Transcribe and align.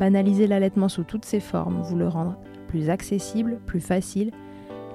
banaliser 0.00 0.46
l'allaitement 0.46 0.88
sous 0.88 1.04
toutes 1.04 1.26
ses 1.26 1.40
formes, 1.40 1.82
vous 1.82 1.94
le 1.94 2.08
rendre 2.08 2.38
plus 2.68 2.88
accessible, 2.88 3.60
plus 3.66 3.80
facile 3.80 4.30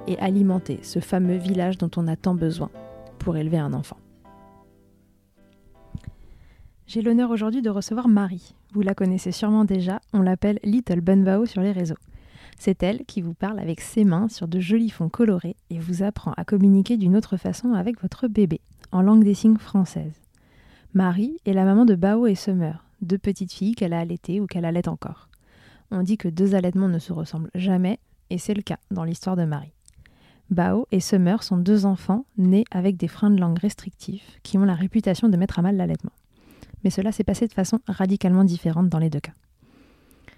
et 0.08 0.18
alimenter 0.18 0.80
ce 0.82 1.00
fameux 1.00 1.38
village 1.38 1.78
dont 1.78 1.92
on 1.96 2.08
a 2.08 2.16
tant 2.16 2.34
besoin 2.34 2.72
pour 3.20 3.38
élever 3.38 3.60
un 3.60 3.74
enfant. 3.74 3.98
J'ai 6.88 7.04
l'honneur 7.04 7.30
aujourd'hui 7.30 7.62
de 7.62 7.70
recevoir 7.70 8.08
Marie. 8.08 8.56
Vous 8.74 8.82
la 8.82 8.96
connaissez 8.96 9.32
sûrement 9.32 9.64
déjà, 9.64 10.02
on 10.12 10.22
l'appelle 10.22 10.60
Little 10.64 11.02
Bunbao 11.02 11.46
sur 11.46 11.62
les 11.62 11.72
réseaux. 11.72 11.96
C'est 12.58 12.82
elle 12.82 13.06
qui 13.06 13.22
vous 13.22 13.34
parle 13.36 13.60
avec 13.60 13.82
ses 13.82 14.06
mains 14.06 14.28
sur 14.28 14.48
de 14.48 14.60
jolis 14.60 14.90
fonds 14.90 15.10
colorés 15.10 15.56
et 15.70 15.78
vous 15.78 16.02
apprend 16.02 16.34
à 16.36 16.46
communiquer 16.46 16.98
d'une 16.98 17.16
autre 17.16 17.38
façon 17.38 17.74
avec 17.74 18.02
votre 18.02 18.28
bébé, 18.28 18.60
en 18.92 19.04
langue 19.04 19.24
des 19.24 19.36
signes 19.36 19.58
française. 19.58 20.14
Marie 20.96 21.38
est 21.46 21.54
la 21.54 21.66
maman 21.66 21.86
de 21.86 21.96
Bao 21.96 22.26
et 22.26 22.36
Summer, 22.36 22.85
deux 23.02 23.18
petites 23.18 23.54
filles 23.54 23.76
qu'elle 23.76 23.94
a 23.94 24.00
allaitées 24.00 24.40
ou 24.40 24.48
qu'elle 24.48 24.66
allait 24.66 24.88
encore. 24.88 25.30
On 25.92 26.04
dit 26.04 26.18
que 26.18 26.28
deux 26.28 26.56
allaitements 26.56 26.88
ne 26.88 27.00
se 27.00 27.14
ressemblent 27.14 27.52
jamais, 27.56 28.00
et 28.30 28.38
c'est 28.38 28.54
le 28.54 28.62
cas 28.62 28.80
dans 28.92 29.04
l'histoire 29.04 29.36
de 29.36 29.46
Marie. 29.46 29.74
Bao 30.50 30.88
et 30.92 31.00
Summer 31.00 31.42
sont 31.42 31.58
deux 31.58 31.86
enfants 31.86 32.26
nés 32.38 32.66
avec 32.72 32.98
des 32.98 33.08
freins 33.08 33.32
de 33.32 33.40
langue 33.40 33.58
restrictifs 33.58 34.40
qui 34.44 34.58
ont 34.58 34.66
la 34.66 34.76
réputation 34.76 35.28
de 35.28 35.38
mettre 35.38 35.60
à 35.60 35.62
mal 35.64 35.76
l'allaitement. 35.76 36.12
Mais 36.84 36.90
cela 36.92 37.12
s'est 37.12 37.24
passé 37.24 37.48
de 37.48 37.54
façon 37.54 37.80
radicalement 37.88 38.44
différente 38.44 38.90
dans 38.90 39.00
les 39.00 39.10
deux 39.10 39.20
cas. 39.20 39.34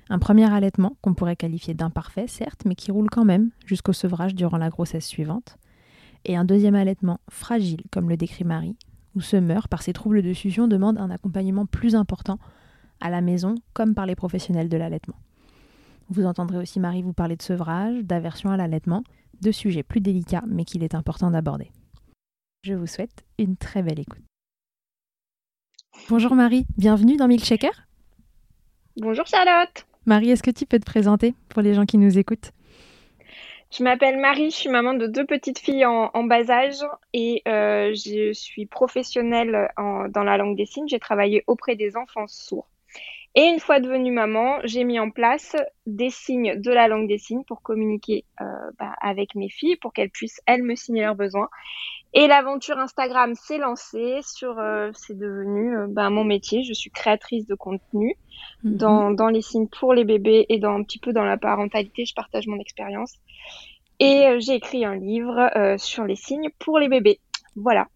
Un 0.09 0.19
premier 0.19 0.49
allaitement, 0.49 0.95
qu'on 1.01 1.13
pourrait 1.13 1.35
qualifier 1.35 1.73
d'imparfait, 1.73 2.27
certes, 2.27 2.63
mais 2.65 2.75
qui 2.75 2.91
roule 2.91 3.09
quand 3.09 3.25
même 3.25 3.51
jusqu'au 3.65 3.91
sevrage 3.91 4.35
durant 4.35 4.57
la 4.57 4.69
grossesse 4.69 5.05
suivante. 5.05 5.57
Et 6.23 6.37
un 6.37 6.45
deuxième 6.45 6.75
allaitement 6.75 7.19
fragile, 7.29 7.81
comme 7.91 8.09
le 8.09 8.15
décrit 8.15 8.45
Marie, 8.45 8.77
où 9.17 9.21
Summer, 9.21 9.67
par 9.67 9.81
ses 9.81 9.93
troubles 9.93 10.21
de 10.21 10.31
succion, 10.31 10.67
demande 10.67 10.99
un 10.99 11.09
accompagnement 11.09 11.65
plus 11.65 11.95
important 11.95 12.37
à 13.01 13.09
la 13.09 13.21
maison 13.21 13.55
comme 13.73 13.95
par 13.95 14.05
les 14.05 14.15
professionnels 14.15 14.69
de 14.69 14.77
l'allaitement. 14.77 15.17
Vous 16.09 16.25
entendrez 16.25 16.57
aussi 16.57 16.79
Marie 16.79 17.01
vous 17.01 17.13
parler 17.13 17.35
de 17.35 17.41
sevrage, 17.41 18.03
d'aversion 18.03 18.51
à 18.51 18.57
l'allaitement, 18.57 19.03
de 19.41 19.51
sujets 19.51 19.83
plus 19.83 20.01
délicats 20.01 20.43
mais 20.47 20.65
qu'il 20.65 20.83
est 20.83 20.95
important 20.95 21.31
d'aborder. 21.31 21.71
Je 22.63 22.75
vous 22.75 22.87
souhaite 22.87 23.25
une 23.39 23.57
très 23.57 23.81
belle 23.81 23.99
écoute. 23.99 24.23
Bonjour 26.09 26.35
Marie, 26.35 26.67
bienvenue 26.77 27.17
dans 27.17 27.27
Milkshaker. 27.27 27.87
Bonjour 28.97 29.25
Charlotte. 29.25 29.85
Marie, 30.05 30.29
est-ce 30.29 30.43
que 30.43 30.51
tu 30.51 30.65
peux 30.65 30.79
te 30.79 30.85
présenter 30.85 31.33
pour 31.49 31.61
les 31.61 31.73
gens 31.73 31.85
qui 31.85 31.97
nous 31.97 32.17
écoutent? 32.17 32.51
Je 33.69 33.83
m'appelle 33.83 34.17
Marie, 34.17 34.49
je 34.49 34.55
suis 34.55 34.69
maman 34.69 34.93
de 34.93 35.07
deux 35.07 35.25
petites 35.25 35.59
filles 35.59 35.85
en, 35.85 36.23
bas 36.23 36.49
âge 36.49 36.85
et 37.13 37.41
euh, 37.47 37.93
je 37.93 38.31
suis 38.33 38.65
professionnelle 38.65 39.71
en, 39.77 40.07
dans 40.07 40.23
la 40.23 40.37
langue 40.37 40.55
des 40.55 40.65
signes. 40.65 40.87
J'ai 40.87 40.99
travaillé 40.99 41.43
auprès 41.47 41.75
des 41.75 41.97
enfants 41.97 42.27
sourds. 42.27 42.69
Et 43.39 43.43
une 43.43 43.59
fois 43.59 43.79
devenue 43.79 44.11
maman, 44.11 44.57
j'ai 44.63 44.83
mis 44.83 44.99
en 44.99 45.11
place 45.11 45.55
des 45.85 46.09
signes 46.09 46.59
de 46.59 46.71
la 46.71 46.87
langue 46.87 47.07
des 47.07 47.19
signes 47.19 47.43
pour 47.43 47.61
communiquer 47.61 48.25
euh, 48.41 48.45
bah, 48.79 48.93
avec 48.99 49.35
mes 49.35 49.49
filles, 49.49 49.75
pour 49.75 49.93
qu'elles 49.93 50.09
puissent, 50.09 50.41
elles, 50.47 50.63
me 50.63 50.73
signer 50.73 51.03
leurs 51.03 51.15
besoins. 51.15 51.47
Et 52.13 52.25
l'aventure 52.25 52.79
Instagram 52.79 53.35
s'est 53.35 53.59
lancée 53.59 54.21
sur, 54.23 54.57
euh, 54.57 54.89
c'est 54.93 55.17
devenu 55.17 55.77
euh, 55.77 55.85
bah, 55.87 56.09
mon 56.09 56.23
métier. 56.23 56.63
Je 56.63 56.73
suis 56.73 56.89
créatrice 56.89 57.45
de 57.45 57.53
contenu 57.53 58.17
Mhm. 58.63 58.77
dans, 58.77 59.11
dans 59.11 59.27
les 59.27 59.41
signes 59.41 59.67
pour 59.67 59.93
les 59.93 60.03
bébés 60.03 60.45
et 60.49 60.59
dans 60.59 60.71
un 60.71 60.83
petit 60.83 60.99
peu 60.99 61.13
dans 61.13 61.23
la 61.23 61.37
parentalité. 61.37 62.05
Je 62.05 62.13
partage 62.13 62.47
mon 62.47 62.59
expérience. 62.59 63.13
Et 63.99 64.27
euh, 64.27 64.39
j'ai 64.39 64.53
écrit 64.53 64.85
un 64.85 64.95
livre 64.95 65.49
euh, 65.55 65.77
sur 65.77 66.05
les 66.05 66.15
signes 66.15 66.49
pour 66.59 66.79
les 66.79 66.87
bébés. 66.87 67.19
Voilà. 67.55 67.87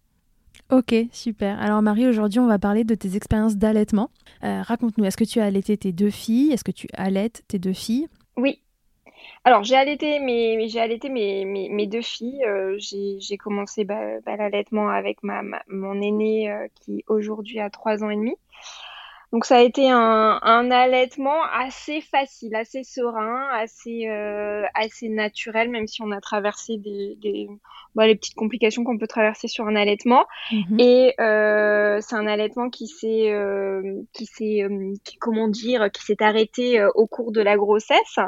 Ok, 0.72 0.94
super. 1.12 1.60
Alors 1.60 1.82
Marie, 1.82 2.06
aujourd'hui, 2.06 2.40
on 2.40 2.46
va 2.46 2.58
parler 2.58 2.82
de 2.82 2.94
tes 2.94 3.14
expériences 3.14 3.56
d'allaitement. 3.56 4.08
Euh, 4.42 4.62
Raconte-nous, 4.62 5.04
est-ce 5.04 5.18
que 5.18 5.24
tu 5.24 5.38
as 5.38 5.44
allaité 5.44 5.76
tes 5.76 5.92
deux 5.92 6.08
filles? 6.08 6.50
Est-ce 6.50 6.64
que 6.64 6.70
tu 6.70 6.88
allaites 6.94 7.42
tes 7.46 7.58
deux 7.58 7.74
filles? 7.74 8.08
Oui. 8.38 8.62
Alors, 9.44 9.64
j'ai 9.64 9.76
allaité 9.76 10.18
mes, 10.18 10.66
j'ai 10.70 10.80
allaité 10.80 11.10
mes, 11.10 11.44
mes, 11.44 11.86
deux 11.86 12.00
filles. 12.00 12.42
Euh, 12.46 12.78
j'ai, 12.78 13.36
commencé 13.36 13.84
bah, 13.84 14.18
bah, 14.24 14.36
l'allaitement 14.38 14.88
avec 14.88 15.22
ma, 15.22 15.42
mon 15.68 16.00
aîné 16.00 16.50
euh, 16.50 16.68
qui 16.74 17.04
aujourd'hui 17.06 17.60
a 17.60 17.68
trois 17.68 18.02
ans 18.02 18.08
et 18.08 18.16
demi. 18.16 18.34
Donc, 19.32 19.46
ça 19.46 19.56
a 19.56 19.60
été 19.62 19.90
un, 19.90 20.38
un 20.42 20.70
allaitement 20.70 21.42
assez 21.54 22.02
facile, 22.02 22.54
assez 22.54 22.84
serein, 22.84 23.48
assez, 23.54 24.06
euh, 24.08 24.64
assez 24.74 25.08
naturel, 25.08 25.70
même 25.70 25.86
si 25.86 26.02
on 26.02 26.10
a 26.10 26.20
traversé 26.20 26.76
des, 26.76 27.16
des, 27.22 27.48
bah, 27.94 28.06
les 28.06 28.14
petites 28.14 28.34
complications 28.34 28.84
qu'on 28.84 28.98
peut 28.98 29.06
traverser 29.06 29.48
sur 29.48 29.66
un 29.66 29.74
allaitement. 29.74 30.26
Mhm. 30.52 30.78
Et 30.80 31.14
euh, 31.18 31.98
c'est 32.02 32.14
un 32.14 32.26
allaitement 32.26 32.68
qui 32.68 32.86
s'est, 32.88 33.32
euh, 33.32 34.02
qui 34.12 34.26
s'est, 34.26 34.62
euh, 34.64 34.92
qui- 35.02 35.16
comment 35.16 35.48
dire, 35.48 35.90
qui 35.90 36.02
s'est 36.02 36.22
arrêté 36.22 36.78
euh, 36.78 36.90
au 36.94 37.06
cours 37.06 37.32
de 37.32 37.40
la 37.40 37.56
grossesse. 37.56 38.18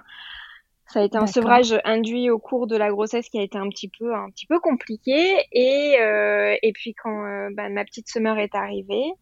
Ça 0.87 1.01
a 1.01 1.03
été 1.05 1.17
un 1.19 1.27
sevrage 1.27 1.79
induit 1.85 2.31
au 2.31 2.39
cours 2.39 2.67
de 2.67 2.77
la 2.77 2.91
grossesse 2.91 3.29
qui 3.29 3.39
a 3.39 3.43
été 3.43 3.59
un 3.59 3.69
petit 3.69 3.89
peu, 3.89 4.15
un 4.15 4.31
petit 4.31 4.47
peu 4.47 4.59
compliqué. 4.61 5.35
Et, 5.53 5.97
euh, 6.01 6.57
et 6.63 6.73
puis 6.73 6.95
quand 6.95 7.25
euh, 7.27 7.49
bah, 7.53 7.69
ma 7.69 7.85
petite 7.85 8.09
semeur 8.09 8.39
est 8.39 8.55
arrivée, 8.55 9.13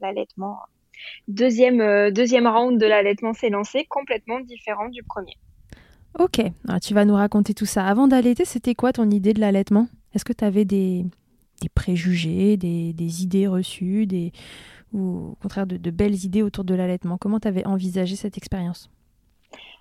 l'allaitement, 0.00 0.58
deuxième, 1.28 1.80
euh, 1.80 2.10
deuxième 2.10 2.46
round 2.46 2.80
de 2.80 2.86
l'allaitement 2.86 3.32
s'est 3.32 3.50
lancé, 3.50 3.86
complètement 3.88 4.40
différent 4.40 4.88
du 4.88 5.02
premier. 5.02 5.36
Ok, 6.18 6.40
Alors, 6.66 6.80
tu 6.80 6.92
vas 6.92 7.04
nous 7.04 7.14
raconter 7.14 7.54
tout 7.54 7.66
ça. 7.66 7.86
Avant 7.86 8.08
d'allaiter, 8.08 8.44
c'était 8.44 8.74
quoi 8.74 8.92
ton 8.92 9.10
idée 9.10 9.32
de 9.32 9.40
l'allaitement? 9.40 9.86
Est-ce 10.12 10.24
que 10.24 10.32
tu 10.32 10.44
avais 10.44 10.64
des, 10.64 11.04
des 11.62 11.68
préjugés, 11.68 12.56
des, 12.56 12.92
des 12.92 13.22
idées 13.22 13.46
reçues, 13.46 14.06
des, 14.06 14.32
ou 14.92 15.30
au 15.32 15.36
contraire 15.40 15.66
de, 15.66 15.76
de 15.76 15.90
belles 15.90 16.24
idées 16.24 16.42
autour 16.42 16.64
de 16.64 16.74
l'allaitement? 16.74 17.16
Comment 17.16 17.38
tu 17.38 17.46
avais 17.46 17.64
envisagé 17.64 18.16
cette 18.16 18.36
expérience? 18.36 18.90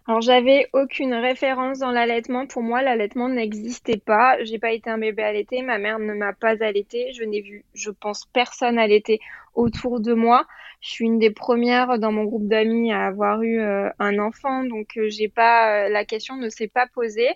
Alors 0.07 0.21
j'avais 0.21 0.67
aucune 0.73 1.13
référence 1.13 1.79
dans 1.79 1.91
l'allaitement. 1.91 2.47
Pour 2.47 2.63
moi, 2.63 2.81
l'allaitement 2.81 3.29
n'existait 3.29 3.97
pas. 3.97 4.43
J'ai 4.43 4.57
pas 4.57 4.71
été 4.71 4.89
un 4.89 4.97
bébé 4.97 5.21
allaité. 5.21 5.61
Ma 5.61 5.77
mère 5.77 5.99
ne 5.99 6.13
m'a 6.13 6.33
pas 6.33 6.63
allaité. 6.63 7.11
Je 7.13 7.23
n'ai 7.23 7.41
vu, 7.41 7.63
je 7.75 7.91
pense, 7.91 8.25
personne 8.33 8.79
allaiter 8.79 9.19
autour 9.53 9.99
de 9.99 10.13
moi. 10.13 10.47
Je 10.81 10.89
suis 10.89 11.05
une 11.05 11.19
des 11.19 11.29
premières 11.29 11.99
dans 11.99 12.11
mon 12.11 12.23
groupe 12.23 12.47
d'amis 12.47 12.93
à 12.93 13.05
avoir 13.05 13.41
eu 13.41 13.59
euh, 13.59 13.89
un 13.99 14.17
enfant, 14.17 14.63
donc 14.63 14.97
euh, 14.97 15.09
j'ai 15.09 15.27
pas 15.27 15.85
euh, 15.85 15.89
la 15.89 16.05
question 16.05 16.37
ne 16.37 16.47
s'est 16.47 16.69
pas 16.69 16.87
posée. 16.87 17.29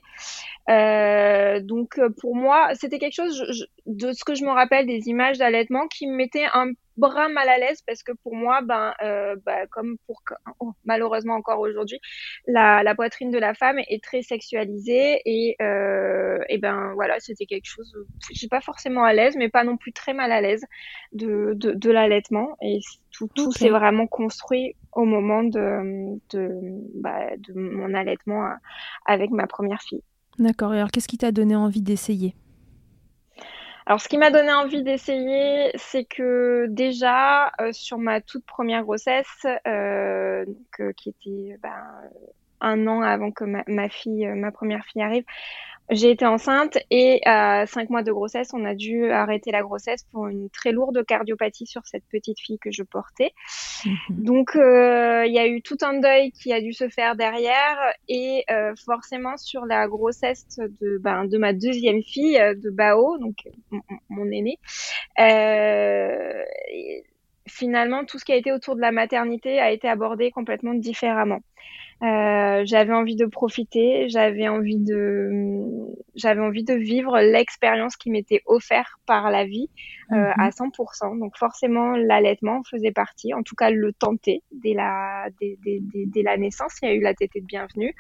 Donc 0.68 2.00
pour 2.22 2.36
moi, 2.36 2.70
c'était 2.76 3.00
quelque 3.00 3.16
chose 3.16 3.68
de 3.86 4.14
ce 4.14 4.24
que 4.24 4.34
je 4.34 4.46
me 4.46 4.52
rappelle 4.52 4.86
des 4.86 5.10
images 5.10 5.40
d'allaitement 5.40 5.88
qui 5.88 6.08
me 6.08 6.16
mettait 6.16 6.46
un 6.54 6.72
brin 6.98 7.30
mal 7.30 7.50
à 7.50 7.58
l'aise 7.58 7.82
parce 7.88 8.04
que 8.04 8.12
pour 8.24 8.36
moi, 8.36 8.62
ben, 8.62 8.94
euh, 9.04 9.36
bah, 9.46 9.68
comme 9.68 9.98
pour 10.08 10.22
oh, 10.60 10.72
malheureusement 10.86 11.36
encore 11.36 11.60
aujourd'hui, 11.60 12.00
la, 12.48 12.84
la 12.84 12.96
poitrine 12.96 13.32
de 13.32 13.38
la 13.40 13.54
femme 13.54 13.80
est 13.88 14.04
très 14.04 14.22
sexualisée 14.22 15.22
et, 15.26 15.56
euh, 15.62 16.40
et 16.50 16.58
ben 16.58 16.94
voilà, 16.96 17.20
c'était 17.20 17.46
quelque 17.46 17.66
chose, 17.68 17.94
je 18.30 18.36
suis 18.36 18.48
pas 18.48 18.62
forcément 18.62 19.04
à 19.04 19.14
l'aise, 19.14 19.36
mais 19.38 19.50
pas 19.50 19.64
non 19.64 19.78
plus 19.78 19.94
très 19.94 20.14
mal 20.14 20.32
à 20.32 20.42
l'aise 20.42 20.64
de, 21.14 21.54
de, 21.56 21.72
de 21.74 21.92
l'allaitement 21.92 22.56
et 22.62 22.80
tout, 23.12 23.30
tout 23.36 23.52
Ok. 23.52 23.52
s'est 23.52 23.70
vraiment 23.70 24.08
construit 24.08 24.76
au 24.92 25.06
moment 25.06 25.44
de, 25.44 26.18
de, 26.32 26.50
bah, 27.02 27.36
de 27.38 27.54
mon 27.54 27.94
allaitement 27.94 28.44
à- 28.44 28.58
avec 29.06 29.32
ma 29.32 29.48
première 29.48 29.82
fille. 29.82 30.04
D'accord, 30.38 30.76
et 30.76 30.78
alors 30.78 30.92
qu'est-ce 30.92 31.08
qui 31.08 31.18
t'a 31.18 31.32
donné 31.32 31.56
envie 31.56 31.82
d'essayer? 31.82 32.36
Alors, 33.86 34.00
ce 34.00 34.08
qui 34.08 34.18
m'a 34.18 34.32
donné 34.32 34.52
envie 34.54 34.82
d'essayer, 34.82 35.72
c'est 35.76 36.06
que 36.06 36.68
déjà, 36.70 37.52
euh, 37.60 37.72
sur 37.74 37.98
ma 37.98 38.22
toute 38.22 38.46
première 38.46 38.84
grossesse, 38.84 39.46
euh, 39.68 40.46
donc, 40.46 40.80
euh, 40.80 40.94
qui 40.94 41.10
était 41.10 41.58
ben, 41.62 41.84
un 42.62 42.88
an 42.88 43.02
avant 43.02 43.32
que 43.32 43.44
ma, 43.44 43.90
fille, 43.90 44.26
euh, 44.26 44.36
ma 44.36 44.52
première 44.52 44.86
fille 44.86 45.02
arrive, 45.02 45.26
j'ai 45.90 46.12
été 46.12 46.26
enceinte 46.26 46.78
et 46.90 47.22
à 47.26 47.66
cinq 47.66 47.90
mois 47.90 48.04
de 48.04 48.12
grossesse, 48.12 48.52
on 48.54 48.64
a 48.66 48.74
dû 48.74 49.10
arrêter 49.12 49.52
la 49.52 49.62
grossesse 49.62 50.04
pour 50.12 50.28
une 50.28 50.50
très 50.50 50.72
lourde 50.72 51.06
cardiopathie 51.06 51.66
sur 51.66 51.86
cette 51.86 52.06
petite 52.10 52.40
fille 52.40 52.60
que 52.60 52.72
je 52.72 52.84
portais. 52.84 53.32
Mhm. 53.86 53.96
Donc, 54.10 54.56
euh, 54.56 55.26
il 55.26 55.34
y 55.34 55.40
a 55.40 55.48
eu 55.48 55.62
tout 55.62 55.78
un 55.82 56.00
deuil 56.00 56.32
qui 56.32 56.54
a 56.54 56.62
dû 56.62 56.74
se 56.74 56.88
faire 56.88 57.16
derrière 57.16 57.78
et 58.08 58.44
euh, 58.50 58.74
forcément 58.86 59.38
sur 59.38 59.66
la 59.66 59.88
grossesse 59.88 60.58
de, 60.58 60.98
ben, 61.00 61.26
de 61.26 61.38
ma 61.38 61.54
deuxième 61.54 62.02
fille, 62.02 62.38
euh, 62.40 62.56
de 62.56 62.70
Bao, 62.70 63.18
donc 63.18 63.36
mon, 63.70 63.82
mon 64.10 64.32
aîné, 64.32 64.58
euh, 65.20 66.44
et 66.72 67.04
finalement 67.48 68.06
tout 68.06 68.20
ce 68.20 68.26
qui 68.26 68.32
a 68.32 68.36
été 68.36 68.52
autour 68.52 68.76
de 68.76 68.82
la 68.82 68.92
maternité 68.92 69.60
a 69.60 69.72
été 69.72 69.88
abordé 69.90 70.32
complètement 70.32 70.74
différemment. 70.74 71.42
Euh, 72.04 72.64
j'avais 72.66 72.92
envie 72.94 73.16
de 73.16 73.26
profiter, 73.26 74.10
j'avais 74.10 74.50
envie 74.50 74.78
de, 74.80 75.30
j'avais 76.16 76.42
envie 76.42 76.66
de 76.66 76.74
vivre 76.74 77.18
l'expérience 77.20 77.96
qui 77.96 78.10
m'était 78.12 78.42
offerte 78.46 78.92
par 79.06 79.32
la 79.32 79.46
vie 79.46 79.70
euh, 80.12 80.16
Mhm. 80.16 80.34
à 80.38 80.52
100%. 80.52 81.16
Donc 81.16 81.38
forcément, 81.38 81.96
l'allaitement 81.96 82.62
faisait 82.70 82.92
partie, 82.92 83.34
en 83.34 83.42
tout 83.42 83.56
cas 83.56 83.70
le 83.70 83.94
tenter 83.94 84.44
dès 84.52 84.74
la, 84.74 85.28
dès, 85.40 85.58
dès, 85.64 85.80
dès, 85.82 86.06
dès 86.08 86.24
la 86.24 86.36
naissance. 86.38 86.76
Il 86.82 86.90
y 86.90 86.92
a 86.92 86.94
eu 86.96 87.02
la 87.02 87.14
tétée 87.14 87.40
de 87.40 87.46
bienvenue. 87.46 87.96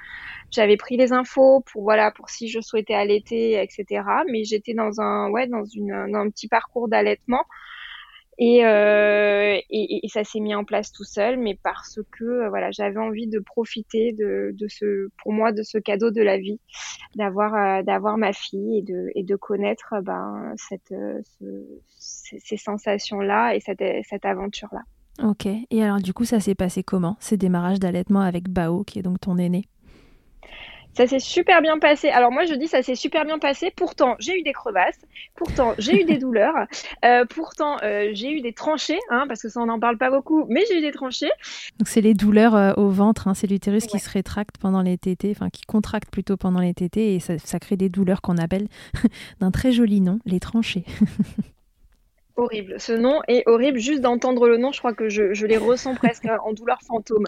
J'avais 0.51 0.77
pris 0.77 0.97
les 0.97 1.13
infos 1.13 1.61
pour 1.71 1.83
voilà 1.83 2.11
pour 2.11 2.29
si 2.29 2.50
je 2.50 2.61
souhaitais 2.61 2.94
allaiter, 2.95 3.61
etc. 3.61 4.03
Mais 4.31 4.44
j'étais 4.44 4.73
dans 4.73 5.01
un 5.01 5.29
ouais 5.31 5.47
dans 5.47 5.65
une 5.65 6.07
dans 6.11 6.19
un 6.19 6.29
petit 6.29 6.47
parcours 6.47 6.88
d'allaitement. 6.89 7.44
Et, 8.39 8.65
euh, 8.65 9.59
et, 9.69 10.06
et 10.06 10.09
ça 10.09 10.24
s'est 10.24 10.39
mis 10.39 10.56
en 10.56 10.63
place 10.63 10.91
tout 10.91 11.03
seul, 11.03 11.38
mais 11.38 11.57
parce 11.62 12.00
que 12.12 12.24
euh, 12.24 12.50
voilà, 12.50 12.71
j'avais 12.71 13.00
envie 13.00 13.27
de 13.27 13.39
profiter 13.39 14.12
de, 14.12 14.51
de 14.53 14.68
ce, 14.68 15.09
pour 15.21 15.33
moi, 15.33 15.51
de 15.51 15.62
ce 15.62 15.77
cadeau 15.77 16.09
de 16.09 16.21
la 16.21 16.38
vie, 16.38 16.59
d'avoir 17.15 17.53
euh, 17.53 17.83
d'avoir 17.83 18.18
ma 18.18 18.33
fille 18.33 18.80
et 18.80 18.81
de 18.81 19.09
et 19.13 19.24
de 19.24 19.35
connaître 19.35 19.94
euh, 19.94 20.01
ben 20.01 20.53
cette 20.57 20.94
ce, 21.39 21.45
ces, 22.00 22.39
ces 22.39 22.57
sensations-là 22.57 23.56
et 23.56 23.59
cette 23.59 23.83
cette 24.09 24.25
aventure-là. 24.25 24.81
Ok, 25.21 25.45
et 25.45 25.83
alors 25.83 26.00
du 26.00 26.12
coup 26.12 26.25
ça 26.25 26.39
s'est 26.39 26.56
passé 26.56 26.81
comment 26.81 27.18
Ces 27.19 27.38
démarrages 27.38 27.79
d'allaitement 27.79 28.21
avec 28.21 28.50
Bao, 28.50 28.83
qui 28.83 28.97
est 28.97 29.03
donc 29.03 29.19
ton 29.19 29.38
aîné? 29.38 29.65
Ça 30.95 31.07
s'est 31.07 31.19
super 31.19 31.62
bien 31.62 31.80
passé. 31.80 32.10
Alors 32.10 32.31
moi 32.31 32.45
je 32.45 32.54
dis 32.54 32.68
ça 32.68 32.84
s'est 32.84 32.95
super 32.95 33.25
bien 33.25 33.40
passé. 33.40 33.72
Pourtant 33.75 34.16
j'ai 34.19 34.40
eu 34.40 34.44
des 34.44 34.54
crevasses. 34.54 35.00
Pourtant 35.36 35.74
j'ai 35.78 36.01
eu 36.01 36.06
des 36.06 36.18
douleurs. 36.18 36.56
Euh, 37.04 37.25
pourtant 37.25 37.78
euh, 37.84 38.10
j'ai 38.13 38.31
eu 38.31 38.42
des 38.42 38.54
tranchées, 38.54 39.00
hein, 39.10 39.25
parce 39.28 39.42
que 39.42 39.50
ça 39.50 39.60
on 39.62 39.66
n'en 39.66 39.80
parle 39.80 39.98
pas 39.98 40.12
beaucoup, 40.12 40.45
mais 40.50 40.63
j'ai 40.69 40.80
eu 40.80 40.81
des 40.81 40.92
tranchées. 40.92 41.31
Donc 41.80 41.88
c'est 41.88 42.01
les 42.01 42.13
douleurs 42.13 42.56
euh, 42.56 42.74
au 42.78 42.90
ventre, 42.90 43.28
hein, 43.28 43.34
c'est 43.34 43.48
l'utérus 43.48 43.86
qui 43.86 44.00
se 44.00 44.10
rétracte 44.10 44.57
pendant 44.60 44.81
les 44.81 44.98
tétés, 44.98 45.31
enfin 45.31 45.50
qui 45.50 45.63
contracte 45.63 46.12
plutôt 46.12 46.38
pendant 46.38 46.60
les 46.60 46.74
tétés, 46.74 47.16
et 47.16 47.19
ça, 47.19 47.38
ça 47.39 47.60
crée 47.60 47.78
des 47.78 47.89
douleurs 47.89 48.22
qu'on 48.22 48.38
appelle 48.38 48.68
d'un 49.39 49.51
très 49.51 49.72
joli 49.72 50.01
nom, 50.01 50.19
les 50.25 50.39
tranchées. 50.39 50.86
Horrible. 52.35 52.80
Ce 52.80 52.94
nom 52.94 53.21
est 53.27 53.44
horrible. 53.47 53.77
Juste 53.77 54.01
d'entendre 54.01 54.48
le 54.48 54.58
nom, 54.58 54.72
je 54.72 54.79
crois 54.79 54.93
que 54.93 55.08
je, 55.08 55.34
je 55.34 55.46
les 55.46 55.58
ressens 55.58 55.93
presque 55.93 56.25
en 56.43 56.53
douleur 56.53 56.79
fantôme. 56.81 57.25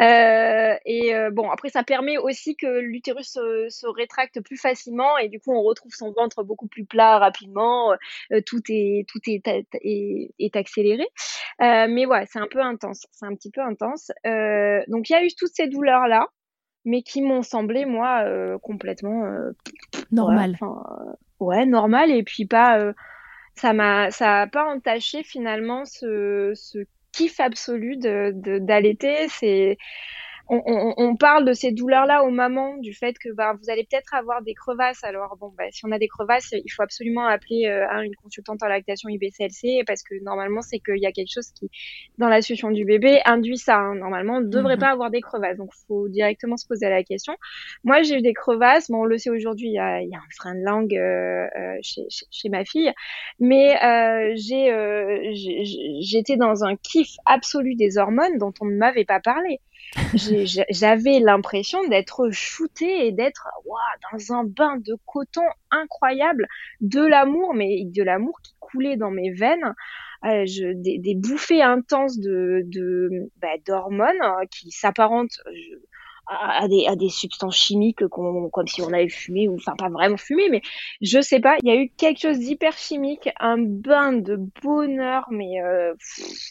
Euh, 0.00 0.74
et 0.86 1.14
euh, 1.14 1.30
bon, 1.30 1.50
après, 1.50 1.68
ça 1.68 1.82
permet 1.82 2.16
aussi 2.16 2.56
que 2.56 2.80
l'utérus 2.80 3.32
se, 3.32 3.66
se 3.68 3.86
rétracte 3.86 4.40
plus 4.40 4.56
facilement 4.56 5.18
et 5.18 5.28
du 5.28 5.38
coup, 5.38 5.52
on 5.52 5.62
retrouve 5.62 5.92
son 5.92 6.12
ventre 6.12 6.44
beaucoup 6.44 6.66
plus 6.66 6.86
plat 6.86 7.18
rapidement. 7.18 7.92
Euh, 8.32 8.40
tout 8.44 8.62
est 8.70 9.06
tout 9.08 9.20
est, 9.26 9.46
est, 9.82 10.30
est 10.38 10.56
accéléré. 10.56 11.06
Euh, 11.60 11.86
mais 11.90 12.06
ouais, 12.06 12.24
c'est 12.26 12.38
un 12.38 12.48
peu 12.50 12.60
intense. 12.60 13.06
C'est 13.12 13.26
un 13.26 13.34
petit 13.34 13.50
peu 13.50 13.60
intense. 13.60 14.10
Euh, 14.26 14.80
donc, 14.88 15.10
il 15.10 15.12
y 15.12 15.16
a 15.16 15.24
eu 15.24 15.28
toutes 15.36 15.52
ces 15.54 15.68
douleurs 15.68 16.08
là, 16.08 16.28
mais 16.86 17.02
qui 17.02 17.20
m'ont 17.20 17.42
semblé 17.42 17.84
moi 17.84 18.22
euh, 18.24 18.56
complètement 18.58 19.26
euh, 19.26 19.50
Normal. 20.10 20.56
Ouais, 20.60 20.68
ouais, 21.40 21.66
normal 21.66 22.10
et 22.10 22.22
puis 22.22 22.46
pas. 22.46 22.92
Ça 23.58 23.72
m'a 23.74 24.10
ça 24.10 24.42
a 24.42 24.46
pas 24.46 24.64
entaché 24.74 25.22
finalement 25.24 25.84
ce, 25.84 26.52
ce 26.54 26.78
kiff 27.12 27.40
absolu 27.40 27.96
de 27.98 28.32
de- 28.34 28.58
d'allaiter. 28.58 29.28
C'est 29.28 29.78
on, 30.48 30.62
on, 30.66 30.94
on 30.96 31.16
parle 31.16 31.44
de 31.44 31.52
ces 31.52 31.72
douleurs-là 31.72 32.24
aux 32.24 32.30
mamans, 32.30 32.76
du 32.78 32.94
fait 32.94 33.18
que 33.18 33.30
bah, 33.32 33.54
vous 33.60 33.70
allez 33.70 33.84
peut-être 33.90 34.14
avoir 34.14 34.42
des 34.42 34.54
crevasses. 34.54 35.04
Alors 35.04 35.36
bon, 35.38 35.52
bah, 35.56 35.64
si 35.70 35.84
on 35.86 35.92
a 35.92 35.98
des 35.98 36.08
crevasses, 36.08 36.52
il 36.52 36.70
faut 36.72 36.82
absolument 36.82 37.26
appeler 37.26 37.66
euh, 37.66 37.86
un- 37.90 38.02
une 38.02 38.14
consultante 38.16 38.62
en 38.62 38.66
lactation 38.68 39.08
IBCLC 39.08 39.82
parce 39.86 40.02
que 40.02 40.14
normalement 40.22 40.62
c'est 40.62 40.78
qu'il 40.80 40.98
y 40.98 41.06
a 41.06 41.12
quelque 41.12 41.32
chose 41.32 41.50
qui, 41.52 41.70
dans 42.18 42.28
la 42.28 42.42
succion 42.42 42.70
du 42.70 42.84
bébé, 42.84 43.20
induit 43.26 43.58
ça. 43.58 43.76
hein. 43.78 43.94
Normalement, 43.96 44.36
on 44.36 44.40
ne 44.40 44.46
devrait 44.48 44.76
Mhm. 44.76 44.80
pas 44.80 44.90
avoir 44.90 45.10
des 45.10 45.20
crevasses, 45.20 45.56
donc 45.58 45.70
faut 45.86 46.08
directement 46.08 46.56
se 46.56 46.66
poser 46.66 46.88
la 46.88 47.02
question. 47.04 47.34
Moi, 47.84 48.02
j'ai 48.02 48.16
eu 48.18 48.22
des 48.22 48.32
crevasses. 48.34 48.90
Bon, 48.90 49.02
on 49.02 49.04
le 49.04 49.18
sait 49.18 49.30
aujourd'hui, 49.30 49.68
il 49.68 49.74
y 49.74 49.78
a, 49.78 50.02
y 50.02 50.14
a 50.14 50.18
un 50.18 50.30
frein 50.36 50.54
de 50.54 50.64
langue 50.64 50.94
euh, 50.96 51.46
euh, 51.58 51.76
chez, 51.82 52.02
chez, 52.10 52.26
chez 52.30 52.48
ma 52.48 52.64
fille, 52.64 52.92
mais 53.40 53.76
euh, 53.84 54.34
euh, 54.52 55.18
j'ai- 55.32 55.64
j'étais 56.00 56.36
dans 56.36 56.64
un 56.64 56.76
kiff 56.76 57.10
absolu 57.26 57.74
des 57.74 57.98
hormones 57.98 58.38
dont 58.38 58.52
on 58.60 58.66
ne 58.66 58.76
m'avait 58.76 59.04
pas 59.04 59.20
parlé. 59.20 59.60
J'avais 60.70 61.20
l'impression 61.20 61.86
d'être 61.88 62.30
shootée 62.30 63.06
et 63.06 63.12
d'être 63.12 63.48
ouah, 63.64 63.78
dans 64.12 64.34
un 64.34 64.44
bain 64.44 64.76
de 64.76 64.96
coton 65.06 65.44
incroyable, 65.70 66.46
de 66.80 67.00
l'amour, 67.00 67.54
mais 67.54 67.84
de 67.84 68.02
l'amour 68.02 68.38
qui 68.42 68.54
coulait 68.60 68.96
dans 68.96 69.10
mes 69.10 69.32
veines, 69.32 69.74
euh, 70.24 70.44
je, 70.46 70.72
des, 70.72 70.98
des 70.98 71.14
bouffées 71.14 71.62
intenses 71.62 72.18
de 72.18 72.62
de 72.66 73.30
bah, 73.40 73.56
d'hormones 73.64 74.20
euh, 74.22 74.44
qui 74.50 74.72
s'apparentent 74.72 75.40
à, 76.28 76.68
des, 76.68 76.86
à 76.86 76.96
des 76.96 77.08
substances 77.08 77.56
chimiques 77.56 78.06
comme 78.08 78.50
si 78.66 78.82
on 78.82 78.92
avait 78.92 79.08
fumé 79.08 79.48
ou 79.48 79.56
enfin 79.56 79.74
pas 79.76 79.88
vraiment 79.88 80.16
fumé 80.16 80.48
mais 80.50 80.60
je 81.00 81.20
sais 81.20 81.40
pas 81.40 81.56
il 81.62 81.68
y 81.68 81.72
a 81.72 81.76
eu 81.80 81.90
quelque 81.96 82.20
chose 82.20 82.38
d'hyper 82.38 82.76
chimique 82.76 83.28
un 83.40 83.56
bain 83.58 84.12
de 84.12 84.38
bonheur 84.62 85.26
mais 85.30 85.62
euh, 85.62 85.94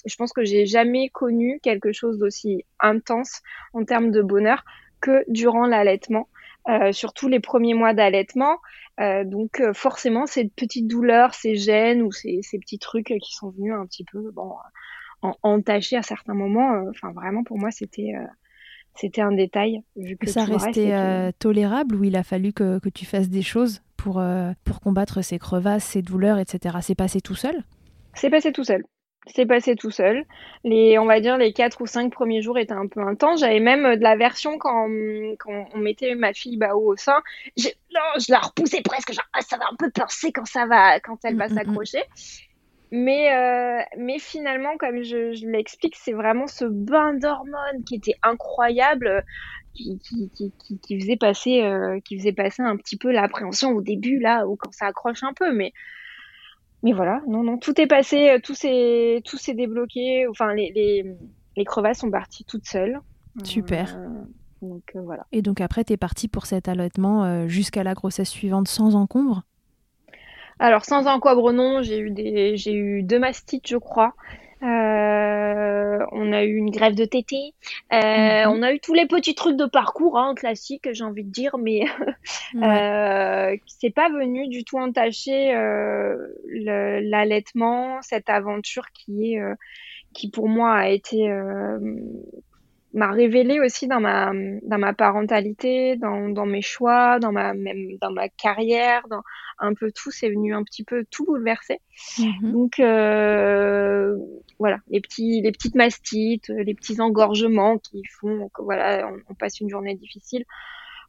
je 0.05 0.15
pense 0.15 0.34
que 0.34 0.43
j'ai 0.43 0.65
jamais 0.65 1.10
connu 1.10 1.60
quelque 1.62 1.91
chose 1.91 2.17
d'aussi 2.17 2.65
intense 2.79 3.41
en 3.74 3.84
termes 3.84 4.12
de 4.12 4.22
bonheur 4.22 4.63
que 5.00 5.24
durant 5.27 5.67
l'allaitement 5.67 6.27
euh, 6.69 6.91
surtout 6.91 7.29
les 7.29 7.39
premiers 7.39 7.74
mois 7.74 7.93
d'allaitement. 7.93 8.57
Euh, 9.00 9.24
donc 9.24 9.62
euh, 9.62 9.74
forcément 9.74 10.25
ces 10.25 10.50
petites 10.50 10.88
douleurs 10.88 11.36
ces 11.36 11.55
gènes 11.55 12.01
ou 12.01 12.12
ces, 12.12 12.39
ces 12.41 12.57
petits 12.57 12.79
trucs 12.79 13.13
qui 13.22 13.36
sont 13.36 13.51
venus 13.51 13.72
un 13.72 13.86
petit 13.86 14.03
peu 14.03 14.31
bon 14.31 14.55
à 15.22 16.01
certains 16.01 16.34
moments 16.34 16.84
enfin 16.89 17.12
vraiment 17.12 17.43
pour 17.43 17.60
moi 17.60 17.69
c'était 17.69 18.13
c'était 19.00 19.22
un 19.22 19.32
détail. 19.32 19.82
Vu 19.96 20.18
que 20.18 20.27
ça 20.27 20.44
restait 20.44 20.94
euh, 20.94 21.32
tolérable 21.39 21.96
ou 21.96 22.04
il 22.04 22.16
a 22.16 22.24
fallu 22.24 22.54
que, 22.54 22.80
que 22.80 22.89
tu 22.89 23.06
fasses 23.06 23.30
des 23.30 23.42
choses 23.42 23.82
pour, 23.96 24.20
euh, 24.20 24.51
pour 24.63 24.82
combattre 24.82 25.22
ces 25.22 25.39
crevasses, 25.39 25.84
ces 25.84 26.01
douleurs, 26.01 26.39
etc. 26.39 26.77
C'est 26.82 26.96
passé 26.96 27.22
tout 27.22 27.36
seul? 27.36 27.63
C'est 28.13 28.30
passé 28.30 28.51
tout 28.51 28.63
seul. 28.63 28.84
C'est 29.27 29.46
passé 29.46 29.75
tout 29.75 29.92
seul. 29.92 30.25
Les, 30.63 30.98
on 30.98 31.06
va 31.06 31.20
dire 31.20 31.38
les 31.38 31.51
quatre 31.51 31.82
ou 31.82 31.86
cinq 31.86 32.12
premiers 32.13 32.42
jours 32.42 32.58
étaient 32.58 32.74
un 32.74 32.88
peu 32.88 33.01
intenses. 33.01 33.42
J'avais 33.42 33.60
même 33.60 33.86
euh, 33.86 33.96
de 33.96 34.04
la 34.04 34.16
version 34.16 34.58
quand, 34.58 34.88
quand 35.39 35.68
on 35.74 35.77
mettait 35.77 36.16
ma 36.16 36.34
fille 36.34 36.58
Bao 36.58 36.80
au 36.80 36.96
sein. 36.96 37.22
Je, 37.58 37.68
non, 37.94 38.20
je 38.20 38.32
la 38.32 38.39
repoussais 38.39 38.82
presque. 38.82 39.12
Genre, 39.13 39.27
ah, 39.34 39.42
ça 39.42 39.58
va 39.58 39.66
un 39.72 39.75
peu 39.77 39.92
pincer 39.92 40.32
quand 40.32 40.46
ça 40.46 40.66
va, 40.66 41.00
quand 41.00 41.18
elle 41.24 41.36
va 41.36 41.48
mm, 41.48 41.54
mm, 41.54 41.72
mm. 41.72 41.75
Mais, 42.91 43.36
euh, 43.36 43.82
mais 43.98 44.17
finalement, 44.17 44.77
comme 44.77 45.03
je, 45.03 45.34
je 45.34 45.46
l'explique, 45.46 45.96
c'est 45.96 46.13
vraiment 46.13 46.48
ce 46.48 46.65
bain 46.65 47.13
d'hormones 47.13 47.84
qui 47.86 47.96
était 47.96 48.15
incroyable, 48.24 49.25
qui, 49.74 50.00
qui, 50.00 50.29
qui, 50.32 50.79
qui 50.79 51.00
faisait 51.00 51.17
passer, 51.17 51.63
euh, 51.63 52.00
qui 52.00 52.17
faisait 52.17 52.32
passer 52.32 52.62
un 52.63 52.77
petit 52.77 52.98
peu 52.98 53.12
l'appréhension 53.12 53.72
au 53.72 53.82
début, 53.82 54.20
là, 54.20 54.48
ou 54.48 54.56
quand 54.56 54.72
ça 54.74 54.88
accroche 54.88 55.24
un 55.24 55.34
peu. 55.34 55.53
Mais, 55.53 55.74
mais 56.82 56.94
voilà, 56.94 57.22
non, 57.27 57.44
non, 57.44 57.58
tout 57.58 57.79
est 57.79 57.88
passé, 57.88 58.29
euh, 58.29 58.39
tout 58.41 58.56
s'est, 58.56 59.22
tout 59.25 59.38
s'est 59.38 59.53
débloqué. 59.53 60.25
Enfin, 60.27 60.53
les, 60.53 60.72
les, 60.74 61.06
les, 61.58 61.65
crevasses 61.65 62.00
sont 62.00 62.12
parties 62.12 62.46
toutes 62.46 62.65
seules. 62.65 63.01
Super. 63.44 63.98
Euh, 63.98 64.08
donc 64.62 64.96
voilà. 64.96 65.27
Et 65.34 65.41
donc 65.41 65.60
après, 65.60 65.84
tu 65.84 65.94
es 65.94 65.98
partie 65.98 66.29
pour 66.29 66.46
cet 66.46 66.70
allaitement 66.70 67.48
jusqu'à 67.48 67.84
la 67.84 67.94
grossesse 67.94 68.29
suivante 68.29 68.67
sans 68.67 68.96
encombre? 68.96 69.44
Alors 70.59 70.85
sans 70.85 71.07
encombre 71.07 71.51
non, 71.51 71.81
j'ai 71.81 71.99
eu 71.99 72.11
des, 72.11 72.57
j'ai 72.57 72.73
eu 72.73 73.03
deux 73.03 73.19
mastites, 73.19 73.67
je 73.67 73.77
crois. 73.77 74.13
Euh, 74.63 75.99
on 76.11 76.33
a 76.33 76.43
eu 76.43 76.55
une 76.55 76.71
grève 76.71 76.95
de 76.95 77.05
tété. 77.05 77.53
Euh, 77.93 78.45
mhm. 78.45 78.51
On 78.51 78.63
a 78.63 78.73
eu 78.73 78.79
tous 78.79 78.93
les 78.93 79.05
petits 79.05 79.35
trucs 79.35 79.55
de 79.55 79.65
parcours 79.65 80.17
hein, 80.17 80.33
classiques, 80.35 80.91
j'ai 80.91 81.03
envie 81.03 81.23
de 81.23 81.29
dire, 81.29 81.57
mais 81.59 81.81
euh, 82.55 83.55
c'est 83.67 83.93
pas 83.93 84.09
venu 84.09 84.47
du 84.47 84.63
tout 84.63 84.77
entacher 84.77 85.53
euh, 85.55 86.15
l'allaitement, 86.49 88.01
cette 88.01 88.29
aventure 88.29 88.87
qui 88.93 89.33
est, 89.33 89.39
euh, 89.39 89.53
qui 90.13 90.31
pour 90.31 90.49
moi 90.49 90.73
a 90.73 90.89
été 90.89 91.29
m'a 92.94 93.12
révélé 93.12 93.60
aussi 93.60 93.88
dans 93.88 94.00
ma 94.00 94.32
dans 94.63 94.77
ma 94.77 94.94
parentalité, 94.94 95.98
dans, 95.98 96.29
dans 96.29 96.46
mes 96.46 96.62
choix, 96.62 97.20
dans 97.20 97.32
ma 97.32 97.53
même 97.53 97.98
dans 98.01 98.12
ma 98.12 98.29
carrière, 98.29 99.08
dans 99.10 99.22
un 99.60 99.74
peu 99.74 99.91
tout, 99.91 100.12
c'est 100.12 100.29
venu 100.29 100.53
un 100.53 100.63
petit 100.63 100.84
peu 100.84 101.06
tout 101.10 101.25
bouleverser. 101.25 101.79
Mhm. 102.20 102.51
Donc 102.51 102.79
euh, 102.79 104.15
voilà, 104.60 104.79
les 104.89 105.01
petits 105.01 105.41
les 105.41 105.51
petites 105.51 105.75
mastites, 105.75 106.50
les 106.50 106.74
petits 106.74 107.01
engorgements 107.01 107.77
qui 107.77 108.03
font 108.20 108.50
que 108.53 108.62
voilà, 108.62 109.10
on, 109.29 109.34
passe 109.34 109.60
une 109.60 109.70
journée 109.70 109.96
difficile. 109.96 110.46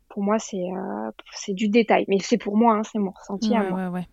Pour 0.08 0.22
moi, 0.22 0.38
c'est 0.38 0.56
euh, 0.56 1.10
c'est 1.32 1.54
du 1.54 1.68
détail, 1.68 2.04
mais 2.08 2.18
c'est 2.20 2.38
pour 2.38 2.56
moi, 2.56 2.74
hein, 2.74 2.82
c'est 2.82 2.98
mon 2.98 3.12
ressenti 3.12 3.54
à 3.54 3.62
moi. 3.62 3.88
Ouais, 3.88 3.88
ouais. 3.88 4.06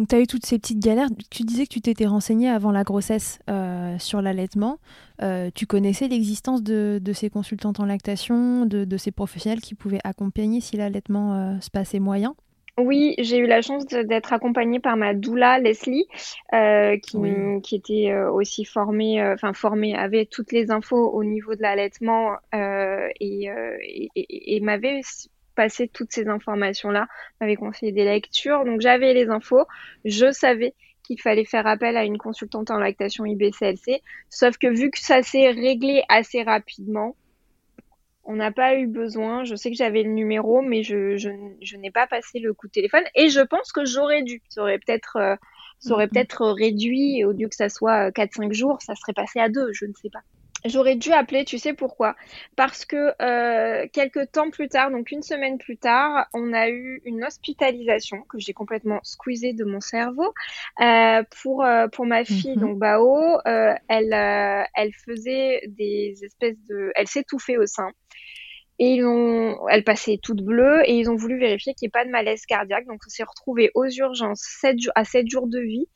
Donc, 0.00 0.08
tu 0.08 0.14
as 0.14 0.20
eu 0.20 0.26
toutes 0.26 0.46
ces 0.46 0.58
petites 0.58 0.78
galères. 0.78 1.08
Tu 1.30 1.42
disais 1.42 1.66
que 1.66 1.74
tu 1.74 1.82
t'étais 1.82 2.06
renseignée 2.06 2.48
avant 2.48 2.70
la 2.70 2.84
grossesse 2.84 3.38
euh, 3.50 3.98
sur 3.98 4.22
l'allaitement. 4.22 4.78
Euh, 5.20 5.50
tu 5.54 5.66
connaissais 5.66 6.08
l'existence 6.08 6.62
de, 6.62 6.98
ces 7.12 7.28
consultantes 7.28 7.80
en 7.80 7.84
lactation, 7.84 8.64
de, 8.64 8.96
ces 8.96 9.10
professionnels 9.10 9.60
qui 9.60 9.74
pouvaient 9.74 10.00
accompagner 10.02 10.62
si 10.62 10.78
l'allaitement 10.78 11.34
euh, 11.34 11.60
se 11.60 11.68
passait 11.68 11.98
moyen? 11.98 12.34
Oui, 12.78 13.14
j'ai 13.18 13.36
eu 13.36 13.46
la 13.46 13.60
chance 13.60 13.84
d'être 13.84 14.32
accompagnée 14.32 14.80
par 14.80 14.96
ma 14.96 15.12
doula 15.12 15.58
Leslie, 15.58 16.06
qui, 16.50 17.18
qui, 17.62 17.74
était 17.74 18.16
aussi 18.32 18.64
formée, 18.64 19.22
enfin 19.22 19.52
formée, 19.52 19.94
avait 19.94 20.24
toutes 20.24 20.50
les 20.50 20.70
infos 20.70 21.10
au 21.10 21.24
niveau 21.24 21.54
de 21.54 21.60
l'allaitement 21.60 22.36
et, 22.54 23.50
et, 24.14 24.56
et 24.56 24.60
m'avait 24.60 25.02
passer 25.60 25.88
toutes 25.88 26.10
ces 26.10 26.26
informations-là, 26.26 27.06
m'avait 27.38 27.56
conseillé 27.56 27.92
des 27.92 28.04
lectures, 28.04 28.64
donc 28.64 28.80
j'avais 28.80 29.12
les 29.12 29.28
infos, 29.28 29.66
je 30.06 30.32
savais 30.32 30.72
qu'il 31.02 31.20
fallait 31.20 31.44
faire 31.44 31.66
appel 31.66 31.98
à 31.98 32.04
une 32.04 32.16
consultante 32.16 32.70
en 32.70 32.78
lactation 32.78 33.26
IBCLC, 33.26 34.00
sauf 34.30 34.56
que 34.56 34.68
vu 34.68 34.90
que 34.90 34.98
ça 34.98 35.22
s'est 35.22 35.50
réglé 35.50 36.02
assez 36.08 36.42
rapidement, 36.42 37.14
on 38.24 38.36
n'a 38.36 38.50
pas 38.52 38.74
eu 38.76 38.86
besoin. 38.86 39.44
Je 39.44 39.54
sais 39.54 39.70
que 39.70 39.76
j'avais 39.76 40.02
le 40.02 40.12
numéro, 40.12 40.62
mais 40.62 40.82
je, 40.82 41.18
je, 41.18 41.76
n'ai 41.76 41.90
pas 41.90 42.06
passé 42.06 42.38
le 42.38 42.54
coup 42.54 42.68
de 42.68 42.72
téléphone. 42.72 43.04
Et 43.14 43.28
je 43.28 43.40
pense 43.40 43.72
que 43.72 43.84
j'aurais 43.84 44.22
dû. 44.22 44.40
Ça 44.48 44.62
aurait 44.62 44.78
peut-être 44.78 45.16
euh, 45.16 45.36
mm-hmm. 45.84 46.08
peut-être 46.08 46.46
réduit, 46.46 47.24
au 47.24 47.32
lieu 47.32 47.48
que 47.48 47.56
ça 47.56 47.68
soit 47.68 48.10
4-5 48.10 48.52
jours, 48.52 48.80
ça 48.80 48.94
serait 48.94 49.14
passé 49.14 49.40
à 49.40 49.48
2, 49.48 49.72
je 49.72 49.84
ne 49.84 49.92
sais 49.94 50.10
pas. 50.10 50.22
J'aurais 50.64 50.96
dû 50.96 51.12
appeler, 51.12 51.44
tu 51.44 51.58
sais 51.58 51.72
pourquoi? 51.72 52.16
Parce 52.56 52.84
que 52.84 53.14
euh, 53.22 53.86
quelques 53.92 54.30
temps 54.32 54.50
plus 54.50 54.68
tard, 54.68 54.90
donc 54.90 55.10
une 55.10 55.22
semaine 55.22 55.58
plus 55.58 55.76
tard, 55.76 56.26
on 56.34 56.52
a 56.52 56.68
eu 56.68 57.00
une 57.04 57.24
hospitalisation 57.24 58.22
que 58.28 58.38
j'ai 58.38 58.52
complètement 58.52 59.00
squeezée 59.02 59.52
de 59.52 59.64
mon 59.64 59.80
cerveau 59.80 60.34
euh, 60.80 61.22
pour 61.42 61.64
euh, 61.64 61.88
pour 61.88 62.06
ma 62.06 62.24
fille, 62.24 62.56
mhm. 62.56 62.60
donc 62.60 62.78
Bao. 62.78 63.38
Euh, 63.46 63.74
elle 63.88 64.12
euh, 64.12 64.62
elle 64.74 64.92
faisait 64.92 65.62
des 65.68 66.18
espèces 66.22 66.58
de, 66.68 66.92
elle 66.94 67.08
s'étouffait 67.08 67.56
au 67.56 67.66
sein. 67.66 67.90
Et 68.82 68.94
ils 68.94 69.04
ont, 69.04 69.68
elle 69.68 69.84
passait 69.84 70.18
toute 70.22 70.42
bleue 70.42 70.80
et 70.86 70.98
ils 70.98 71.10
ont 71.10 71.14
voulu 71.14 71.38
vérifier 71.38 71.74
qu'il 71.74 71.86
n'y 71.86 71.90
ait 71.90 71.98
pas 72.00 72.06
de 72.06 72.10
malaise 72.10 72.46
cardiaque. 72.46 72.86
Donc, 72.86 73.00
on 73.06 73.10
s'est 73.10 73.24
retrouvé 73.24 73.70
aux 73.74 73.86
urgences 73.86 74.40
7 74.60 74.76
à 74.94 75.04
7 75.04 75.28
jours 75.28 75.46
de 75.48 75.60
vie, 75.60 75.86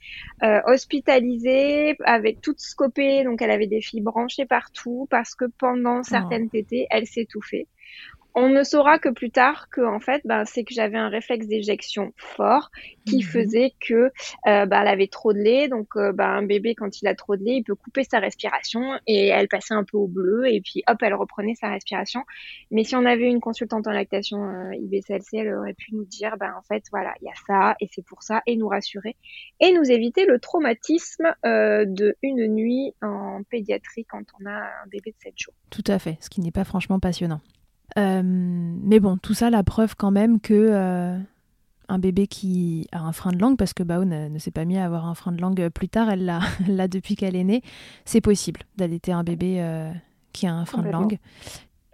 euh, 0.43 0.61
hospitalisée, 0.67 1.97
avec 2.05 2.43
toute 2.43 2.61
scopée. 2.61 3.25
Donc, 3.25 3.41
elle 3.41 3.51
avait 3.51 3.67
des 3.67 3.81
filles 3.81 4.03
branchées 4.03 4.45
partout 4.45 5.09
parce 5.09 5.35
que 5.35 5.47
pendant 5.59 6.03
certaines 6.03 6.45
oh. 6.49 6.53
tétées, 6.53 6.87
elle 6.91 7.07
s'étouffait. 7.07 7.69
On 8.37 8.49
ne 8.49 8.65
saura 8.65 8.99
que 8.99 9.09
plus 9.09 9.31
tard 9.31 9.69
que 9.71 9.81
en 9.81 10.01
fait, 10.01 10.23
ben, 10.25 10.45
c'est 10.45 10.65
que 10.65 10.75
j'avais 10.75 10.99
un 10.99 11.09
réflexe 11.09 11.47
d'éjection 11.47 12.13
fort 12.17 12.71
qui 13.07 13.19
mhm. 13.19 13.23
faisait 13.23 13.73
que 13.81 13.95
euh, 13.95 14.67
ben, 14.67 14.83
elle 14.83 14.89
avait 14.89 15.07
trop 15.07 15.33
de 15.33 15.39
lait. 15.39 15.69
Donc, 15.69 15.97
euh, 15.97 16.13
ben, 16.13 16.29
un 16.29 16.43
bébé 16.43 16.75
quand 16.75 17.01
il 17.01 17.07
a 17.07 17.15
trop 17.15 17.37
de 17.37 17.45
lait, 17.45 17.57
il 17.59 17.63
peut 17.63 17.77
couper 17.77 18.03
sa 18.03 18.19
respiration 18.19 18.99
et 19.07 19.29
elle 19.29 19.47
passait 19.47 19.75
un 19.75 19.85
peu 19.85 19.99
au 19.99 20.09
bleu 20.09 20.47
et 20.49 20.61
puis 20.61 20.83
hop, 20.89 20.99
elle 21.03 21.15
reprenait 21.15 21.55
sa 21.55 21.69
respiration. 21.69 22.25
Mais 22.73 22.83
si 22.83 22.97
on 22.97 23.05
avait 23.05 23.29
une 23.29 23.41
consultante 23.41 23.87
en 23.87 23.93
lactation 23.93 24.43
euh, 24.43 24.75
IBCLC, 24.75 25.39
elle 25.39 25.55
aurait 25.55 25.75
pu 25.75 25.95
nous 25.95 26.05
dire, 26.05 26.37
ben 26.39 26.53
en 26.59 26.63
fait, 26.63 26.83
voilà, 26.91 27.15
il 27.21 27.27
y 27.27 27.29
a 27.29 27.35
ça 27.47 27.77
et 27.81 27.89
c'est 27.93 28.05
pour 28.05 28.25
ça 28.25 28.43
et 28.47 28.57
nous 28.57 28.69
rassurer 28.69 29.17
et 29.61 29.73
nous 29.73 29.91
éviter 29.91 30.27
le 30.27 30.41
traumatisme 30.41 31.35
de 31.45 32.17
une 32.23 32.47
nuit 32.49 32.93
en 33.01 33.43
pédiatrie 33.49 34.05
quand 34.05 34.25
on 34.41 34.47
a 34.47 34.51
un 34.51 34.87
bébé 34.91 35.13
de 35.13 35.17
7 35.23 35.35
jours. 35.37 35.55
Tout 35.71 35.85
à 35.87 35.99
fait, 35.99 36.17
ce 36.21 36.31
qui 36.31 36.41
n'est 36.41 36.51
pas 36.51 36.65
franchement 36.65 36.99
passionnant. 36.99 37.41
Euh, 37.99 38.23
mais 38.25 39.01
bon, 39.01 39.17
tout 39.17 39.35
ça, 39.35 39.51
la 39.51 39.63
preuve 39.63 39.95
quand 39.97 40.11
même 40.11 40.41
que 40.41 40.55
euh, 40.55 41.17
un 41.89 41.99
bébé 41.99 42.27
qui 42.27 42.89
a 42.93 43.01
un 43.01 43.13
frein 43.13 43.33
de 43.33 43.39
langue, 43.39 43.57
parce 43.57 43.73
que 43.73 43.83
Bao 43.83 44.05
ne, 44.05 44.39
s'est 44.39 44.51
pas 44.51 44.65
mis 44.65 44.79
à 44.79 44.85
avoir 44.85 45.07
un 45.07 45.15
frein 45.15 45.33
de 45.33 45.41
langue 45.41 45.69
plus 45.69 45.89
tard, 45.89 46.11
elle 46.11 46.25
l'a 46.25 46.89
depuis 46.89 47.17
qu'elle 47.17 47.37
est 47.37 47.45
née, 47.45 47.63
c'est 48.05 48.21
possible 48.21 48.61
d'allaiter 48.77 49.13
un 49.13 49.25
bébé 49.25 49.57
euh, 49.61 49.91
qui 50.33 50.47
a 50.47 50.55
un 50.55 50.65
frein 50.65 50.83
de 50.83 50.91
langue. 50.91 51.19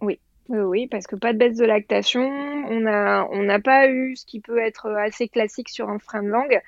Oui. 0.01 0.19
Oui, 0.49 0.59
oui, 0.59 0.87
parce 0.89 1.07
que 1.07 1.15
pas 1.15 1.33
de 1.33 1.39
baisse 1.39 1.59
de 1.59 1.65
lactation, 1.65 2.23
on 2.23 2.81
n'a 2.81 3.25
on 3.31 3.61
pas 3.61 3.89
eu 3.89 4.17
ce 4.17 4.27
qui 4.27 4.41
peut 4.41 4.59
être 4.59 4.91
assez 4.91 5.29
classique 5.29 5.69
sur 5.69 5.89
un 5.89 6.01
frein 6.01 6.25
de 6.25 6.29
langue. 6.29 6.61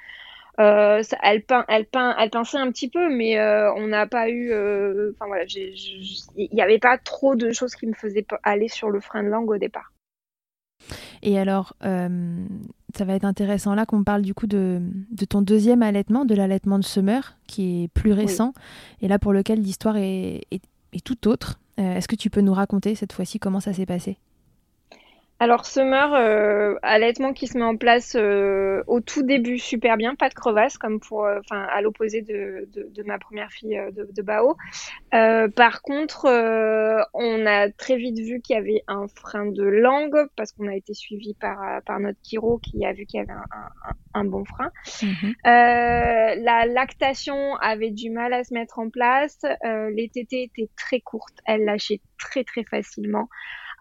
Euh, 0.60 1.02
elle, 1.22 1.42
peint, 1.42 1.64
elle, 1.68 1.86
peint, 1.86 2.14
elle 2.18 2.30
pinçait 2.30 2.58
un 2.58 2.70
petit 2.70 2.88
peu, 2.88 3.14
mais 3.14 3.38
euh, 3.38 3.72
on 3.74 3.86
n'a 3.86 4.06
pas 4.06 4.28
eu. 4.28 4.52
Euh, 4.52 5.12
enfin 5.14 5.26
voilà, 5.26 5.44
il 5.46 6.48
n'y 6.52 6.60
avait 6.60 6.78
pas 6.78 6.98
trop 6.98 7.34
de 7.34 7.52
choses 7.52 7.74
qui 7.74 7.86
me 7.86 7.94
faisaient 7.94 8.26
aller 8.42 8.68
sur 8.68 8.90
le 8.90 9.00
frein 9.00 9.22
de 9.22 9.28
langue 9.28 9.50
au 9.50 9.56
départ. 9.56 9.92
Et 11.22 11.38
alors, 11.38 11.74
ça 11.80 13.04
va 13.04 13.14
être 13.14 13.24
intéressant 13.24 13.74
là 13.74 13.86
qu'on 13.86 14.02
parle 14.02 14.22
du 14.22 14.34
coup 14.34 14.48
de, 14.48 14.80
de 15.10 15.24
ton 15.24 15.40
deuxième 15.40 15.82
allaitement, 15.82 16.24
de 16.24 16.34
l'allaitement 16.34 16.78
de 16.78 16.84
Summer, 16.84 17.36
qui 17.46 17.84
est 17.84 17.88
plus 17.88 18.12
récent, 18.12 18.52
et 19.00 19.08
là 19.08 19.20
pour 19.20 19.32
lequel 19.32 19.60
l'histoire 19.60 19.96
est, 19.96 20.40
est, 20.50 20.62
est, 20.92 21.04
tout 21.04 21.28
autre. 21.28 21.60
Est-ce 21.76 22.08
que 22.08 22.16
tu 22.16 22.28
peux 22.28 22.40
nous 22.40 22.52
raconter 22.52 22.96
cette 22.96 23.12
fois-ci 23.12 23.38
comment 23.38 23.60
ça 23.60 23.72
s'est 23.72 23.86
passé? 23.86 24.18
Alors, 25.42 25.66
Summer, 25.66 26.14
euh, 26.14 26.76
allaitement 26.82 27.32
qui 27.32 27.48
se 27.48 27.58
met 27.58 27.64
en 27.64 27.76
place 27.76 28.14
euh, 28.14 28.84
au 28.86 29.00
tout 29.00 29.24
début 29.24 29.58
super 29.58 29.96
bien, 29.96 30.14
pas 30.14 30.28
de 30.28 30.34
crevasse, 30.34 30.78
comme 30.78 31.00
pour, 31.00 31.24
euh, 31.24 31.40
enfin, 31.40 31.62
à 31.62 31.80
l'opposé 31.80 32.22
de, 32.22 32.68
de, 32.72 32.88
de, 32.94 33.02
ma 33.02 33.18
première 33.18 33.50
fille 33.50 33.76
euh, 33.76 33.90
de, 33.90 34.08
de 34.08 34.22
Bao. 34.22 34.56
Euh, 35.14 35.48
par 35.48 35.82
contre, 35.82 36.26
on 37.12 37.46
a 37.46 37.70
très 37.70 37.96
vite 37.96 38.20
vu 38.20 38.40
qu'il 38.40 38.54
y 38.54 38.58
avait 38.60 38.84
un 38.86 39.08
frein 39.08 39.46
de 39.46 39.64
langue 39.64 40.28
parce 40.36 40.52
qu'on 40.52 40.68
a 40.68 40.76
été 40.76 40.94
suivi 40.94 41.34
par, 41.34 41.82
par 41.86 41.98
notre 41.98 42.20
chiro 42.22 42.58
qui 42.58 42.86
a 42.86 42.92
vu 42.92 43.04
qu'il 43.04 43.18
y 43.18 43.22
avait 43.24 43.32
un, 43.32 43.44
un, 43.50 44.20
un 44.20 44.24
bon 44.24 44.44
frein. 44.44 44.70
Mm-hmm. 44.86 45.34
la 45.44 46.66
lactation 46.66 47.56
avait 47.56 47.90
du 47.90 48.10
mal 48.10 48.32
à 48.32 48.44
se 48.44 48.54
mettre 48.54 48.78
en 48.78 48.90
place. 48.90 49.40
les 49.64 50.08
tétés 50.08 50.44
étaient 50.44 50.70
très 50.76 51.00
courtes, 51.00 51.38
elle 51.46 51.64
lâchait 51.64 52.00
très 52.16 52.44
très 52.44 52.62
facilement. 52.62 53.28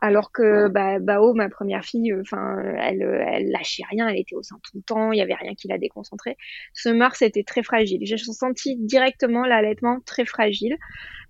Alors 0.04 0.32
que 0.32 0.68
bah, 0.68 0.98
ma 1.00 1.50
première 1.50 1.86
fille, 1.86 2.12
euh, 2.12 2.22
enfin, 2.22 2.58
elle, 2.80 3.04
elle 3.04 3.52
lâchait 3.52 3.84
rien, 3.88 4.08
elle 4.08 4.18
était 4.18 4.36
au 4.36 4.42
sein 4.42 4.58
tout 4.64 4.76
le 4.76 4.82
temps, 4.82 5.12
il 5.12 5.20
y 5.20 5.22
avait 5.22 5.36
rien 5.36 5.54
qui 5.54 5.68
la 5.68 5.78
déconcentrait. 5.78 6.38
Summer, 6.74 7.16
c'était 7.16 7.44
très 7.44 7.62
fragile. 7.62 8.00
J'ai 8.02 8.18
senti 8.18 8.76
directement 8.78 9.46
l'allaitement 9.46 10.00
très 10.04 10.26
fragile, 10.26 10.76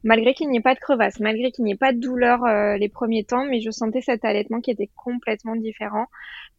malgré 0.06 0.34
qu'il 0.34 0.50
n'y 0.50 0.58
ait 0.58 0.62
pas 0.62 0.74
de 0.74 0.80
crevasse, 0.80 1.20
malgré 1.20 1.52
qu'il 1.52 1.66
n'y 1.66 1.74
ait 1.74 1.78
pas 1.78 1.92
de 1.92 2.00
douleur 2.00 2.46
euh, 2.46 2.78
les 2.78 2.88
premiers 2.88 3.26
temps, 3.26 3.46
mais 3.46 3.60
je 3.60 3.72
sentais 3.72 4.00
cet 4.00 4.24
allaitement 4.24 4.62
qui 4.62 4.72
était 4.72 4.90
complètement 4.96 5.58
différent, 5.58 6.06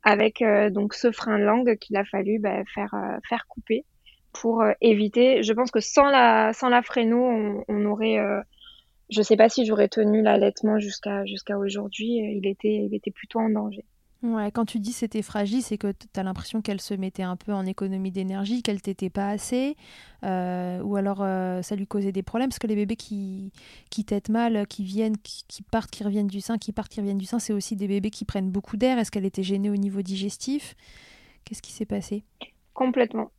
avec 0.02 0.42
euh, 0.42 0.69
donc 0.69 0.92
ce 0.92 1.12
frein 1.12 1.38
langue 1.38 1.78
qu'il 1.78 1.97
a 1.97 2.04
fallu 2.04 2.38
bah, 2.38 2.62
faire 2.75 2.95
faire 3.26 3.47
couper 3.49 3.87
pour 4.35 4.62
éviter. 4.83 5.42
Je 5.42 5.52
pense 5.54 5.71
que 5.71 5.81
sans 5.81 6.11
la 6.11 6.52
sans 6.52 6.69
la 6.69 6.83
fréno, 6.83 7.25
on, 7.25 7.64
on 7.69 7.87
aurait 7.87 8.19
je 9.12 9.19
ne 9.21 9.25
sais 9.25 9.37
pas 9.37 9.49
si 9.49 9.66
j'aurais 9.66 9.88
tenu 9.88 10.23
l'allaitement 10.23 10.78
jusqu'à 10.78 11.25
jusqu'à 11.26 11.59
aujourd'hui. 11.59 12.16
Il 12.16 12.47
était, 12.47 12.87
il 12.87 12.95
était 12.95 13.11
plutôt 13.11 13.40
en 13.40 13.50
danger. 13.50 13.85
Ouais, 14.23 14.52
quand 14.52 14.64
tu 14.64 14.78
dis 14.78 14.92
c'était 14.92 15.21
fragile, 15.21 15.62
c'est 15.62 15.76
que 15.76 15.90
tu 15.90 16.07
as 16.21 16.23
l'impression 16.23 16.62
qu'elle 16.62 16.81
se 16.81 16.95
mettait 16.95 17.25
un 17.25 17.35
peu 17.35 17.52
en 17.52 17.66
économie 17.66 18.12
d'énergie, 18.12 18.62
qu'elle 18.62 18.81
t'était 18.81 19.11
pas 19.11 19.28
assez, 19.28 19.76
euh, 20.23 20.81
ou 20.83 20.95
alors 20.95 21.23
euh, 21.23 21.61
ça 21.62 21.75
lui 21.75 21.88
causait 21.88 22.12
des 22.12 22.23
problèmes, 22.23 22.49
parce 22.49 22.61
que 22.61 22.69
les 22.69 22.76
bébés 22.76 22.95
qui, 22.95 23.50
qui 23.90 24.04
têtent 24.04 24.28
mal, 24.28 24.69
qui 24.69 24.85
viennent, 24.85 25.19
qui, 25.19 25.42
qui, 25.49 25.62
partent, 25.62 25.90
qui 25.90 26.04
reviennent 26.04 26.28
du 26.28 26.40
sein, 26.40 26.57
qui 26.57 26.71
partent, 26.71 26.92
qui 26.92 27.00
reviennent 27.00 27.19
du 27.19 27.25
sein, 27.25 27.40
c'est 27.40 27.52
aussi 27.52 27.75
des 27.75 27.88
bébés 27.88 28.11
qui 28.11 28.25
prennent 28.25 28.50
beaucoup 28.50 28.76
d'air. 28.76 28.97
Est-ce 28.97 29.11
qu'elle 29.11 29.26
était 29.26 29.42
gênée 29.42 29.71
au 29.71 29.76
niveau 29.76 30.02
digestif? 30.02 30.76
Qu'est-ce 31.45 31.62
qui 31.62 31.73
s'est 31.73 31.85
passé? 31.85 32.23
Complètement. 32.75 33.33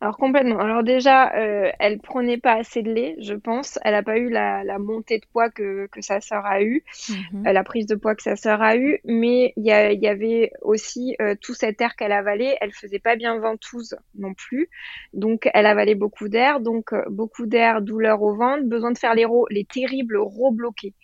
Alors 0.00 0.16
complètement. 0.16 0.60
Alors 0.60 0.84
déjà, 0.84 1.34
euh, 1.34 1.72
elle 1.80 1.98
prenait 1.98 2.38
pas 2.38 2.52
assez 2.52 2.82
de 2.82 2.92
lait, 2.92 3.16
je 3.18 3.34
pense. 3.34 3.80
Elle 3.82 3.96
a 3.96 4.02
pas 4.04 4.16
eu 4.16 4.30
la, 4.30 4.62
la 4.62 4.78
montée 4.78 5.18
de 5.18 5.26
poids 5.32 5.50
que, 5.50 5.88
que 5.88 6.00
sa 6.02 6.20
sœur 6.20 6.46
a 6.46 6.62
eu, 6.62 6.84
mhm. 7.08 7.46
euh, 7.48 7.52
la 7.52 7.64
prise 7.64 7.86
de 7.86 7.96
poids 7.96 8.14
que 8.14 8.22
sa 8.22 8.36
sœur 8.36 8.62
a 8.62 8.76
eu. 8.76 9.00
Mais 9.04 9.52
il 9.56 9.64
y, 9.64 9.70
y, 9.70 10.06
avait 10.06 10.52
aussi 10.62 11.16
euh, 11.20 11.34
tout 11.40 11.54
cet 11.54 11.80
air 11.80 11.96
qu'elle 11.96 12.12
avalait. 12.12 12.56
Elle 12.60 12.72
faisait 12.72 13.00
pas 13.00 13.16
bien 13.16 13.38
ventouse 13.38 13.96
non 14.16 14.34
plus, 14.34 14.70
donc 15.14 15.50
elle 15.52 15.66
avalait 15.66 15.96
beaucoup 15.96 16.28
d'air. 16.28 16.60
Donc 16.60 16.92
euh, 16.92 17.02
beaucoup 17.10 17.46
d'air, 17.46 17.82
douleur 17.82 18.22
au 18.22 18.36
ventre, 18.36 18.62
besoin 18.64 18.92
de 18.92 18.98
faire 18.98 19.16
les, 19.16 19.26
les 19.50 19.64
terribles 19.64 20.18
rots 20.18 20.52
bloqués. 20.52 20.94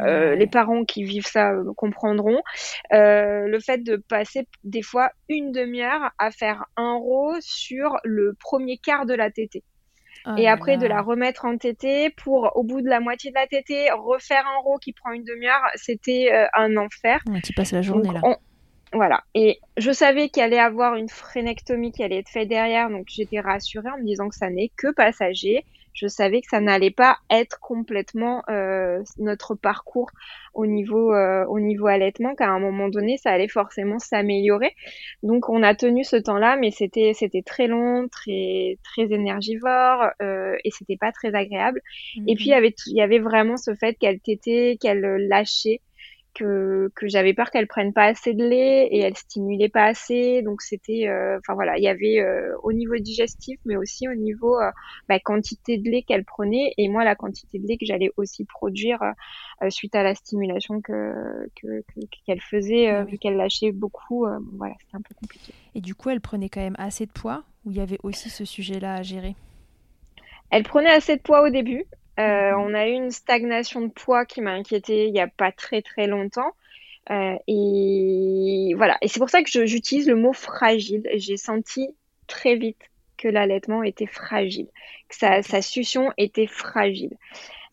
Euh, 0.00 0.34
les 0.34 0.46
parents 0.46 0.84
qui 0.84 1.04
vivent 1.04 1.26
ça 1.26 1.52
euh, 1.52 1.72
comprendront. 1.76 2.40
Euh, 2.92 3.46
le 3.46 3.60
fait 3.60 3.78
de 3.78 3.96
passer 3.96 4.46
des 4.64 4.82
fois 4.82 5.10
une 5.28 5.52
demi-heure 5.52 6.10
à 6.18 6.30
faire 6.30 6.64
un 6.76 6.94
row 6.94 7.34
sur 7.40 7.98
le 8.04 8.34
premier 8.40 8.78
quart 8.78 9.06
de 9.06 9.14
la 9.14 9.30
tétée. 9.30 9.64
Oh 10.24 10.34
et 10.38 10.46
après 10.46 10.76
de 10.76 10.86
la 10.86 11.02
remettre 11.02 11.44
en 11.44 11.58
tétée 11.58 12.10
pour 12.10 12.52
au 12.54 12.62
bout 12.62 12.80
de 12.80 12.88
la 12.88 13.00
moitié 13.00 13.32
de 13.32 13.34
la 13.34 13.48
tétée 13.48 13.90
refaire 13.90 14.44
un 14.46 14.60
row 14.62 14.78
qui 14.78 14.92
prend 14.92 15.10
une 15.10 15.24
demi-heure, 15.24 15.62
c'était 15.74 16.30
un 16.54 16.76
enfer. 16.76 17.20
tu 17.42 17.52
passes 17.52 17.72
la 17.72 17.82
journée 17.82 18.12
là. 18.12 18.20
Voilà. 18.92 19.24
Et 19.34 19.58
je 19.78 19.90
savais 19.90 20.28
qu'il 20.28 20.42
allait 20.42 20.58
avoir 20.58 20.96
une 20.96 21.08
frénectomie 21.08 21.92
qui 21.92 22.04
allait 22.04 22.18
être 22.18 22.28
faite 22.28 22.48
derrière, 22.48 22.90
donc 22.90 23.06
j'étais 23.08 23.40
rassurée 23.40 23.88
en 23.88 23.98
me 23.98 24.04
disant 24.04 24.28
que 24.28 24.36
ça 24.36 24.50
n'est 24.50 24.70
que 24.76 24.92
passager 24.92 25.64
je 25.92 26.06
savais 26.06 26.40
que 26.40 26.48
ça 26.48 26.60
n'allait 26.60 26.90
pas 26.90 27.18
être 27.30 27.60
complètement 27.60 28.42
euh, 28.48 29.02
notre 29.18 29.54
parcours 29.54 30.10
au 30.54 30.66
niveau 30.66 31.12
euh, 31.14 31.44
au 31.46 31.60
niveau 31.60 31.86
allaitement 31.86 32.34
qu'à 32.34 32.48
un 32.48 32.58
moment 32.58 32.88
donné 32.88 33.16
ça 33.16 33.30
allait 33.30 33.48
forcément 33.48 33.98
s'améliorer. 33.98 34.74
Donc 35.22 35.48
on 35.48 35.62
a 35.62 35.74
tenu 35.74 36.04
ce 36.04 36.16
temps-là 36.16 36.56
mais 36.56 36.70
c'était 36.70 37.12
c'était 37.14 37.42
très 37.42 37.66
long 37.66 38.08
très 38.08 38.78
très 38.82 39.12
énergivore 39.12 40.06
euh, 40.20 40.56
et 40.64 40.70
c'était 40.70 40.96
pas 40.96 41.12
très 41.12 41.34
agréable. 41.34 41.80
Et 42.26 42.34
puis 42.34 42.46
il 42.46 42.50
y 42.50 42.54
avait 42.54 42.74
il 42.86 42.96
y 42.96 43.02
avait 43.02 43.18
vraiment 43.20 43.56
ce 43.56 43.74
fait 43.74 43.94
qu'elle 43.94 44.20
tétait 44.20 44.78
qu'elle 44.80 45.00
lâchait 45.28 45.80
que, 46.34 46.90
que 46.94 47.08
j'avais 47.08 47.34
peur 47.34 47.50
qu'elle 47.50 47.66
prenne 47.66 47.92
pas 47.92 48.04
assez 48.04 48.34
de 48.34 48.44
lait 48.44 48.86
et 48.90 49.00
elle 49.00 49.16
stimulait 49.16 49.68
pas 49.68 49.84
assez. 49.84 50.42
Donc 50.42 50.62
c'était, 50.62 51.08
euh, 51.08 51.38
enfin 51.38 51.54
voilà, 51.54 51.78
il 51.78 51.84
y 51.84 51.88
avait 51.88 52.20
euh, 52.20 52.54
au 52.62 52.72
niveau 52.72 52.96
digestif, 52.96 53.58
mais 53.64 53.76
aussi 53.76 54.08
au 54.08 54.14
niveau 54.14 54.58
euh, 54.60 54.70
bah, 55.08 55.18
quantité 55.18 55.78
de 55.78 55.90
lait 55.90 56.02
qu'elle 56.02 56.24
prenait 56.24 56.72
et 56.78 56.88
moi 56.88 57.04
la 57.04 57.14
quantité 57.14 57.58
de 57.58 57.66
lait 57.66 57.76
que 57.76 57.86
j'allais 57.86 58.10
aussi 58.16 58.44
produire 58.44 59.00
suite 59.68 59.94
à 59.94 60.02
la 60.02 60.14
stimulation 60.14 60.80
que 60.80 61.48
qu'elle 61.54 62.38
que, 62.38 62.42
faisait 62.42 62.88
ah 62.88 63.04
vu 63.04 63.18
qu'elle 63.18 63.36
lâchait 63.36 63.72
beaucoup. 63.72 64.26
voilà, 64.54 64.74
c'était 64.80 64.96
un 64.96 65.00
peu 65.00 65.14
compliqué. 65.14 65.52
Et 65.74 65.80
du 65.80 65.94
coup, 65.94 66.10
elle 66.10 66.20
prenait 66.20 66.48
quand 66.48 66.60
même 66.60 66.76
assez 66.78 67.06
de 67.06 67.12
poids 67.12 67.44
ou 67.64 67.70
il 67.70 67.76
y 67.76 67.80
avait 67.80 67.98
aussi 68.02 68.30
ce 68.30 68.44
sujet-là 68.44 68.94
à 68.94 69.02
gérer? 69.02 69.36
Elle 70.50 70.64
prenait 70.64 70.90
assez 70.90 71.16
de 71.16 71.22
poids 71.22 71.42
au 71.42 71.48
début. 71.48 71.84
Euh, 72.20 72.52
mhm. 72.52 72.60
on 72.60 72.74
a 72.74 72.88
eu 72.88 72.92
une 72.92 73.10
stagnation 73.10 73.80
de 73.80 73.88
poids 73.88 74.26
qui 74.26 74.40
m'a 74.40 74.52
inquiétée 74.52 75.06
il 75.06 75.12
n'y 75.12 75.20
a 75.20 75.28
pas 75.28 75.52
très 75.52 75.82
très 75.82 76.06
longtemps. 76.06 76.52
Euh, 77.10 77.36
et 77.46 78.74
voilà. 78.76 78.96
Et 79.02 79.08
c'est 79.08 79.18
pour 79.18 79.30
ça 79.30 79.42
que 79.42 79.66
j'utilise 79.66 80.08
le 80.08 80.16
mot 80.16 80.32
fragile. 80.32 81.02
J'ai 81.14 81.36
senti 81.36 81.88
très 82.26 82.56
vite 82.56 82.78
que 83.16 83.28
l'allaitement 83.28 83.82
était 83.82 84.06
fragile, 84.06 84.68
que 85.08 85.16
sa, 85.16 85.42
sa 85.42 85.62
succion 85.62 86.12
était 86.16 86.46
fragile. 86.46 87.16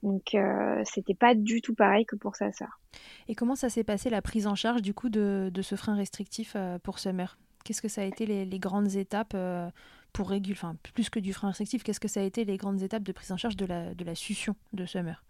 Donc 0.04 0.34
euh, 0.34 0.82
c'était 0.86 1.14
pas 1.14 1.36
du 1.36 1.62
tout 1.62 1.76
pareil 1.76 2.06
que 2.06 2.16
pour 2.16 2.36
sa 2.36 2.52
sœur. 2.52 2.80
Et 3.28 3.36
comment 3.36 3.56
ça 3.56 3.70
s'est 3.70 3.84
passé 3.84 4.10
la 4.10 4.22
prise 4.22 4.48
en 4.48 4.56
charge 4.56 4.82
du 4.82 4.94
coup 4.94 5.10
de, 5.10 5.50
de 5.54 5.62
ce 5.62 5.76
frein 5.76 5.96
restrictif 5.96 6.54
euh, 6.56 6.80
pour 6.80 7.00
Summer? 7.00 7.38
Qu'est-ce 7.66 7.82
que 7.82 7.88
ça 7.88 8.02
a 8.02 8.06
été 8.06 8.26
les, 8.26 8.46
les 8.46 8.60
grandes 8.60 8.96
étapes 8.96 9.36
pour 10.14 10.30
réguler, 10.30 10.56
enfin 10.58 10.76
plus 10.94 11.10
que 11.10 11.20
du 11.20 11.34
frein 11.34 11.50
restrictif, 11.50 11.84
qu'est-ce 11.84 12.00
que 12.00 12.08
ça 12.08 12.22
a 12.22 12.24
été 12.24 12.46
les 12.46 12.58
grandes 12.58 12.82
étapes 12.82 13.04
de 13.04 13.12
prise 13.12 13.32
en 13.32 13.38
charge 13.38 13.56
de 13.56 13.66
la, 13.66 13.94
de 13.94 14.04
la 14.04 14.16
succion 14.16 14.56
de 14.74 14.86
Summer? 14.86 15.24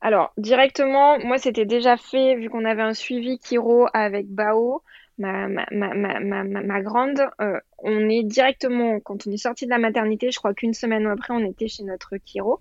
Alors, 0.00 0.32
directement, 0.36 1.18
moi, 1.18 1.38
c'était 1.38 1.66
déjà 1.66 1.96
fait, 1.96 2.36
vu 2.36 2.48
qu'on 2.50 2.64
avait 2.64 2.82
un 2.82 2.94
suivi 2.94 3.38
Kiro 3.38 3.88
avec 3.92 4.28
Bao, 4.28 4.82
ma, 5.18 5.48
ma, 5.48 5.66
ma, 5.70 6.20
ma, 6.20 6.44
ma 6.44 6.80
grande, 6.80 7.20
euh, 7.40 7.58
on 7.78 8.08
est 8.08 8.22
directement, 8.22 9.00
quand 9.00 9.26
on 9.26 9.30
est 9.32 9.36
sorti 9.36 9.64
de 9.64 9.70
la 9.70 9.78
maternité, 9.78 10.30
je 10.30 10.38
crois 10.38 10.54
qu'une 10.54 10.74
semaine 10.74 11.06
après, 11.06 11.34
on 11.34 11.44
était 11.44 11.68
chez 11.68 11.82
notre 11.82 12.16
Kiro, 12.16 12.60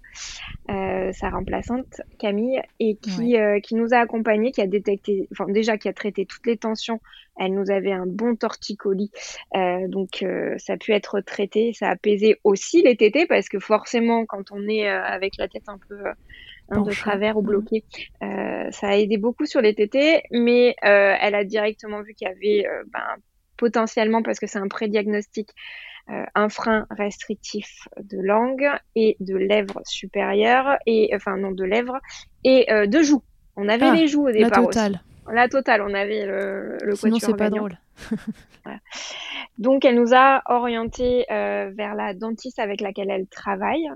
euh, 0.69 1.11
sa 1.13 1.29
remplaçante, 1.29 2.01
Camille, 2.19 2.61
et 2.79 2.95
qui, 2.95 3.37
euh, 3.37 3.59
qui 3.59 3.75
nous 3.75 3.93
a 3.93 3.97
accompagnés, 3.97 4.51
qui 4.51 4.61
a 4.61 4.67
détecté, 4.67 5.27
enfin, 5.31 5.45
déjà, 5.51 5.77
qui 5.77 5.87
a 5.87 5.93
traité 5.93 6.25
toutes 6.25 6.45
les 6.45 6.57
tensions. 6.57 6.99
Elle 7.39 7.53
nous 7.53 7.69
avait 7.69 7.91
un 7.91 8.07
bon 8.07 8.35
torticolis, 8.35 9.11
donc 9.53 10.25
ça 10.57 10.73
a 10.73 10.77
pu 10.77 10.91
être 10.93 11.19
traité, 11.21 11.71
ça 11.71 11.89
a 11.89 11.91
apaisé 11.91 12.39
aussi 12.43 12.81
les 12.81 12.95
tétés, 12.95 13.27
parce 13.27 13.47
que 13.47 13.59
forcément, 13.59 14.25
quand 14.25 14.51
on 14.51 14.67
est 14.67 14.87
avec 14.87 15.37
la 15.37 15.47
tête 15.47 15.67
un 15.69 15.77
peu 15.87 15.97
Hein, 16.69 16.81
de 16.81 16.91
travers 16.91 17.37
ou 17.37 17.41
mmh. 17.41 17.45
bloqué. 17.45 17.83
Euh, 18.21 18.69
ça 18.71 18.89
a 18.89 18.95
aidé 18.95 19.17
beaucoup 19.17 19.45
sur 19.45 19.61
les 19.61 19.73
tétés, 19.73 20.23
mais 20.31 20.75
euh, 20.83 21.15
elle 21.21 21.33
a 21.33 21.45
directement 21.45 22.01
vu 22.01 22.13
qu'il 22.13 22.27
y 22.27 22.31
avait 22.31 22.67
euh, 22.67 22.83
ben, 22.91 22.99
potentiellement, 23.55 24.21
parce 24.21 24.37
que 24.39 24.47
c'est 24.47 24.59
un 24.59 24.67
prédiagnostic, 24.67 25.49
un 26.35 26.47
frein 26.47 26.85
restrictif 26.89 27.89
de 28.01 28.17
langue 28.17 28.69
et 28.95 29.17
de 29.19 29.35
lèvres 29.35 29.81
supérieures, 29.83 30.77
et 30.85 31.09
enfin 31.13 31.35
non 31.35 31.51
de 31.51 31.65
lèvres 31.65 31.99
et 32.45 32.65
de 32.69 33.01
joues. 33.01 33.23
On 33.57 33.67
avait 33.67 33.87
ah, 33.87 33.93
les 33.93 34.07
joues 34.07 34.29
au 34.29 34.31
départ. 34.31 34.61
La 34.61 34.65
totale. 34.67 35.01
La 35.29 35.49
totale, 35.49 35.81
on 35.81 35.93
avait 35.93 36.25
le, 36.25 36.77
le 36.81 36.95
Sinon, 36.95 37.19
c'est 37.19 37.35
pas 37.35 37.49
drôle. 37.49 37.77
voilà. 38.63 38.79
Donc, 39.57 39.83
elle 39.83 39.95
nous 39.95 40.13
a 40.13 40.43
orienté 40.45 41.25
vers 41.27 41.93
la 41.95 42.13
dentiste 42.13 42.59
avec 42.59 42.79
laquelle 42.79 43.09
elle 43.09 43.27
travaille. 43.27 43.89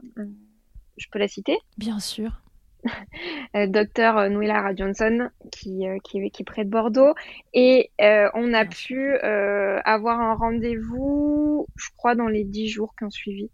Je 0.97 1.07
peux 1.10 1.19
la 1.19 1.29
citer? 1.29 1.57
Bien 1.77 1.99
sûr. 1.99 2.41
Euh, 3.54 3.67
docteur 3.67 4.30
Nouilara 4.30 4.74
Johnson 4.74 5.30
qui, 5.52 5.86
euh, 5.86 5.98
qui, 6.06 6.32
qui, 6.32 6.41
est 6.41 6.46
près 6.46 6.63
de 6.63 6.70
Bordeaux. 6.70 7.13
Et 7.54 7.91
euh, 8.00 8.30
on 8.34 8.54
a 8.54 8.63
pu 8.65 9.13
avoir 9.17 10.22
un 10.22 10.36
rendez-vous, 10.36 11.67
je 11.76 11.89
crois, 11.98 12.15
dans 12.15 12.28
les 12.28 12.46
dix 12.46 12.70
jours 12.70 12.96
qui 12.98 13.04
ont 13.04 13.10
suivi. 13.10 13.50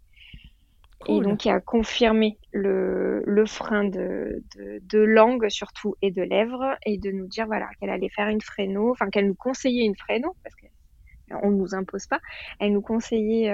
Et 1.08 1.20
donc, 1.20 1.44
il 1.44 1.50
a 1.50 1.60
confirmé 1.60 2.38
le, 2.52 3.22
le 3.26 3.46
frein 3.46 3.84
de, 3.84 4.42
de, 4.56 4.80
de, 4.82 4.98
langue, 4.98 5.48
surtout, 5.48 5.96
et 6.00 6.12
de 6.12 6.22
lèvres, 6.22 6.76
et 6.86 6.96
de 6.98 7.10
nous 7.10 7.26
dire 7.26 7.46
voilà, 7.46 7.68
qu'elle 7.80 7.90
allait 7.90 8.10
faire 8.10 8.28
une 8.28 8.40
fréno, 8.40 8.92
enfin, 8.92 9.08
qu'elle 9.10 9.26
nous 9.26 9.34
conseillait 9.34 9.84
une 9.84 9.96
fréno, 9.96 10.36
parce 10.44 10.54
qu'on 10.54 11.50
ne 11.50 11.56
nous 11.56 11.74
impose 11.74 12.06
pas. 12.06 12.20
Elle 12.60 12.72
nous 12.72 12.82
conseillait 12.82 13.48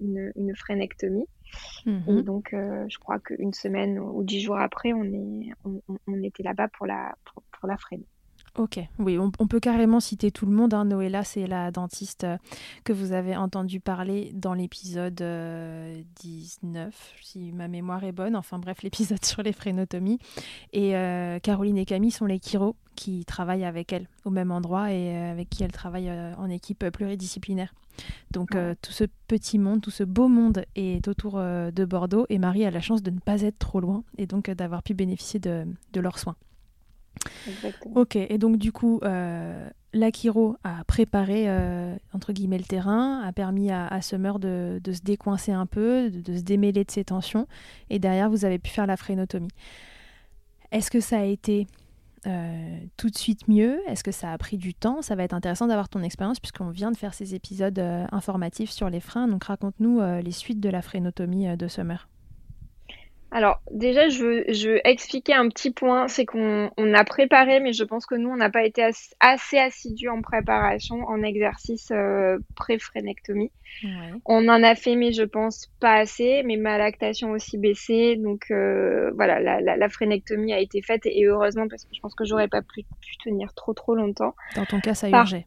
une, 0.00 0.32
une 0.34 0.56
frénectomie. 0.56 1.26
Et 1.86 1.90
mhm. 1.90 2.22
donc, 2.22 2.52
euh, 2.52 2.84
je 2.88 2.98
crois 2.98 3.18
qu'une 3.18 3.52
semaine 3.52 3.98
ou 3.98 4.22
dix 4.22 4.40
jours 4.40 4.58
après, 4.58 4.92
on, 4.92 5.04
est, 5.04 5.50
on, 5.64 5.80
on 6.06 6.22
était 6.22 6.42
là-bas 6.42 6.68
pour 6.68 6.86
la, 6.86 7.14
pour, 7.24 7.42
pour 7.50 7.68
la 7.68 7.76
freine. 7.76 8.04
Ok, 8.58 8.80
oui, 8.98 9.16
on, 9.16 9.30
peut 9.30 9.60
carrément 9.60 10.00
citer 10.00 10.32
tout 10.32 10.44
le 10.44 10.52
monde. 10.52 10.74
Hein. 10.74 10.84
Noëlla, 10.84 11.22
c'est 11.22 11.46
la 11.46 11.70
dentiste 11.70 12.24
euh, 12.24 12.36
que 12.82 12.92
vous 12.92 13.12
avez 13.12 13.36
entendu 13.36 13.78
parler 13.78 14.32
dans 14.34 14.54
l'épisode 14.54 15.14
19, 15.14 16.04
euh, 16.74 16.90
si 17.22 17.52
ma 17.52 17.68
mémoire 17.68 18.02
est 18.02 18.12
bonne. 18.12 18.34
Enfin 18.34 18.58
bref, 18.58 18.78
l'épisode 18.82 19.24
sur 19.24 19.42
les 19.42 19.52
frénotomies. 19.52 20.18
Et 20.72 20.96
euh, 20.96 21.38
Caroline 21.38 21.78
et 21.78 21.84
Camille 21.84 22.10
sont 22.10 22.26
les 22.26 22.40
chiro 22.40 22.74
qui 22.96 23.24
travaillent 23.24 23.64
avec 23.64 23.92
elle 23.92 24.08
au 24.24 24.30
même 24.30 24.50
endroit 24.50 24.92
et 24.92 25.16
avec 25.16 25.48
qui 25.48 25.62
elle 25.62 25.72
travaille 25.72 26.10
en 26.10 26.50
équipe 26.50 26.86
pluridisciplinaire. 26.90 27.72
Donc 28.30 28.50
tout 28.82 28.92
ce 28.92 29.04
petit 29.26 29.58
monde, 29.58 29.80
tout 29.80 29.90
ce 29.90 30.04
beau 30.04 30.28
monde 30.28 30.64
est 30.74 31.08
autour 31.08 31.38
de 31.38 31.84
Bordeaux 31.86 32.26
et 32.28 32.38
Marie 32.38 32.66
a 32.66 32.70
la 32.70 32.80
chance 32.80 33.02
de 33.02 33.10
ne 33.10 33.18
pas 33.18 33.40
être 33.40 33.58
trop 33.58 33.80
loin 33.80 34.04
et 34.18 34.26
donc 34.26 34.50
d'avoir 34.50 34.82
pu 34.82 34.92
bénéficier 34.92 35.40
de 35.40 36.00
leurs 36.00 36.18
soins. 36.18 36.36
Ok, 37.94 38.16
et 38.16 38.38
donc 38.38 38.56
du 38.56 38.72
coup, 38.72 39.00
euh, 39.02 39.68
l'Akiro 39.92 40.56
a 40.64 40.84
préparé, 40.84 41.44
euh, 41.48 41.94
entre 42.12 42.32
guillemets, 42.32 42.58
le 42.58 42.64
terrain, 42.64 43.20
a 43.22 43.32
permis 43.32 43.70
à, 43.70 44.00
Summer 44.00 44.38
de, 44.38 44.80
se 44.86 45.00
décoincer 45.02 45.52
un 45.52 45.66
peu, 45.66 46.10
de, 46.10 46.36
se 46.36 46.42
démêler 46.42 46.84
de 46.84 46.90
ses 46.90 47.04
tensions, 47.04 47.46
et 47.88 47.98
derrière, 47.98 48.30
vous 48.30 48.44
avez 48.44 48.58
pu 48.58 48.70
faire 48.70 48.86
la 48.86 48.96
frénotomie. 48.96 49.50
Est-ce 50.72 50.90
que 50.90 51.00
ça 51.00 51.18
a 51.18 51.24
été 51.24 51.66
euh, 52.26 52.78
tout 52.96 53.10
de 53.10 53.16
suite 53.16 53.48
mieux? 53.48 53.80
Est-ce 53.88 54.04
que 54.04 54.12
ça 54.12 54.32
a 54.32 54.38
pris 54.38 54.56
du 54.56 54.72
temps? 54.72 55.02
Ça 55.02 55.16
va 55.16 55.24
être 55.24 55.34
intéressant 55.34 55.66
d'avoir 55.66 55.88
ton 55.88 56.02
expérience 56.02 56.38
puisqu'on 56.38 56.70
vient 56.70 56.92
de 56.92 56.96
faire 56.96 57.12
ces 57.12 57.34
épisodes 57.34 57.80
informatifs 58.12 58.70
sur 58.70 58.88
les 58.88 59.00
freins. 59.00 59.26
Donc 59.26 59.44
raconte-nous 59.44 60.00
les 60.22 60.30
suites 60.30 60.60
de 60.60 60.68
la 60.68 60.80
frénotomie 60.80 61.56
de 61.56 61.66
Summer. 61.66 62.08
Alors 63.32 63.60
déjà, 63.70 64.08
je 64.08 64.24
veux, 64.24 64.44
je 64.48 64.80
expliquer 64.84 65.34
un 65.34 65.48
petit 65.48 65.70
point, 65.70 66.08
c'est 66.08 66.26
qu'on 66.26 66.70
on 66.76 66.94
a 66.94 67.04
préparé, 67.04 67.60
mais 67.60 67.72
je 67.72 67.84
pense 67.84 68.04
que 68.04 68.16
nous, 68.16 68.28
on 68.28 68.36
n'a 68.36 68.50
pas 68.50 68.64
été 68.64 68.82
assez 69.20 69.58
assidus 69.58 70.08
en 70.08 70.20
préparation, 70.20 70.96
en 71.04 71.22
exercice 71.22 71.92
euh, 71.92 72.38
pré-frénectomie. 72.56 73.52
On 74.26 74.48
en 74.48 74.62
a 74.64 74.74
fait, 74.74 74.96
mais 74.96 75.12
je 75.12 75.22
pense 75.22 75.72
pas 75.78 75.94
assez, 75.94 76.42
mais 76.44 76.56
ma 76.56 76.76
lactation 76.76 77.30
aussi 77.30 77.56
baissé, 77.56 78.16
donc 78.16 78.50
euh, 78.50 79.12
voilà, 79.14 79.38
la, 79.38 79.60
la, 79.60 79.76
la, 79.76 79.88
frénectomie 79.88 80.52
a 80.52 80.58
été 80.58 80.82
faite 80.82 81.06
et 81.06 81.24
heureusement 81.24 81.68
parce 81.68 81.84
que 81.84 81.90
je 81.94 82.00
pense 82.00 82.14
que 82.16 82.24
j'aurais 82.24 82.48
pas 82.48 82.62
pu, 82.62 82.82
pu, 82.82 83.16
tenir 83.22 83.54
trop 83.54 83.72
trop 83.72 83.94
longtemps. 83.94 84.34
Dans 84.56 84.66
ton 84.66 84.80
cas, 84.80 84.94
ça 84.94 85.08
urgeait. 85.08 85.46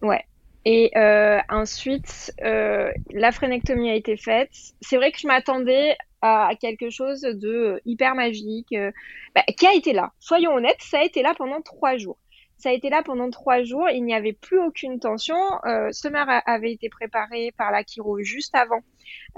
Ouais, 0.00 0.24
et 0.70 0.90
euh, 0.96 1.38
ensuite, 1.48 2.34
euh, 2.42 2.90
la 3.10 3.32
frénectomie 3.32 3.90
a 3.90 3.94
été 3.94 4.16
faite. 4.16 4.50
C'est 4.80 4.96
vrai 4.96 5.12
que 5.12 5.18
je 5.18 5.26
m'attendais 5.26 5.96
à 6.22 6.50
quelque 6.60 6.90
chose 6.90 7.20
de 7.20 7.80
hyper 7.84 8.14
magique, 8.14 8.72
euh, 8.72 8.90
bah, 9.34 9.42
qui 9.56 9.66
a 9.66 9.74
été 9.74 9.92
là. 9.92 10.12
Soyons 10.18 10.54
honnêtes, 10.54 10.80
ça 10.80 11.00
a 11.00 11.04
été 11.04 11.22
là 11.22 11.34
pendant 11.36 11.60
trois 11.60 11.96
jours. 11.96 12.18
Ça 12.56 12.70
a 12.70 12.72
été 12.72 12.90
là 12.90 13.02
pendant 13.04 13.30
trois 13.30 13.62
jours. 13.62 13.88
Il 13.88 14.04
n'y 14.04 14.14
avait 14.14 14.32
plus 14.32 14.58
aucune 14.58 14.98
tension. 14.98 15.36
Euh, 15.64 15.92
Summer 15.92 16.26
avait 16.44 16.72
été 16.72 16.88
préparé 16.88 17.52
par 17.56 17.70
la 17.70 17.84
chiro 17.84 18.20
juste 18.20 18.54
avant 18.56 18.80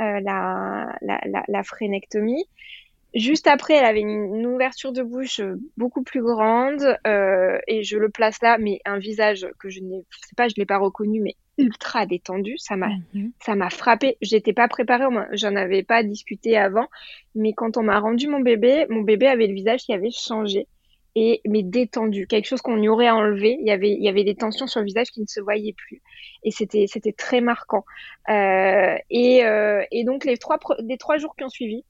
euh, 0.01 0.21
la, 0.21 0.97
la, 1.03 1.21
la, 1.47 1.63
frénectomie. 1.63 2.47
Juste 3.15 3.49
après, 3.49 3.75
elle 3.75 3.85
avait 3.85 4.01
une, 4.01 4.47
ouverture 4.47 4.93
de 4.93 5.03
bouche 5.03 5.41
euh, 5.41 5.57
beaucoup 5.77 6.03
plus 6.03 6.23
grande 6.23 6.97
euh, 7.07 7.59
et 7.67 7.83
je 7.83 7.99
le 7.99 8.09
place 8.09 8.41
là, 8.41 8.57
mais 8.57 8.81
un 8.85 8.99
visage 8.99 9.49
que 9.59 9.69
je 9.69 9.81
ne 9.81 10.01
sais 10.11 10.35
pas, 10.37 10.47
je 10.47 10.55
l'ai 10.57 10.67
pas 10.67 10.79
reconnu, 10.79 11.21
mais 11.21 11.35
ultra 11.61 12.07
détendu. 12.07 12.55
Ça 12.59 12.77
m'a, 12.77 12.91
mhm. 13.15 13.33
ça 13.41 13.55
m'a 13.55 13.71
frappé. 13.71 14.17
J'étais 14.21 14.53
pas 14.53 14.69
préparée, 14.69 15.05
j'en 15.33 15.55
avais 15.55 15.83
pas 15.83 16.03
discuté 16.03 16.57
avant, 16.57 16.89
mais 17.35 17.53
quand 17.53 17.77
on 17.77 17.83
m'a 17.83 18.01
rendu 18.01 18.29
mon 18.29 18.41
bébé, 18.41 18.87
mon 18.89 19.03
bébé 19.03 19.27
avait 19.27 19.47
le 19.47 19.55
visage 19.55 19.83
qui 19.83 19.93
avait 19.93 20.11
changé 20.11 20.67
et 21.17 21.41
mais 21.47 21.63
détendu, 21.63 22.27
quelque 22.27 22.47
chose 22.47 22.63
qu'on 22.63 22.81
y 22.81 22.89
aurait 22.89 23.11
enlevé. 23.11 23.57
Il 23.61 23.67
y 23.67 23.73
avait, 23.73 23.91
il 23.91 24.03
y 24.03 24.09
avait 24.09 24.25
des 24.25 24.37
tensions 24.37 24.67
sur 24.67 24.81
le 24.81 24.87
visage 24.87 25.11
qui 25.11 25.21
ne 25.21 25.27
se 25.27 25.41
voyaient 25.41 25.75
plus 25.75 26.03
et 26.45 26.51
c'était, 26.51 26.87
c'était 26.87 27.13
très 27.13 27.41
marquant. 27.41 27.85
Euh, 28.29 28.97
et, 29.11 29.45
euh, 29.45 29.83
et 29.91 30.05
donc 30.05 30.25
les 30.25 30.37
trois, 30.37 30.59
les 30.79 30.99
trois 30.99 31.19
jours 31.19 31.35
qui 31.37 31.45
ont 31.45 31.49
suivi 31.49 31.85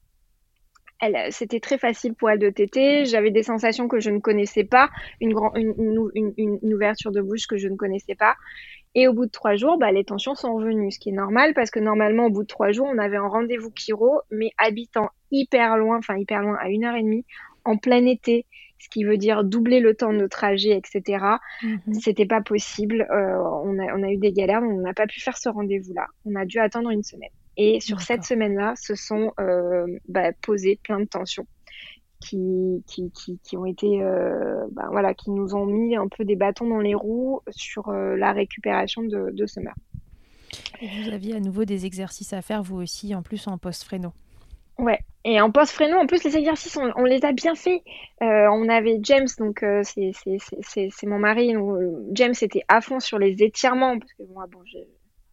c'était 1.30 1.60
très 1.60 1.78
facile 1.78 2.14
pour 2.14 2.30
elle 2.30 2.38
de 2.38 2.50
téter. 2.50 3.04
J'avais 3.04 3.30
des 3.30 3.42
sensations 3.42 3.88
que 3.88 4.00
je 4.00 4.10
ne 4.10 4.18
connaissais 4.18 4.64
pas, 4.64 4.90
une, 5.20 5.32
grand, 5.32 5.54
une, 5.54 5.74
une, 6.14 6.58
une, 6.62 6.74
ouverture 6.74 7.10
de 7.10 7.20
bouche 7.20 7.46
que 7.46 7.56
je 7.56 7.68
ne 7.68 7.76
connaissais 7.76 8.14
pas. 8.14 8.36
Et 8.94 9.06
au 9.06 9.12
bout 9.12 9.26
de 9.26 9.30
trois 9.30 9.54
jours, 9.54 9.78
bah, 9.78 9.92
les 9.92 10.04
tensions 10.04 10.34
sont 10.34 10.54
revenues, 10.54 10.90
ce 10.90 10.98
qui 10.98 11.10
est 11.10 11.12
normal 11.12 11.54
parce 11.54 11.70
que 11.70 11.78
normalement, 11.78 12.26
au 12.26 12.30
bout 12.30 12.42
de 12.42 12.48
trois 12.48 12.72
jours, 12.72 12.88
on 12.92 12.98
avait 12.98 13.16
un 13.16 13.28
rendez-vous 13.28 13.70
chiro, 13.74 14.20
mais 14.30 14.50
habitant 14.58 15.10
hyper 15.30 15.76
loin, 15.76 15.98
enfin 15.98 16.16
hyper 16.16 16.42
loin, 16.42 16.56
à 16.60 16.68
une 16.68 16.84
heure 16.84 16.96
et 16.96 17.02
demie, 17.02 17.24
en 17.64 17.76
plein 17.76 18.04
été, 18.06 18.46
ce 18.78 18.88
qui 18.88 19.04
veut 19.04 19.16
dire 19.16 19.44
doubler 19.44 19.78
le 19.80 19.94
temps 19.94 20.12
de 20.12 20.26
trajet, 20.26 20.76
etc. 20.76 21.24
Mhm. 21.62 21.94
C'était 22.00 22.26
pas 22.26 22.40
possible. 22.40 23.06
Euh, 23.12 23.38
on, 23.64 23.78
a, 23.78 23.94
on 23.96 24.02
a 24.02 24.10
eu 24.10 24.16
des 24.16 24.32
galères, 24.32 24.62
on 24.62 24.80
n'a 24.80 24.94
pas 24.94 25.06
pu 25.06 25.20
faire 25.20 25.36
ce 25.36 25.48
rendez-vous-là. 25.48 26.06
On 26.24 26.34
a 26.34 26.44
dû 26.44 26.58
attendre 26.58 26.90
une 26.90 27.04
semaine. 27.04 27.30
Et 27.56 27.78
sur 27.80 28.00
cette 28.00 28.24
semaine-là, 28.24 28.74
se 28.76 28.94
sont 28.94 29.32
euh, 29.38 29.86
bah, 30.08 30.32
posées 30.40 30.80
plein 30.82 30.98
de 30.98 31.04
tensions 31.04 31.46
qui, 32.20 32.82
qui, 32.86 33.10
qui, 33.10 33.38
qui 33.42 33.56
ont 33.56 33.64
été, 33.64 34.02
euh, 34.02 34.66
bah, 34.72 34.88
voilà, 34.90 35.14
qui 35.14 35.30
nous 35.30 35.54
ont 35.54 35.66
mis 35.66 35.96
un 35.96 36.08
peu 36.08 36.24
des 36.24 36.36
bâtons 36.36 36.68
dans 36.68 36.80
les 36.80 36.94
roues 36.94 37.40
sur 37.50 37.88
euh, 37.88 38.16
la 38.16 38.32
récupération 38.32 39.02
de, 39.02 39.30
de 39.30 39.46
Summer. 39.46 39.74
Et 40.80 40.86
vous 40.86 41.10
aviez 41.10 41.36
à 41.36 41.40
nouveau 41.40 41.64
des 41.64 41.86
exercices 41.86 42.32
à 42.32 42.42
faire, 42.42 42.62
vous 42.62 42.76
aussi, 42.76 43.14
en 43.14 43.22
plus 43.22 43.46
en 43.48 43.58
post-fréno. 43.58 44.12
Ouais, 44.78 44.98
et 45.24 45.40
en 45.40 45.50
post-fréno, 45.50 45.98
en 45.98 46.06
plus, 46.06 46.24
les 46.24 46.36
exercices, 46.36 46.78
on, 46.96 47.04
les 47.04 47.24
a 47.24 47.32
bien 47.32 47.54
faits. 47.54 47.82
Euh, 48.22 48.48
on 48.50 48.68
avait 48.68 48.98
James, 49.02 49.28
donc 49.38 49.62
euh, 49.62 49.82
c'est 49.84 51.06
mon 51.06 51.18
mari. 51.18 51.54
Euh, 51.54 52.02
James 52.12 52.34
était 52.40 52.62
à 52.68 52.80
fond 52.80 52.98
sur 52.98 53.18
les 53.18 53.42
étirements, 53.42 53.98
parce 53.98 54.12
que 54.14 54.22
moi, 54.32 54.46
bon, 54.50 54.60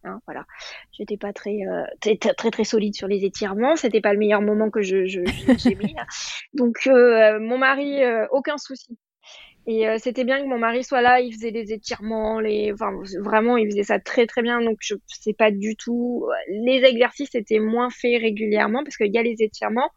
Hein, 0.04 0.20
voilà, 0.26 0.44
j'étais 0.92 1.16
pas 1.16 1.32
très, 1.32 1.58
euh, 1.66 1.82
très, 2.00 2.16
très 2.16 2.50
très 2.50 2.64
solide 2.64 2.94
sur 2.94 3.08
les 3.08 3.24
étirements. 3.24 3.76
C'était 3.76 4.00
pas 4.00 4.12
le 4.12 4.18
meilleur 4.18 4.42
moment 4.42 4.70
que 4.70 4.82
je 4.82 5.04
j'ai 5.58 5.74
mis. 5.74 5.94
Donc 6.54 6.86
euh, 6.86 7.40
mon 7.40 7.58
mari, 7.58 8.02
euh, 8.02 8.26
aucun 8.30 8.58
souci. 8.58 8.96
Et 9.70 9.84
c'était 9.98 10.24
bien 10.24 10.40
que 10.40 10.48
mon 10.48 10.58
mari 10.58 10.82
soit 10.82 11.02
là. 11.02 11.20
Il 11.20 11.30
faisait 11.34 11.52
des 11.52 11.74
étirements, 11.74 12.40
les, 12.40 12.72
enfin 12.72 12.90
vraiment, 13.20 13.58
il 13.58 13.66
faisait 13.70 13.82
ça 13.82 13.98
très 13.98 14.26
très 14.26 14.40
bien. 14.40 14.62
Donc 14.62 14.78
je 14.80 14.94
sais 15.06 15.34
pas 15.34 15.50
du 15.50 15.76
tout. 15.76 16.26
Les 16.48 16.82
exercices 16.84 17.34
étaient 17.34 17.58
moins 17.58 17.90
faits 17.90 18.22
régulièrement 18.22 18.82
parce 18.82 18.96
qu'il 18.96 19.12
y 19.12 19.18
a 19.18 19.22
les 19.22 19.42
étirements. 19.42 19.90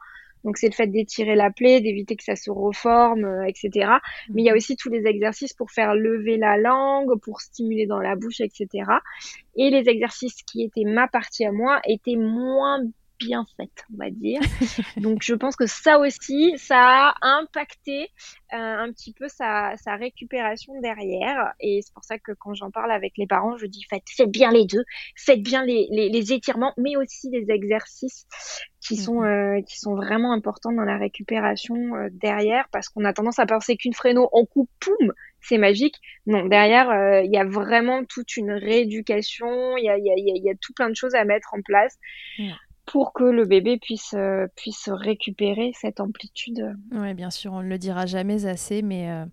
Donc 0.44 0.58
c'est 0.58 0.68
le 0.68 0.74
fait 0.74 0.88
d'étirer 0.88 1.36
la 1.36 1.52
plaie, 1.52 1.82
d'éviter 1.82 2.16
que 2.16 2.24
ça 2.24 2.36
se 2.36 2.50
reforme, 2.50 3.26
euh, 3.26 3.44
etc. 3.46 3.92
Mais 4.30 4.42
il 4.42 4.46
y 4.46 4.50
a 4.50 4.54
mhm. 4.54 4.58
aussi 4.58 4.76
tous 4.76 4.90
les 4.90 5.06
exercices 5.06 5.54
pour 5.54 5.72
faire 5.72 5.96
lever 5.96 6.38
la 6.38 6.58
langue, 6.58 7.20
pour 7.22 7.42
stimuler 7.42 7.86
dans 7.86 8.00
la 8.00 8.16
bouche, 8.16 8.42
etc. 8.42 8.68
Et 9.56 9.70
les 9.70 9.90
exercices 9.90 10.42
qui 10.44 10.64
étaient 10.64 10.86
ma 10.86 11.08
partie 11.08 11.46
à 11.46 11.52
moi 11.52 11.80
étaient 11.86 12.16
moins 12.16 12.80
bien 13.22 13.46
faite, 13.58 13.86
on 13.94 13.98
va 13.98 14.10
dire. 14.10 14.42
Donc 14.98 15.20
je 15.22 15.34
pense 15.34 15.56
que 15.56 15.68
ça 15.68 16.00
aussi, 16.00 16.54
ça 16.58 17.14
a 17.22 17.40
impacté 17.40 18.10
euh, 18.54 18.58
un 18.58 18.92
petit 18.92 19.14
peu 19.14 19.28
sa, 19.28 19.76
sa, 19.78 19.96
récupération 19.96 20.74
derrière. 20.82 21.54
Et 21.60 21.82
c'est 21.84 21.94
pour 21.94 22.04
ça 22.04 22.18
que 22.18 22.32
quand 22.34 22.54
j'en 22.54 22.72
parle 22.72 22.92
avec 22.92 23.14
les 23.18 23.28
parents, 23.28 23.58
je 23.58 23.66
dis 23.66 23.84
faites, 23.90 24.04
faites 24.10 24.32
bien 24.32 24.52
les 24.52 24.66
deux, 24.66 24.84
faites 25.16 25.42
bien 25.42 25.64
les, 25.64 25.88
les, 25.92 26.10
les 26.10 26.34
étirements, 26.34 26.74
mais 26.78 26.96
aussi 26.96 27.30
les 27.32 27.50
exercices 27.50 28.26
qui 28.82 28.98
sont, 28.98 29.22
mhm. 29.22 29.58
euh, 29.58 29.62
qui 29.62 29.78
sont 29.80 29.96
vraiment 29.96 30.34
importants 30.34 30.72
dans 30.72 30.84
la 30.84 30.98
récupération 30.98 31.76
euh, 31.96 32.10
derrière, 32.12 32.68
parce 32.72 32.90
qu'on 32.90 33.06
a 33.06 33.14
tendance 33.14 33.40
à 33.40 33.46
penser 33.46 33.78
qu'une 33.78 33.94
fréno, 33.94 34.30
on 34.34 34.46
coupe, 34.46 34.70
poum, 34.80 35.14
c'est 35.42 35.58
magique. 35.58 35.96
Non, 36.26 36.46
derrière, 36.46 37.24
il 37.24 37.32
y 37.32 37.38
a 37.38 37.46
vraiment 37.46 38.04
toute 38.06 38.38
une 38.38 38.52
rééducation, 38.52 39.78
il 39.78 39.86
y 39.86 39.90
a, 39.90 39.98
y, 39.98 40.10
a, 40.10 40.14
y 40.16 40.50
a, 40.50 40.54
tout 40.62 40.74
plein 40.74 40.90
de 40.90 40.96
choses 40.96 41.16
à 41.16 41.26
mettre 41.26 41.54
en 41.54 41.62
place 41.62 41.98
pour 42.92 43.14
que 43.14 43.24
le 43.24 43.46
bébé 43.46 43.78
puisse, 43.78 44.14
euh, 44.16 44.48
puisse 44.58 44.90
récupérer 44.90 45.72
cette 45.80 46.02
amplitude. 46.02 46.76
Oui, 46.92 47.14
bien 47.14 47.30
sûr, 47.30 47.54
on 47.54 47.62
ne 47.62 47.68
le 47.68 47.78
dira 47.78 48.06
jamais 48.06 48.46
assez, 48.46 48.82
mais 48.82 49.10
euh, 49.10 49.26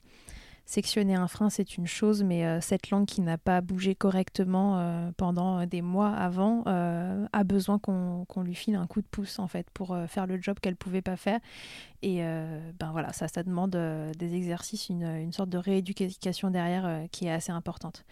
sectionner 0.65 1.17
un 1.17 1.27
frein, 1.27 1.51
c'est 1.51 1.77
une 1.77 1.89
chose, 1.89 2.23
mais 2.23 2.47
euh, 2.47 2.61
cette 2.61 2.91
langue 2.91 3.07
qui 3.07 3.21
n'a 3.21 3.37
pas 3.37 3.61
bougé 3.61 3.97
correctement 3.97 5.11
pendant 5.17 5.67
des 5.67 5.83
mois 5.83 6.11
avant 6.11 6.63
a 6.67 7.45
besoin 7.45 7.81
qu'on 7.81 8.43
lui 8.43 8.55
file 8.55 8.77
un 8.77 8.87
coup 8.87 9.01
de 9.01 9.09
pouce, 9.11 9.41
en 9.41 9.49
fait, 9.49 9.69
pour 9.75 9.97
faire 10.07 10.29
le 10.29 10.41
job 10.41 10.61
qu'elle 10.61 10.75
ne 10.75 10.77
pouvait 10.77 11.03
pas 11.03 11.17
faire. 11.17 11.41
Et 12.03 12.19
ben 12.19 12.93
voilà, 12.93 13.13
ça, 13.13 13.27
ça 13.27 13.43
demande 13.43 13.77
des 14.17 14.35
exercices, 14.37 14.89
une, 14.89 15.03
une, 15.03 15.33
sorte 15.33 15.49
de 15.49 15.59
rééducation 15.59 16.51
derrière 16.51 17.07
qui 17.11 17.27
est 17.27 17.33
assez 17.33 17.51
importante. 17.51 18.05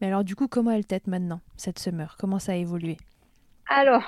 Mais 0.00 0.06
alors, 0.06 0.24
du 0.24 0.34
coup, 0.34 0.48
comment 0.48 0.70
elle 0.70 0.86
tête 0.86 1.08
maintenant, 1.08 1.40
cette 1.58 1.78
semeur 1.78 2.16
Comment 2.18 2.38
ça 2.38 2.52
a 2.52 2.56
évolué? 2.56 2.96
Alors, 3.68 4.02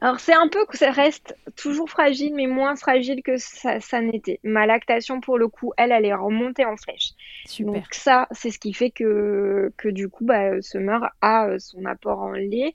alors 0.00 0.20
c'est 0.20 0.34
un 0.34 0.48
peu 0.48 0.66
que 0.66 0.76
ça 0.76 0.90
reste 0.90 1.36
toujours 1.56 1.88
fragile, 1.88 2.34
mais 2.34 2.46
moins 2.46 2.76
fragile 2.76 3.22
que 3.22 3.36
ça, 3.36 3.80
ça 3.80 4.00
n'était. 4.00 4.40
Ma 4.42 4.66
lactation, 4.66 5.20
pour 5.20 5.38
le 5.38 5.48
coup, 5.48 5.72
elle, 5.76 5.92
elle 5.92 6.04
est 6.04 6.14
remontée 6.14 6.64
en 6.64 6.76
flèche. 6.76 7.10
Super. 7.46 7.74
Donc 7.74 7.84
ça, 7.92 8.26
c'est 8.32 8.50
ce 8.50 8.58
qui 8.58 8.72
fait 8.72 8.90
que, 8.90 9.72
que 9.76 9.88
du 9.88 10.08
coup, 10.08 10.24
bah, 10.24 10.60
Summer 10.60 11.10
a 11.20 11.48
euh, 11.48 11.58
son 11.58 11.84
apport 11.84 12.20
en 12.20 12.32
lait, 12.32 12.74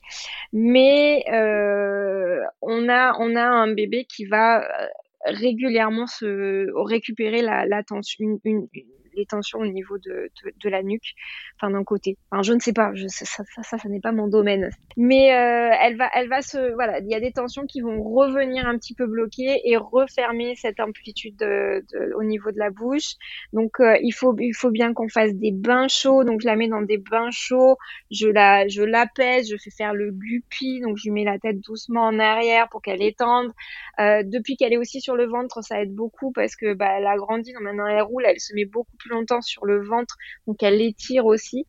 mais 0.52 1.24
euh, 1.32 2.40
on 2.62 2.88
a 2.88 3.14
on 3.18 3.36
a 3.36 3.44
un 3.44 3.72
bébé 3.72 4.06
qui 4.06 4.24
va 4.24 4.62
euh, 4.62 4.86
régulièrement 5.26 6.06
se 6.06 6.70
récupérer 6.86 7.42
la, 7.42 7.66
la 7.66 7.82
tension, 7.82 8.24
une, 8.24 8.38
une, 8.44 8.68
les 9.16 9.26
tensions 9.26 9.60
au 9.60 9.66
niveau 9.66 9.98
de, 9.98 10.30
de, 10.62 10.68
la 10.68 10.82
nuque, 10.82 11.14
enfin 11.56 11.70
d'un 11.70 11.84
côté. 11.84 12.16
Enfin, 12.30 12.42
je 12.42 12.52
ne 12.52 12.60
sais 12.60 12.72
pas, 12.72 12.92
ça, 13.08 13.44
ça, 13.62 13.88
n'est 13.88 14.00
pas 14.00 14.12
mon 14.12 14.28
domaine. 14.28 14.70
Mais 14.96 15.34
euh, 15.34 15.70
elle 15.80 15.96
va, 15.96 16.08
elle 16.14 16.28
va 16.28 16.42
se, 16.42 16.74
voilà, 16.74 17.00
il 17.00 17.10
y 17.10 17.14
a 17.14 17.20
des 17.20 17.32
tensions 17.32 17.66
qui 17.66 17.80
vont 17.80 18.02
revenir 18.02 18.66
un 18.66 18.76
petit 18.78 18.94
peu 18.94 19.06
bloquer 19.06 19.60
et 19.64 19.76
refermer 19.76 20.54
cette 20.56 20.80
amplitude 20.80 21.36
de, 21.36 21.84
au 22.16 22.22
niveau 22.22 22.50
de 22.50 22.58
la 22.58 22.70
bouche. 22.70 23.14
Donc, 23.52 23.80
euh, 23.80 23.96
il 24.02 24.12
faut, 24.12 24.36
il 24.38 24.54
faut 24.54 24.70
bien 24.70 24.92
qu'on 24.92 25.08
fasse 25.08 25.34
des 25.34 25.52
bains 25.52 25.88
chauds. 25.88 26.24
Donc, 26.24 26.40
je 26.40 26.46
la 26.46 26.56
mets 26.56 26.68
dans 26.68 26.82
des 26.82 26.98
bains 26.98 27.30
chauds. 27.30 27.76
Je 28.10 28.28
la, 28.28 28.68
je 28.68 28.82
l'apaise, 28.82 29.50
je 29.50 29.56
fais 29.56 29.70
faire 29.70 29.94
le 29.94 30.10
guppy. 30.10 30.80
Donc, 30.80 30.96
je 30.96 31.04
lui 31.04 31.10
mets 31.10 31.24
la 31.24 31.38
tête 31.38 31.60
doucement 31.60 32.02
en 32.02 32.18
arrière 32.18 32.68
pour 32.68 32.82
qu'elle 32.82 33.02
étende. 33.02 33.52
Euh, 34.00 34.22
depuis 34.24 34.56
qu'elle 34.56 34.72
est 34.72 34.76
aussi 34.76 35.00
sur 35.00 35.16
le 35.16 35.26
ventre, 35.26 35.62
ça 35.62 35.80
aide 35.80 35.94
beaucoup 35.94 36.32
parce 36.32 36.56
que 36.56 36.74
bah, 36.74 36.98
elle 36.98 37.06
a 37.06 37.16
grandi. 37.16 37.52
Donc 37.52 37.62
maintenant 37.62 37.86
elle 37.86 38.02
roule, 38.02 38.24
elle 38.26 38.40
se 38.40 38.54
met 38.54 38.64
beaucoup 38.64 38.96
plus 39.04 39.10
longtemps 39.10 39.42
sur 39.42 39.66
le 39.66 39.84
ventre, 39.84 40.16
donc 40.46 40.62
elle 40.62 40.78
l'étire 40.78 41.26
aussi. 41.26 41.66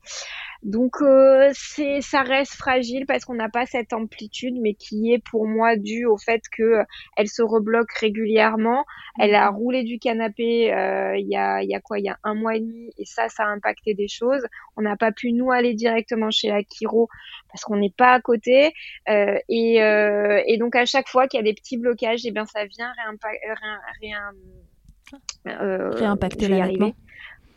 Donc 0.63 0.95
euh, 1.01 1.51
c'est 1.53 2.01
ça 2.01 2.23
reste 2.23 2.53
fragile 2.53 3.05
parce 3.05 3.23
qu'on 3.23 3.35
n'a 3.35 3.49
pas 3.49 3.65
cette 3.65 3.93
amplitude, 3.93 4.55
mais 4.59 4.73
qui 4.73 5.13
est 5.13 5.19
pour 5.19 5.45
moi 5.45 5.75
due 5.75 6.05
au 6.05 6.17
fait 6.17 6.41
que 6.51 6.63
euh, 6.63 6.83
elle 7.17 7.27
se 7.27 7.43
rebloque 7.43 7.91
régulièrement. 7.91 8.83
Elle 9.19 9.35
a 9.35 9.51
mhm. 9.51 9.57
roulé 9.57 9.83
du 9.83 9.99
canapé 9.99 10.73
euh, 10.73 11.17
il 11.17 11.27
y 11.27 11.35
a 11.35 11.61
il 11.61 11.69
y 11.69 11.75
a 11.75 11.81
quoi 11.81 11.99
il 11.99 12.05
y 12.05 12.09
a 12.09 12.17
un 12.23 12.33
mois 12.33 12.55
et 12.55 12.61
demi 12.61 12.89
et 12.97 13.05
ça 13.05 13.29
ça 13.29 13.43
a 13.43 13.47
impacté 13.47 13.93
des 13.93 14.07
choses. 14.07 14.41
On 14.75 14.81
n'a 14.81 14.95
pas 14.97 15.11
pu 15.11 15.33
nous 15.33 15.51
aller 15.51 15.75
directement 15.75 16.31
chez 16.31 16.47
la 16.49 16.61
chiro 16.63 17.09
parce 17.55 17.63
qu'on 17.63 17.77
n'est 17.77 17.93
pas 17.95 18.13
à 18.13 18.19
côté 18.19 18.73
euh, 19.07 19.37
et, 19.47 19.81
euh, 19.81 20.41
et 20.45 20.57
donc 20.57 20.75
à 20.75 20.85
chaque 20.85 21.07
fois 21.07 21.27
qu'il 21.27 21.39
y 21.39 21.41
a 21.41 21.43
des 21.43 21.53
petits 21.53 21.77
blocages, 21.77 22.25
et 22.25 22.29
eh 22.29 22.31
bien 22.31 22.45
ça 22.45 22.65
vient 22.65 22.91
réimpacter 25.45 26.47
l'allaitement. 26.47 26.93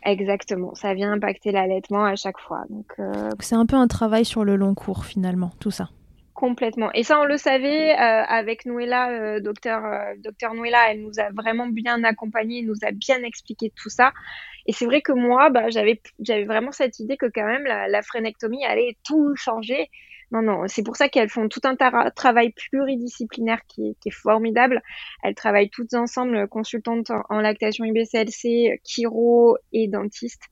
Exactement, 0.03 0.73
ça 0.75 0.93
vient 0.93 1.11
impacter 1.11 1.51
l'allaitement 1.51 2.05
à 2.05 2.15
chaque 2.15 2.39
fois. 2.39 2.63
Donc, 2.69 2.87
euh, 2.99 3.29
c'est 3.39 3.55
un 3.55 3.65
peu 3.65 3.75
un 3.75 3.87
travail 3.87 4.25
sur 4.25 4.43
le 4.43 4.55
long 4.55 4.73
cours 4.73 5.05
finalement, 5.05 5.51
tout 5.59 5.71
ça. 5.71 5.89
Complètement. 6.33 6.89
Et 6.93 7.03
ça, 7.03 7.19
on 7.19 7.25
le 7.25 7.35
savait 7.35 7.91
euh, 7.91 7.95
avec 7.97 8.65
Noëlla, 8.65 9.09
euh, 9.09 9.39
docteur, 9.41 9.81
docteur 10.23 10.53
Noëlla, 10.53 10.91
elle 10.91 11.01
nous 11.01 11.19
a 11.19 11.31
vraiment 11.31 11.67
bien 11.67 12.01
accompagnés, 12.05 12.61
nous 12.61 12.77
a 12.83 12.91
bien 12.91 13.21
expliqué 13.23 13.73
tout 13.75 13.89
ça. 13.89 14.13
Et 14.65 14.71
c'est 14.71 14.85
vrai 14.85 15.01
que 15.01 15.11
moi, 15.11 15.49
bah, 15.49 15.69
j'avais, 15.69 16.01
j'avais 16.19 16.45
vraiment 16.45 16.71
cette 16.71 16.99
idée 16.99 17.17
que 17.17 17.25
quand 17.25 17.45
même 17.45 17.65
la, 17.65 17.89
la 17.89 18.01
frénectomie 18.01 18.63
allait 18.65 18.95
tout 19.03 19.35
changer 19.35 19.89
non, 20.31 20.43
non, 20.43 20.67
c'est 20.67 20.83
pour 20.83 20.95
ça 20.95 21.09
qu'elles 21.09 21.29
font 21.29 21.47
tout 21.49 21.61
un 21.63 21.75
travail 22.11 22.53
pluridisciplinaire 22.69 23.61
qui 23.67 23.89
est, 23.89 23.95
qui 23.99 24.09
est, 24.09 24.11
formidable. 24.11 24.81
Elles 25.23 25.33
travaillent 25.33 25.71
toutes 25.71 25.95
ensemble, 25.95 26.47
consultantes 26.47 27.11
en, 27.29 27.39
lactation 27.39 27.85
IBCLC, 27.85 28.79
chiro 28.83 29.57
et 29.73 29.87
dentiste, 29.87 30.43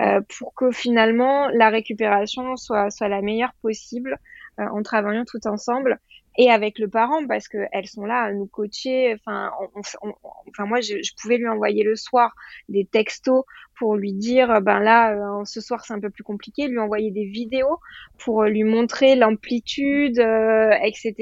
euh, 0.00 0.20
pour 0.38 0.54
que 0.54 0.70
finalement 0.70 1.48
la 1.48 1.70
récupération 1.70 2.56
soit, 2.56 2.90
soit 2.90 3.08
la 3.08 3.20
meilleure 3.20 3.54
possible 3.62 4.18
euh, 4.60 4.64
en 4.72 4.82
travaillant 4.82 5.24
tout 5.24 5.44
ensemble 5.46 5.98
et 6.38 6.50
avec 6.50 6.78
le 6.78 6.88
parent 6.88 7.26
parce 7.26 7.48
que 7.48 7.58
elles 7.72 7.86
sont 7.86 8.04
là 8.04 8.22
à 8.22 8.32
nous 8.32 8.46
coacher. 8.46 9.14
Enfin, 9.14 9.50
enfin 9.74 10.66
moi, 10.66 10.80
je, 10.80 11.02
je, 11.02 11.12
pouvais 11.20 11.38
lui 11.38 11.48
envoyer 11.48 11.82
le 11.82 11.96
soir 11.96 12.34
des 12.68 12.84
textos 12.84 13.44
pour 13.78 13.96
lui 13.96 14.12
dire, 14.12 14.60
ben 14.62 14.80
là, 14.80 15.12
euh, 15.12 15.44
ce 15.44 15.60
soir 15.60 15.84
c'est 15.84 15.94
un 15.94 16.00
peu 16.00 16.10
plus 16.10 16.24
compliqué. 16.24 16.68
Lui 16.68 16.78
envoyer 16.78 17.10
des 17.10 17.26
vidéos 17.26 17.78
pour 18.18 18.44
lui 18.44 18.64
montrer 18.64 19.16
l'amplitude, 19.16 20.18
euh, 20.18 20.70
etc. 20.82 21.14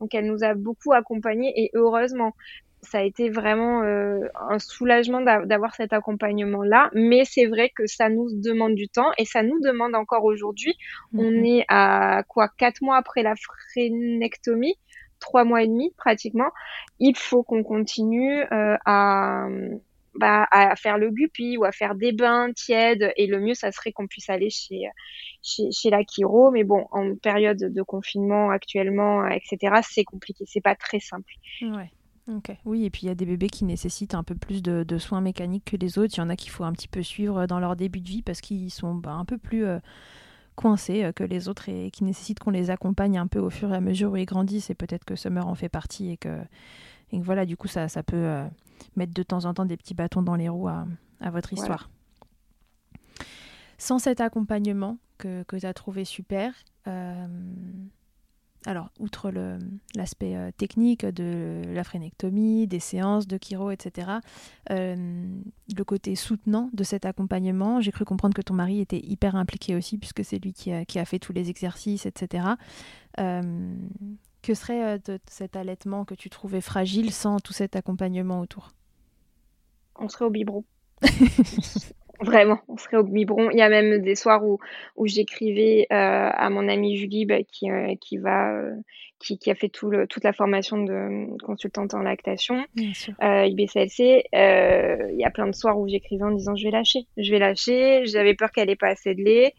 Donc 0.00 0.14
elle 0.14 0.26
nous 0.26 0.44
a 0.44 0.54
beaucoup 0.54 0.92
accompagnés 0.92 1.52
et 1.56 1.70
heureusement 1.74 2.34
ça 2.82 2.98
a 2.98 3.02
été 3.02 3.30
vraiment 3.30 3.82
euh, 3.82 4.20
un 4.48 4.58
soulagement 4.58 5.20
d'avoir 5.20 5.74
cet 5.74 5.92
accompagnement-là. 5.92 6.90
Mais 6.94 7.24
c'est 7.24 7.46
vrai 7.46 7.70
que 7.74 7.86
ça 7.86 8.08
nous 8.08 8.28
demande 8.32 8.74
du 8.74 8.88
temps 8.88 9.10
et 9.18 9.24
ça 9.24 9.42
nous 9.42 9.60
demande 9.60 9.94
encore 9.94 10.24
aujourd'hui. 10.24 10.74
On 11.14 11.30
mhm. 11.30 11.44
est 11.44 11.64
à 11.68 12.22
quoi 12.28 12.48
quatre 12.48 12.82
mois 12.82 12.96
après 12.96 13.22
la 13.22 13.34
frénectomie, 13.72 14.76
trois 15.20 15.44
mois 15.44 15.62
et 15.62 15.66
demi 15.66 15.92
pratiquement. 15.96 16.50
Il 16.98 17.16
faut 17.16 17.42
qu'on 17.42 17.64
continue 17.64 18.42
euh, 18.52 18.76
à 18.84 19.48
bah, 20.18 20.46
à 20.50 20.76
faire 20.76 20.98
le 20.98 21.10
guppy 21.10 21.56
ou 21.56 21.64
à 21.64 21.72
faire 21.72 21.94
des 21.94 22.12
bains 22.12 22.52
tièdes. 22.52 23.12
Et 23.16 23.26
le 23.26 23.40
mieux, 23.40 23.54
ça 23.54 23.72
serait 23.72 23.92
qu'on 23.92 24.06
puisse 24.06 24.28
aller 24.28 24.50
chez, 24.50 24.82
chez, 25.42 25.90
la 25.90 26.02
chiro. 26.04 26.50
Mais 26.50 26.64
bon, 26.64 26.86
en 26.90 27.14
période 27.16 27.58
de 27.58 27.82
confinement 27.82 28.50
actuellement, 28.50 29.26
etc., 29.28 29.80
c'est 29.82 30.04
compliqué. 30.04 30.44
C'est 30.46 30.60
pas 30.60 30.74
très 30.74 31.00
simple. 31.00 31.32
Ouais. 31.62 31.90
Oui, 32.64 32.84
et 32.84 32.90
puis 32.90 33.02
il 33.04 33.06
y 33.06 33.10
a 33.10 33.14
des 33.14 33.26
bébés 33.26 33.48
qui 33.48 33.64
nécessitent 33.64 34.14
un 34.14 34.24
peu 34.24 34.34
plus 34.34 34.62
de, 34.62 34.98
soins 34.98 35.20
mécaniques 35.20 35.64
que 35.64 35.76
les 35.76 35.98
autres. 35.98 36.14
Il 36.16 36.18
y 36.18 36.22
en 36.22 36.28
a 36.28 36.36
qu'il 36.36 36.50
faut 36.50 36.64
un 36.64 36.72
petit 36.72 36.88
peu 36.88 37.02
suivre 37.02 37.46
dans 37.46 37.60
leur 37.60 37.76
début 37.76 38.00
de 38.00 38.08
vie 38.08 38.22
parce 38.22 38.40
qu'ils 38.40 38.70
sont 38.70 38.94
bah, 38.94 39.12
un 39.12 39.24
peu 39.24 39.38
plus 39.38 39.64
euh, 39.64 39.78
coincés 40.56 41.04
euh, 41.04 41.12
que 41.12 41.22
les 41.22 41.48
autres 41.48 41.68
et 41.68 41.90
qui 41.92 42.02
nécessitent 42.02 42.40
qu'on 42.40 42.50
les 42.50 42.70
accompagne 42.70 43.16
un 43.16 43.28
peu 43.28 43.38
au 43.38 43.50
fur 43.50 43.72
et 43.72 43.76
à 43.76 43.80
mesure 43.80 44.12
où 44.12 44.16
ils 44.16 44.26
grandissent. 44.26 44.70
Et 44.70 44.74
peut-être 44.74 45.04
que 45.04 45.14
Summer 45.14 45.46
en 45.46 45.54
fait 45.54 45.68
partie 45.68 46.10
et 46.10 46.16
que, 46.16 46.36
et 47.12 47.20
voilà, 47.20 47.46
du 47.46 47.56
coup, 47.56 47.68
ça, 47.68 47.88
ça 47.88 48.02
peut 48.02 48.16
euh, 48.16 48.44
mettre 48.96 49.14
de 49.14 49.22
temps 49.22 49.44
en 49.44 49.54
temps 49.54 49.64
des 49.64 49.76
petits 49.76 49.94
bâtons 49.94 50.22
dans 50.22 50.36
les 50.36 50.48
roues 50.48 50.68
à, 50.68 50.86
votre 51.30 51.52
histoire. 51.52 51.90
Sans 53.78 53.98
cet 53.98 54.20
accompagnement 54.20 54.98
que, 55.18 55.42
que 55.44 55.56
tu 55.56 55.66
as 55.66 55.74
trouvé 55.74 56.04
super, 56.04 56.52
alors, 58.66 58.90
outre 58.98 59.32
l'aspect 59.94 60.34
euh, 60.34 60.50
technique 60.50 61.06
de 61.06 61.62
la 61.72 61.84
frénectomie, 61.84 62.66
des 62.66 62.80
séances 62.80 63.28
de 63.28 63.38
chiro, 63.40 63.70
etc., 63.70 64.08
euh, 64.70 65.24
le 65.76 65.84
côté 65.84 66.16
soutenant 66.16 66.68
de 66.72 66.82
cet 66.82 67.06
accompagnement, 67.06 67.80
j'ai 67.80 67.92
cru 67.92 68.04
comprendre 68.04 68.34
que 68.34 68.42
ton 68.42 68.54
mari 68.54 68.80
était 68.80 68.98
hyper 68.98 69.36
impliqué 69.36 69.76
aussi, 69.76 69.98
puisque 69.98 70.24
c'est 70.24 70.38
lui 70.38 70.52
qui 70.52 70.72
a, 70.72 71.04
fait 71.04 71.20
tous 71.20 71.32
les 71.32 71.48
exercices, 71.48 72.06
etc. 72.06 72.44
Euh, 74.46 74.52
que 74.52 74.54
serait 74.54 74.98
cet 75.28 75.56
allaitement 75.56 76.04
que 76.04 76.14
tu 76.14 76.30
trouvais 76.30 76.60
fragile 76.60 77.12
sans 77.12 77.38
tout 77.38 77.52
cet 77.52 77.76
accompagnement 77.76 78.40
autour? 78.40 78.70
On 79.96 80.08
serait 80.08 80.24
au 80.24 80.30
biberon. 80.30 80.64
Vraiment, 82.20 82.60
on 82.68 82.78
serait 82.78 82.96
au 82.96 83.02
biberon. 83.02 83.50
Il 83.50 83.58
y 83.58 83.62
a 83.62 83.68
même 83.68 84.00
des 84.00 84.14
soirs 84.14 84.42
où, 84.44 84.58
où 84.96 85.06
j'écrivais 85.06 85.86
euh, 85.92 86.30
à 86.32 86.48
mon 86.48 86.66
amie 86.68 86.96
Julie 86.96 87.26
bah, 87.26 87.42
qui, 87.42 87.70
euh, 87.70 87.94
qui, 88.00 88.16
va, 88.16 88.52
euh, 88.52 88.74
qui, 89.18 89.38
qui, 89.38 89.50
a 89.50 89.54
fait 89.54 89.68
tout 89.68 89.90
le, 89.90 90.06
toute 90.06 90.24
la 90.24 90.32
formation 90.32 90.82
de 90.82 91.36
consultante 91.42 91.92
en 91.92 92.00
lactation, 92.00 92.64
IBCLC. 93.20 94.24
il 94.32 95.18
y 95.18 95.24
a 95.24 95.30
plein 95.30 95.46
de 95.46 95.54
soirs 95.54 95.78
où 95.78 95.86
j'écrivais 95.88 96.24
en 96.24 96.30
disant 96.30 96.56
je 96.56 96.64
vais 96.64 96.70
lâcher, 96.70 97.06
je 97.18 97.30
vais 97.30 97.38
lâcher. 97.38 98.06
J'avais 98.06 98.34
peur 98.34 98.50
qu'elle 98.50 98.70
ait 98.70 98.76
pas 98.76 98.88
assez 98.88 99.14
de 99.14 99.22
lait. 99.22 99.54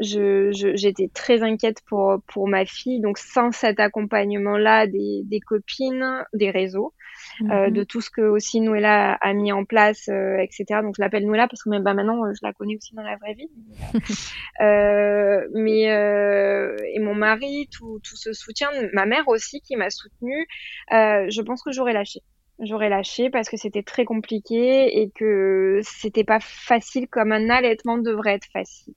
Je, 0.00 0.50
j'étais 0.74 1.08
très 1.12 1.42
inquiète 1.42 1.82
pour, 1.86 2.20
pour 2.26 2.48
ma 2.48 2.64
fille. 2.64 3.00
Donc 3.00 3.18
sans 3.18 3.52
cet 3.52 3.80
accompagnement-là 3.80 4.86
des, 4.86 5.22
des 5.24 5.40
copines, 5.40 6.24
des 6.32 6.50
réseaux, 6.50 6.94
euh, 7.42 7.66
mhm. 7.66 7.70
de 7.72 7.84
tout 7.84 8.00
ce 8.00 8.10
que 8.10 8.22
aussi 8.22 8.60
Noëlla 8.60 9.14
a, 9.14 9.32
mis 9.32 9.52
en 9.52 9.64
place, 9.64 10.08
euh, 10.08 10.38
etc. 10.38 10.80
Donc 10.82 10.94
je 10.96 11.02
l'appelle 11.02 11.26
Noëlla 11.26 11.48
parce 11.48 11.62
que 11.62 11.68
même 11.68 11.82
bah, 11.82 11.94
maintenant 11.94 12.32
je 12.32 12.40
la 12.42 12.52
connais 12.52 12.76
aussi 12.76 12.94
dans 12.94 13.02
la 13.02 13.16
vraie 13.16 13.34
vie. 13.34 13.50
euh, 14.60 15.46
mais 15.54 15.90
euh, 15.90 16.76
et 16.94 16.98
mon 17.00 17.14
mari, 17.14 17.68
tout, 17.72 18.00
tout 18.02 18.16
ce 18.16 18.32
soutien, 18.32 18.68
ma 18.92 19.06
mère 19.06 19.28
aussi 19.28 19.60
qui 19.60 19.76
m'a 19.76 19.90
soutenue, 19.90 20.46
je 20.90 21.42
pense 21.42 21.62
que 21.62 21.72
j'aurais 21.72 21.92
lâché 21.92 22.22
j'aurais 22.60 22.88
lâché 22.88 23.30
parce 23.30 23.48
que 23.48 23.56
c'était 23.56 23.84
très 23.84 24.04
compliqué 24.04 25.00
et 25.00 25.10
que 25.10 25.80
c'était 25.82 26.24
pas 26.24 26.40
facile 26.40 27.06
comme 27.08 27.30
un 27.30 27.50
allaitement 27.50 27.98
devrait 27.98 28.34
être 28.34 28.48
facile. 28.52 28.94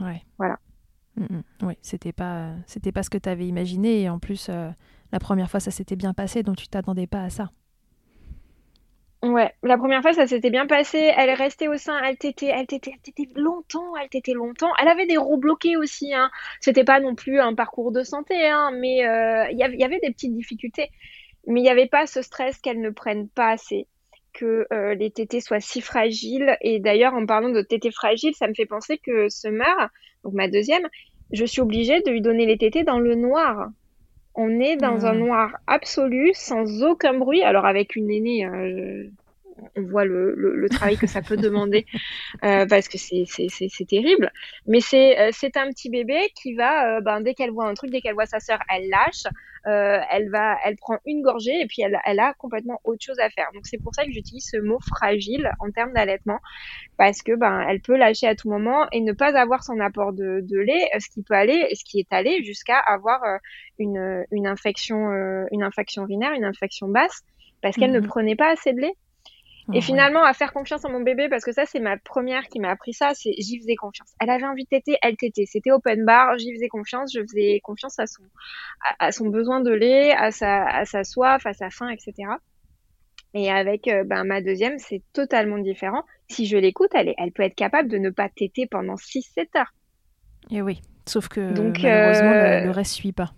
Ouais. 0.00 0.22
Voilà. 0.38 0.58
Mm, 1.16 1.24
mm. 1.24 1.42
Oui, 1.62 1.74
c'était 1.82 2.12
pas 2.12 2.52
c'était 2.66 2.92
pas 2.92 3.02
ce 3.02 3.10
que 3.10 3.18
tu 3.18 3.28
avais 3.28 3.46
imaginé 3.46 4.02
et 4.02 4.08
en 4.08 4.18
plus 4.18 4.48
la 4.48 5.18
première 5.20 5.50
fois 5.50 5.60
ça 5.60 5.70
s'était 5.70 5.96
bien 5.96 6.12
passé 6.12 6.42
donc 6.42 6.56
tu 6.56 6.68
t'attendais 6.68 7.06
pas 7.06 7.22
à 7.22 7.30
ça. 7.30 7.50
Ouais, 9.24 9.54
la 9.62 9.78
première 9.78 10.02
fois, 10.02 10.12
ça 10.12 10.26
s'était 10.26 10.50
bien 10.50 10.66
passé. 10.66 10.98
Elle 11.16 11.30
est 11.30 11.34
restée 11.34 11.66
au 11.66 11.78
sein, 11.78 11.98
elle 12.04 12.18
t'était, 12.18 12.48
elle 12.48 12.66
t'était, 12.66 12.90
elle 12.92 13.00
t'était 13.00 13.40
longtemps, 13.40 13.96
elle 13.96 14.10
t'était 14.10 14.34
longtemps. 14.34 14.70
Elle 14.78 14.88
avait 14.88 15.06
des 15.06 15.16
roues 15.16 15.38
bloqués 15.38 15.78
aussi, 15.78 16.12
hein. 16.12 16.30
C'était 16.60 16.84
pas 16.84 17.00
non 17.00 17.14
plus 17.14 17.40
un 17.40 17.54
parcours 17.54 17.90
de 17.90 18.02
santé, 18.02 18.34
hein, 18.48 18.70
mais 18.74 19.06
euh, 19.06 19.48
il 19.50 19.56
y 19.58 19.62
avait 19.62 20.00
des 20.00 20.10
petites 20.10 20.34
difficultés. 20.34 20.90
Mais 21.46 21.60
il 21.60 21.62
n'y 21.62 21.70
avait 21.70 21.88
pas 21.88 22.06
ce 22.06 22.20
stress 22.20 22.58
qu'elle 22.58 22.80
ne 22.82 22.90
prenne 22.90 23.28
pas 23.30 23.50
assez, 23.52 23.86
que 24.34 24.66
euh, 24.72 24.94
les 24.94 25.10
tétés 25.10 25.40
soient 25.40 25.60
si 25.60 25.80
fragiles. 25.80 26.56
Et 26.60 26.80
d'ailleurs, 26.80 27.14
en 27.14 27.24
parlant 27.24 27.50
de 27.50 27.62
tétés 27.62 27.90
fragiles, 27.90 28.34
ça 28.34 28.48
me 28.48 28.54
fait 28.54 28.66
penser 28.66 28.98
que 28.98 29.28
Summer, 29.28 29.88
donc 30.24 30.34
ma 30.34 30.48
deuxième, 30.48 30.86
je 31.32 31.44
suis 31.44 31.62
obligée 31.62 32.00
de 32.02 32.10
lui 32.10 32.20
donner 32.20 32.44
les 32.44 32.58
tétés 32.58 32.84
dans 32.84 32.98
le 32.98 33.14
noir. 33.14 33.70
On 34.34 34.60
est 34.60 34.76
dans 34.76 35.06
un 35.06 35.14
noir 35.14 35.56
absolu, 35.66 36.32
sans 36.34 36.82
aucun 36.82 37.14
bruit. 37.14 37.42
Alors 37.42 37.66
avec 37.66 37.94
une 37.96 38.10
aînée, 38.10 38.44
euh, 38.44 39.04
on 39.76 39.82
voit 39.82 40.04
le, 40.04 40.34
le, 40.34 40.68
travail 40.68 40.96
que 40.96 41.06
ça 41.06 41.22
peut 41.22 41.36
demander 41.36 41.86
euh, 42.44 42.66
parce 42.66 42.88
que 42.88 42.98
c'est 42.98 43.86
terrible. 43.88 44.30
Mais 44.66 44.80
c'est 44.80 45.18
euh, 45.18 45.30
c'est 45.32 45.56
un 45.56 45.68
petit 45.70 45.90
bébé 45.90 46.30
qui 46.34 46.54
va, 46.54 46.96
euh, 46.96 47.00
ben, 47.00 47.20
dès 47.20 47.34
qu'elle 47.34 47.50
voit 47.50 47.66
un 47.66 47.74
truc, 47.74 47.90
dès 47.90 48.00
qu'elle 48.00 48.14
voit 48.14 48.26
sa 48.26 48.40
sœur, 48.40 48.58
elle 48.68 48.88
lâche, 48.88 49.24
euh, 49.66 49.98
elle 50.10 50.30
va, 50.30 50.56
elle 50.64 50.76
prend 50.76 50.98
une 51.06 51.22
gorgée 51.22 51.60
et 51.60 51.66
puis 51.66 51.82
elle, 51.82 51.98
elle 52.04 52.20
a 52.20 52.34
complètement 52.34 52.80
autre 52.84 53.02
chose 53.04 53.18
à 53.18 53.30
faire. 53.30 53.50
Donc 53.54 53.66
c'est 53.66 53.78
pour 53.78 53.94
ça 53.94 54.04
que 54.04 54.12
j'utilise 54.12 54.48
ce 54.50 54.58
mot 54.58 54.78
fragile 54.80 55.50
en 55.60 55.70
termes 55.70 55.92
d'allaitement 55.92 56.40
parce 56.96 57.22
que 57.22 57.34
ben 57.34 57.64
elle 57.68 57.80
peut 57.80 57.96
lâcher 57.96 58.26
à 58.26 58.34
tout 58.34 58.48
moment 58.48 58.86
et 58.92 59.00
ne 59.00 59.12
pas 59.12 59.38
avoir 59.38 59.62
son 59.62 59.80
apport 59.80 60.12
de, 60.12 60.40
de 60.42 60.58
lait, 60.58 60.88
ce 60.98 61.08
qui 61.08 61.22
peut 61.22 61.34
aller, 61.34 61.68
ce 61.74 61.84
qui 61.84 62.00
est 62.00 62.12
allé 62.12 62.42
jusqu'à 62.44 62.78
avoir 62.78 63.20
une 63.78 64.24
une 64.30 64.46
infection 64.46 65.10
une 65.50 65.62
infection 65.62 66.02
urinaire, 66.02 66.32
une 66.32 66.44
infection 66.44 66.88
basse 66.88 67.22
parce 67.62 67.76
qu'elle 67.76 67.92
ne 67.92 68.00
mhm. 68.00 68.06
prenait 68.06 68.36
pas 68.36 68.50
assez 68.50 68.74
de 68.74 68.80
lait. 68.80 68.94
Et 69.72 69.80
finalement, 69.80 70.22
à 70.22 70.34
faire 70.34 70.52
confiance 70.52 70.84
à 70.84 70.88
mon 70.88 71.00
bébé, 71.00 71.28
parce 71.30 71.44
que 71.44 71.52
ça, 71.52 71.64
c'est 71.64 71.80
ma 71.80 71.96
première 71.96 72.48
qui 72.48 72.60
m'a 72.60 72.70
appris 72.70 72.92
ça, 72.92 73.12
c'est 73.14 73.32
j'y 73.38 73.58
faisais 73.58 73.76
confiance. 73.76 74.12
Elle 74.20 74.28
avait 74.28 74.44
envie 74.44 74.64
de 74.64 74.68
téter, 74.68 74.96
elle 75.00 75.16
tétait. 75.16 75.46
C'était 75.46 75.70
open 75.70 76.04
bar, 76.04 76.36
j'y 76.38 76.52
faisais 76.52 76.68
confiance, 76.68 77.12
je 77.14 77.20
faisais 77.22 77.60
confiance 77.62 77.98
à 77.98 78.06
son, 78.06 78.22
à, 78.98 79.10
son 79.10 79.28
besoin 79.28 79.60
de 79.60 79.70
lait, 79.70 80.12
à 80.12 80.30
sa, 80.32 80.66
à 80.66 80.84
sa 80.84 81.02
soif, 81.02 81.46
à 81.46 81.54
sa 81.54 81.70
faim, 81.70 81.88
etc. 81.88 82.28
Et 83.32 83.50
avec 83.50 83.88
euh, 83.88 84.04
ben, 84.04 84.24
ma 84.24 84.42
deuxième, 84.42 84.78
c'est 84.78 85.02
totalement 85.12 85.58
différent. 85.58 86.04
Si 86.28 86.46
je 86.46 86.58
l'écoute, 86.58 86.90
elle, 86.94 87.14
elle 87.16 87.32
peut 87.32 87.42
être 87.42 87.56
capable 87.56 87.88
de 87.88 87.98
ne 87.98 88.10
pas 88.10 88.28
téter 88.28 88.66
pendant 88.66 88.94
6-7 88.94 89.46
heures. 89.56 89.72
Et 90.50 90.60
oui, 90.60 90.82
sauf 91.06 91.28
que 91.28 91.52
Donc, 91.52 91.80
malheureusement, 91.82 92.32
le, 92.32 92.66
le, 92.66 92.70
reste 92.70 92.92
suit 92.92 93.12
pas. 93.12 93.32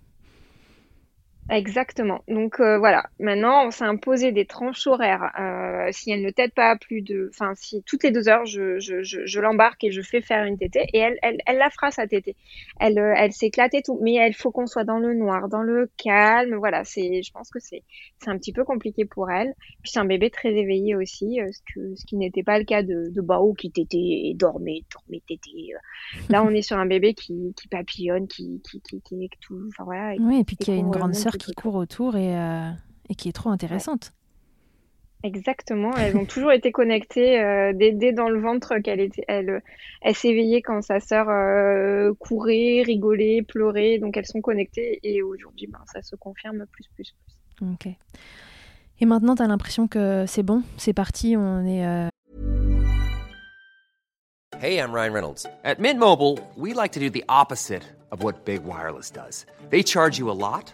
Exactement. 1.49 2.19
Donc 2.27 2.59
euh, 2.59 2.77
voilà, 2.77 3.05
maintenant 3.19 3.67
on 3.67 3.71
s'est 3.71 3.85
imposé 3.85 4.33
des 4.33 4.45
tranches 4.45 4.85
horaires. 4.85 5.31
Euh, 5.39 5.89
si 5.91 6.11
elle 6.11 6.21
ne 6.21 6.29
tète 6.29 6.53
pas 6.53 6.75
plus 6.75 7.01
de, 7.01 7.29
enfin 7.33 7.53
si 7.55 7.83
toutes 7.83 8.03
les 8.03 8.11
deux 8.11 8.27
heures 8.27 8.45
je, 8.45 8.79
je, 8.79 9.01
je, 9.01 9.25
je 9.25 9.39
l'embarque 9.39 9.81
et 9.85 9.91
je 9.91 10.01
fais 10.01 10.19
faire 10.19 10.43
une 10.43 10.57
tétée 10.57 10.85
et 10.91 10.97
elle, 10.97 11.17
elle, 11.21 11.37
elle 11.45 11.57
la 11.57 11.69
fera 11.69 11.89
sa 11.91 12.05
tétée. 12.05 12.35
Elle, 12.81 12.99
euh, 12.99 13.13
elle 13.15 13.31
s'éclate 13.31 13.73
et 13.75 13.81
tout, 13.81 13.97
mais 14.01 14.15
il 14.27 14.33
faut 14.33 14.51
qu'on 14.51 14.67
soit 14.67 14.83
dans 14.83 14.97
le 14.97 15.13
noir, 15.13 15.47
dans 15.47 15.61
le 15.61 15.89
calme. 15.95 16.55
Voilà, 16.55 16.83
c'est, 16.83 17.23
je 17.23 17.31
pense 17.31 17.49
que 17.49 17.59
c'est, 17.59 17.83
c'est 18.19 18.29
un 18.29 18.37
petit 18.37 18.51
peu 18.51 18.65
compliqué 18.65 19.05
pour 19.05 19.31
elle. 19.31 19.53
Puis 19.83 19.91
c'est 19.93 19.99
un 19.99 20.05
bébé 20.05 20.29
très 20.29 20.53
éveillé 20.53 20.95
aussi, 20.95 21.39
euh, 21.39 21.47
ce 21.51 21.61
que, 21.73 21.95
ce 21.95 22.05
qui 22.05 22.17
n'était 22.17 22.43
pas 22.43 22.59
le 22.59 22.65
cas 22.65 22.83
de, 22.83 23.09
de 23.09 23.21
Bao 23.21 23.53
qui 23.53 23.71
tétait 23.71 23.97
et 23.97 24.33
dormait, 24.35 24.81
dormait, 24.91 25.21
tétait. 25.25 25.69
Là 26.29 26.43
on 26.43 26.49
est 26.49 26.61
sur 26.61 26.77
un 26.77 26.85
bébé 26.85 27.13
qui, 27.13 27.53
qui 27.55 27.69
papillonne, 27.69 28.27
qui, 28.27 28.61
qui, 28.69 28.81
qui, 28.81 29.01
qui, 29.01 29.29
tout, 29.39 29.57
enfin 29.69 29.85
voilà. 29.85 30.15
oui, 30.19 30.41
et 30.41 30.43
puis 30.43 30.57
qui 30.57 30.71
a 30.71 30.75
une 30.75 30.89
grande 30.89 31.15
sœur 31.15 31.36
qui 31.37 31.53
court 31.53 31.75
autour 31.75 32.15
et, 32.15 32.37
euh, 32.37 32.69
et 33.09 33.15
qui 33.15 33.29
est 33.29 33.33
trop 33.33 33.49
intéressante. 33.49 34.13
Exactement, 35.23 35.95
elles 35.95 36.15
ont 36.15 36.25
toujours 36.25 36.51
été 36.51 36.71
connectées 36.71 37.41
euh, 37.41 37.73
dès, 37.73 37.91
dès, 37.91 38.13
dans 38.13 38.29
le 38.29 38.39
ventre 38.39 38.77
qu'elle 38.77 38.99
était, 38.99 39.25
elle, 39.27 39.63
elle 40.01 40.15
s'éveillait 40.15 40.61
quand 40.61 40.83
sa 40.83 40.99
sœur 40.99 41.27
euh, 41.29 42.13
courait, 42.19 42.83
rigolait, 42.85 43.41
pleurait, 43.41 43.97
donc 43.97 44.15
elles 44.15 44.27
sont 44.27 44.41
connectées 44.41 44.99
et 45.01 45.23
aujourd'hui, 45.23 45.65
ben, 45.67 45.79
ça 45.91 46.03
se 46.03 46.15
confirme 46.15 46.65
plus, 46.71 46.85
plus, 46.93 47.15
plus. 47.57 47.67
Ok. 47.73 47.87
Et 48.99 49.05
maintenant, 49.05 49.35
tu 49.35 49.41
as 49.41 49.47
l'impression 49.47 49.87
que 49.87 50.25
c'est 50.27 50.43
bon, 50.43 50.61
c'est 50.77 50.93
parti, 50.93 51.35
on 51.35 51.65
est. 51.65 51.85
Euh... 51.85 52.07
Hey, 54.61 54.77
I'm 54.77 54.91
Ryan 54.91 55.13
Reynolds. 55.13 55.45
At 55.63 55.79
Mint 55.79 55.99
Mobile, 55.99 56.39
we 56.55 56.73
like 56.73 56.91
to 56.93 56.99
do 56.99 57.09
the 57.09 57.23
opposite 57.27 57.83
of 58.11 58.23
what 58.23 58.45
Big 58.45 58.63
Wireless 58.63 59.11
does. 59.11 59.45
They 59.71 59.83
charge 59.83 60.19
you 60.19 60.29
a 60.29 60.33
lot. 60.33 60.73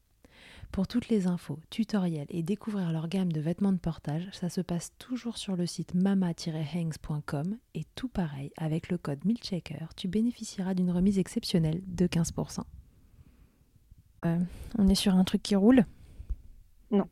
Pour 0.71 0.87
toutes 0.87 1.09
les 1.09 1.27
infos, 1.27 1.59
tutoriels 1.69 2.27
et 2.29 2.43
découvrir 2.43 2.93
leur 2.93 3.09
gamme 3.09 3.33
de 3.33 3.41
vêtements 3.41 3.73
de 3.73 3.77
portage, 3.77 4.29
ça 4.31 4.47
se 4.47 4.61
passe 4.61 4.93
toujours 4.97 5.37
sur 5.37 5.57
le 5.57 5.65
site 5.65 5.93
mama-hangs.com 5.95 7.57
et 7.73 7.83
tout 7.95 8.07
pareil, 8.07 8.53
avec 8.55 8.87
le 8.87 8.97
code 8.97 9.25
MILCHECKER, 9.25 9.87
tu 9.97 10.07
bénéficieras 10.07 10.73
d'une 10.73 10.91
remise 10.91 11.19
exceptionnelle 11.19 11.81
de 11.87 12.07
15%. 12.07 12.61
Euh, 14.23 14.37
on 14.77 14.87
est 14.87 14.95
sur 14.95 15.15
un 15.15 15.25
truc 15.25 15.43
qui 15.43 15.57
roule? 15.57 15.85
Non. 16.89 17.07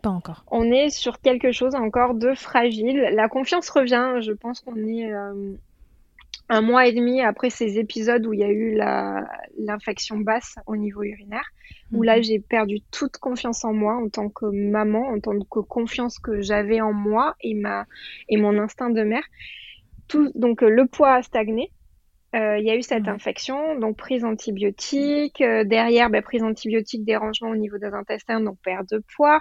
Pas 0.00 0.10
encore. 0.10 0.44
On 0.52 0.64
est 0.70 0.90
sur 0.90 1.20
quelque 1.20 1.50
chose 1.50 1.74
encore 1.74 2.14
de 2.14 2.34
fragile. 2.34 3.08
La 3.14 3.28
confiance 3.28 3.68
revient. 3.70 4.20
Je 4.20 4.32
pense 4.32 4.60
qu'on 4.60 4.76
est 4.76 5.12
euh, 5.12 5.56
un 6.52 6.60
mois 6.60 6.86
et 6.86 6.92
demi 6.92 7.22
après 7.22 7.48
ces 7.48 7.78
épisodes 7.78 8.26
où 8.26 8.34
il 8.34 8.40
y 8.40 8.44
a 8.44 8.50
eu 8.50 8.78
l'infection 9.58 10.18
basse 10.18 10.56
au 10.66 10.76
niveau 10.76 11.02
urinaire, 11.02 11.48
où 11.92 12.02
là 12.02 12.18
mhm. 12.18 12.22
j'ai 12.22 12.40
perdu 12.40 12.82
toute 12.90 13.16
confiance 13.16 13.64
en 13.64 13.72
moi 13.72 13.96
en 13.96 14.10
tant 14.10 14.28
que 14.28 14.44
maman, 14.44 15.08
en 15.08 15.18
tant 15.18 15.38
que 15.38 15.60
confiance 15.60 16.18
que 16.18 16.42
j'avais 16.42 16.82
en 16.82 16.92
moi 16.92 17.36
et 17.40 17.54
ma 17.54 17.86
et 18.28 18.36
mon 18.36 18.58
instinct 18.58 18.90
de 18.90 19.02
mère. 19.02 19.24
Tout, 20.08 20.30
donc 20.34 20.62
euh, 20.62 20.68
le 20.68 20.86
poids 20.86 21.14
a 21.14 21.22
stagné. 21.22 21.72
Euh, 22.34 22.58
il 22.58 22.66
y 22.66 22.70
a 22.70 22.76
eu 22.76 22.82
cette 22.82 23.08
infection, 23.08 23.78
donc 23.78 23.96
prise 23.96 24.24
antibiotique. 24.24 25.40
Euh, 25.40 25.64
derrière, 25.64 26.10
ben, 26.10 26.22
prise 26.22 26.42
antibiotique, 26.42 27.04
dérangement 27.04 27.50
au 27.50 27.56
niveau 27.56 27.78
des 27.78 27.94
intestins, 27.94 28.40
donc 28.40 28.58
perte 28.62 28.90
de 28.90 29.02
poids. 29.16 29.40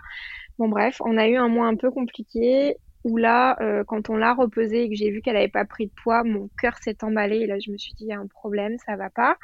Bon 0.58 0.70
bref, 0.70 1.02
on 1.04 1.18
a 1.18 1.28
eu 1.28 1.36
un 1.36 1.50
mois 1.50 1.68
un 1.68 1.76
peu 1.76 1.92
compliqué 1.92 2.78
où 3.04 3.18
là, 3.18 3.58
euh, 3.62 3.84
quand 3.84 4.10
on 4.10 4.16
l'a 4.16 4.34
repesée 4.34 4.84
et 4.84 4.90
que 4.90 4.96
j'ai 4.96 5.10
vu 5.10 5.22
qu'elle 5.22 5.34
n'avait 5.34 5.48
pas 5.48 5.66
pris 5.66 5.88
de 5.88 5.92
poids, 6.04 6.24
mon 6.24 6.50
cœur 6.60 6.78
s'est 6.78 7.04
emballé 7.04 7.38
et 7.38 7.48
là 7.48 7.58
je 7.60 7.72
me 7.72 7.78
suis 7.78 7.94
dit 7.94 8.06
il 8.06 8.10
y 8.10 8.14
a 8.14 8.20
un 8.20 8.28
problème, 8.28 8.78
ça 8.86 8.96
va 8.96 9.10
pas. 9.10 9.38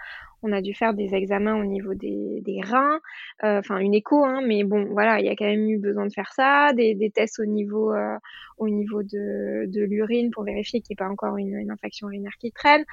On 0.43 0.51
a 0.51 0.61
dû 0.61 0.75
faire 0.75 0.93
des 0.93 1.15
examens 1.15 1.59
au 1.59 1.65
niveau 1.65 1.95
des, 1.95 2.61
reins, 2.63 2.99
euh, 3.43 3.57
enfin 3.57 3.79
une 3.79 3.95
écho, 3.95 4.23
hein, 4.23 4.41
mais 4.45 4.63
bon 4.63 4.85
voilà, 4.91 5.19
il 5.19 5.25
y 5.25 5.29
a 5.29 5.35
quand 5.35 5.45
même 5.45 5.67
eu 5.67 5.79
besoin 5.79 6.05
de 6.05 6.13
faire 6.13 6.31
ça, 6.33 6.73
des, 6.73 7.11
tests 7.13 7.39
au 7.39 7.45
niveau 7.45 7.91
euh, 7.91 8.17
au 8.59 8.69
niveau 8.69 9.01
de, 9.01 9.65
de 9.65 9.83
l'urine 9.83 10.29
pour 10.29 10.43
vérifier 10.43 10.81
qu'il 10.81 10.93
n'y 10.93 11.03
ait 11.03 11.05
pas 11.05 11.11
encore 11.11 11.37
une, 11.37 11.55
une, 11.55 11.71
infection 11.71 12.07
urinaire 12.09 12.37
qui 12.39 12.51
traîne. 12.51 12.85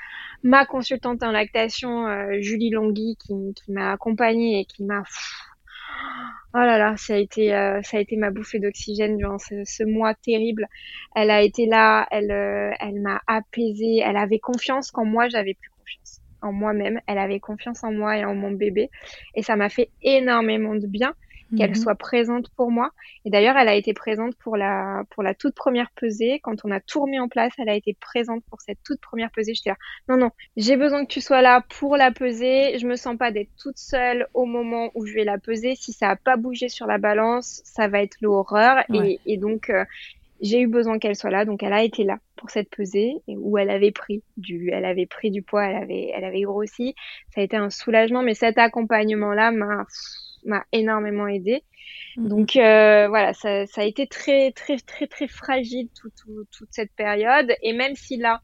Ma 0.42 0.64
consultante 0.64 1.22
en 1.22 1.32
lactation, 1.32 2.06
Julie 2.40 2.70
Longhi, 2.70 3.16
qui, 3.18 3.34
qui 3.54 3.72
m'a 3.72 3.92
accompagnée 3.92 4.60
et 4.60 4.64
qui 4.64 4.82
m'a 4.84 5.02
Oh 6.56 6.58
là 6.58 6.78
là, 6.78 6.96
ça 6.96 7.14
a 7.14 7.16
été, 7.16 7.52
euh, 7.52 7.82
ça 7.82 7.96
a 7.96 8.00
été 8.00 8.16
ma 8.16 8.30
bouffée 8.30 8.60
d'oxygène 8.60 9.16
durant 9.16 9.38
ce, 9.38 9.84
mois 9.84 10.14
terrible. 10.14 10.68
Elle 11.16 11.30
a 11.30 11.42
été 11.42 11.66
là, 11.66 12.06
elle, 12.12 12.30
euh, 12.30 12.70
elle 12.78 13.00
m'a 13.00 13.20
apaisée. 13.26 13.98
Elle 14.04 14.16
avait 14.16 14.38
confiance 14.38 14.92
quand 14.92 15.04
moi 15.04 15.28
j'avais 15.28 15.54
plus 15.54 15.70
confiance 15.70 16.20
en 16.42 16.52
moi-même. 16.52 17.00
Elle 17.08 17.18
avait 17.18 17.40
confiance 17.40 17.82
en 17.82 17.92
moi 17.92 18.18
et 18.18 18.24
en 18.24 18.36
mon 18.36 18.52
bébé, 18.52 18.88
et 19.34 19.42
ça 19.42 19.56
m'a 19.56 19.68
fait 19.68 19.90
énormément 20.02 20.76
de 20.76 20.86
bien. 20.86 21.14
Qu'elle 21.56 21.70
Mhm. 21.70 21.76
soit 21.76 21.94
présente 21.94 22.48
pour 22.56 22.70
moi. 22.70 22.90
Et 23.24 23.30
d'ailleurs, 23.30 23.56
elle 23.56 23.68
a 23.68 23.74
été 23.74 23.92
présente 23.94 24.34
pour 24.36 24.56
la, 24.56 25.02
pour 25.10 25.22
la 25.22 25.34
toute 25.34 25.54
première 25.54 25.90
pesée. 25.92 26.40
Quand 26.42 26.64
on 26.64 26.70
a 26.70 26.80
tout 26.80 27.00
remis 27.02 27.18
en 27.18 27.28
place, 27.28 27.52
elle 27.58 27.68
a 27.68 27.74
été 27.74 27.94
présente 28.00 28.42
pour 28.50 28.60
cette 28.60 28.78
toute 28.84 29.00
première 29.00 29.30
pesée. 29.30 29.54
J'étais 29.54 29.70
là, 29.70 29.76
non, 30.08 30.16
non, 30.16 30.30
j'ai 30.56 30.76
besoin 30.76 31.04
que 31.04 31.12
tu 31.12 31.20
sois 31.20 31.42
là 31.42 31.62
pour 31.78 31.96
la 31.96 32.10
peser. 32.10 32.78
Je 32.78 32.86
me 32.86 32.96
sens 32.96 33.16
pas 33.16 33.30
d'être 33.30 33.50
toute 33.58 33.78
seule 33.78 34.26
au 34.34 34.44
moment 34.46 34.90
où 34.94 35.06
je 35.06 35.14
vais 35.14 35.24
la 35.24 35.38
peser. 35.38 35.74
Si 35.76 35.92
ça 35.92 36.10
a 36.10 36.16
pas 36.16 36.36
bougé 36.36 36.68
sur 36.68 36.86
la 36.86 36.98
balance, 36.98 37.60
ça 37.64 37.88
va 37.88 38.02
être 38.02 38.16
l'horreur. 38.20 38.84
Ouais. 38.88 39.18
Et, 39.26 39.34
et 39.34 39.36
donc, 39.36 39.70
euh, 39.70 39.84
j'ai 40.40 40.60
eu 40.60 40.66
besoin 40.66 40.98
qu'elle 40.98 41.16
soit 41.16 41.30
là. 41.30 41.44
Donc, 41.44 41.62
elle 41.62 41.72
a 41.72 41.82
été 41.82 42.04
là 42.04 42.18
pour 42.36 42.50
cette 42.50 42.68
pesée 42.68 43.14
où 43.28 43.56
elle 43.56 43.70
avait 43.70 43.92
pris 43.92 44.22
du, 44.36 44.70
elle 44.70 44.84
avait 44.84 45.06
pris 45.06 45.30
du 45.30 45.42
poids, 45.42 45.64
elle 45.64 45.76
avait, 45.76 46.10
elle 46.12 46.24
avait 46.24 46.42
grossi. 46.42 46.94
Ça 47.34 47.40
a 47.40 47.44
été 47.44 47.56
un 47.56 47.70
soulagement. 47.70 48.22
Mais 48.22 48.34
cet 48.34 48.58
accompagnement-là 48.58 49.52
m'a, 49.52 49.86
m'a 50.44 50.64
énormément 50.72 51.26
aidé. 51.26 51.64
Mhm. 52.16 52.28
Donc 52.28 52.56
euh, 52.56 53.08
voilà, 53.08 53.34
ça, 53.34 53.66
ça 53.66 53.82
a 53.82 53.84
été 53.84 54.06
très 54.06 54.52
très 54.52 54.76
très 54.78 55.06
très 55.06 55.28
fragile 55.28 55.88
tout, 56.00 56.10
tout- 56.10 56.44
toute 56.56 56.68
cette 56.72 56.92
période. 56.96 57.52
Et 57.62 57.72
même 57.72 57.94
si 57.96 58.16
là, 58.16 58.40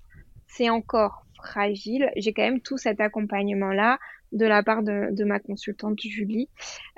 c'est 0.46 0.70
encore 0.70 1.24
fragile, 1.36 2.10
j'ai 2.16 2.32
quand 2.32 2.42
même 2.42 2.60
tout 2.60 2.76
cet 2.76 3.00
accompagnement-là 3.00 3.98
de 4.32 4.46
la 4.46 4.62
part 4.62 4.82
de, 4.82 5.08
de 5.12 5.24
ma 5.24 5.40
consultante 5.40 5.98
Julie. 6.00 6.48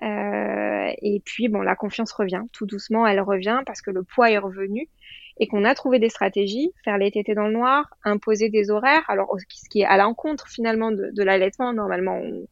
Euh, 0.03 0.91
et 1.01 1.23
puis 1.25 1.49
bon, 1.49 1.61
la 1.63 1.77
confiance 1.77 2.13
revient 2.13 2.43
tout 2.53 2.67
doucement, 2.67 3.07
elle 3.07 3.21
revient 3.21 3.61
parce 3.67 3.81
que 3.83 3.91
le 3.91 4.03
poids 4.03 4.31
est 4.31 4.39
revenu 4.39 4.89
et 5.39 5.47
qu'on 5.49 5.65
a 5.65 5.75
trouvé 5.75 5.99
des 5.99 6.11
stratégies, 6.11 6.73
faire 6.85 6.99
les 6.99 7.11
tétés 7.11 7.35
dans 7.35 7.47
le 7.47 7.53
noir, 7.55 7.87
imposer 8.05 8.51
des 8.51 8.71
horaires, 8.71 9.05
alors 9.09 9.35
ce 9.49 9.69
qui 9.71 9.81
est 9.81 9.87
à 9.87 9.97
l'encontre 9.97 10.49
finalement 10.49 10.91
de, 10.91 11.11
de 11.13 11.23
l'allaitement. 11.23 11.73
Normalement, 11.73 12.19
on, 12.19 12.47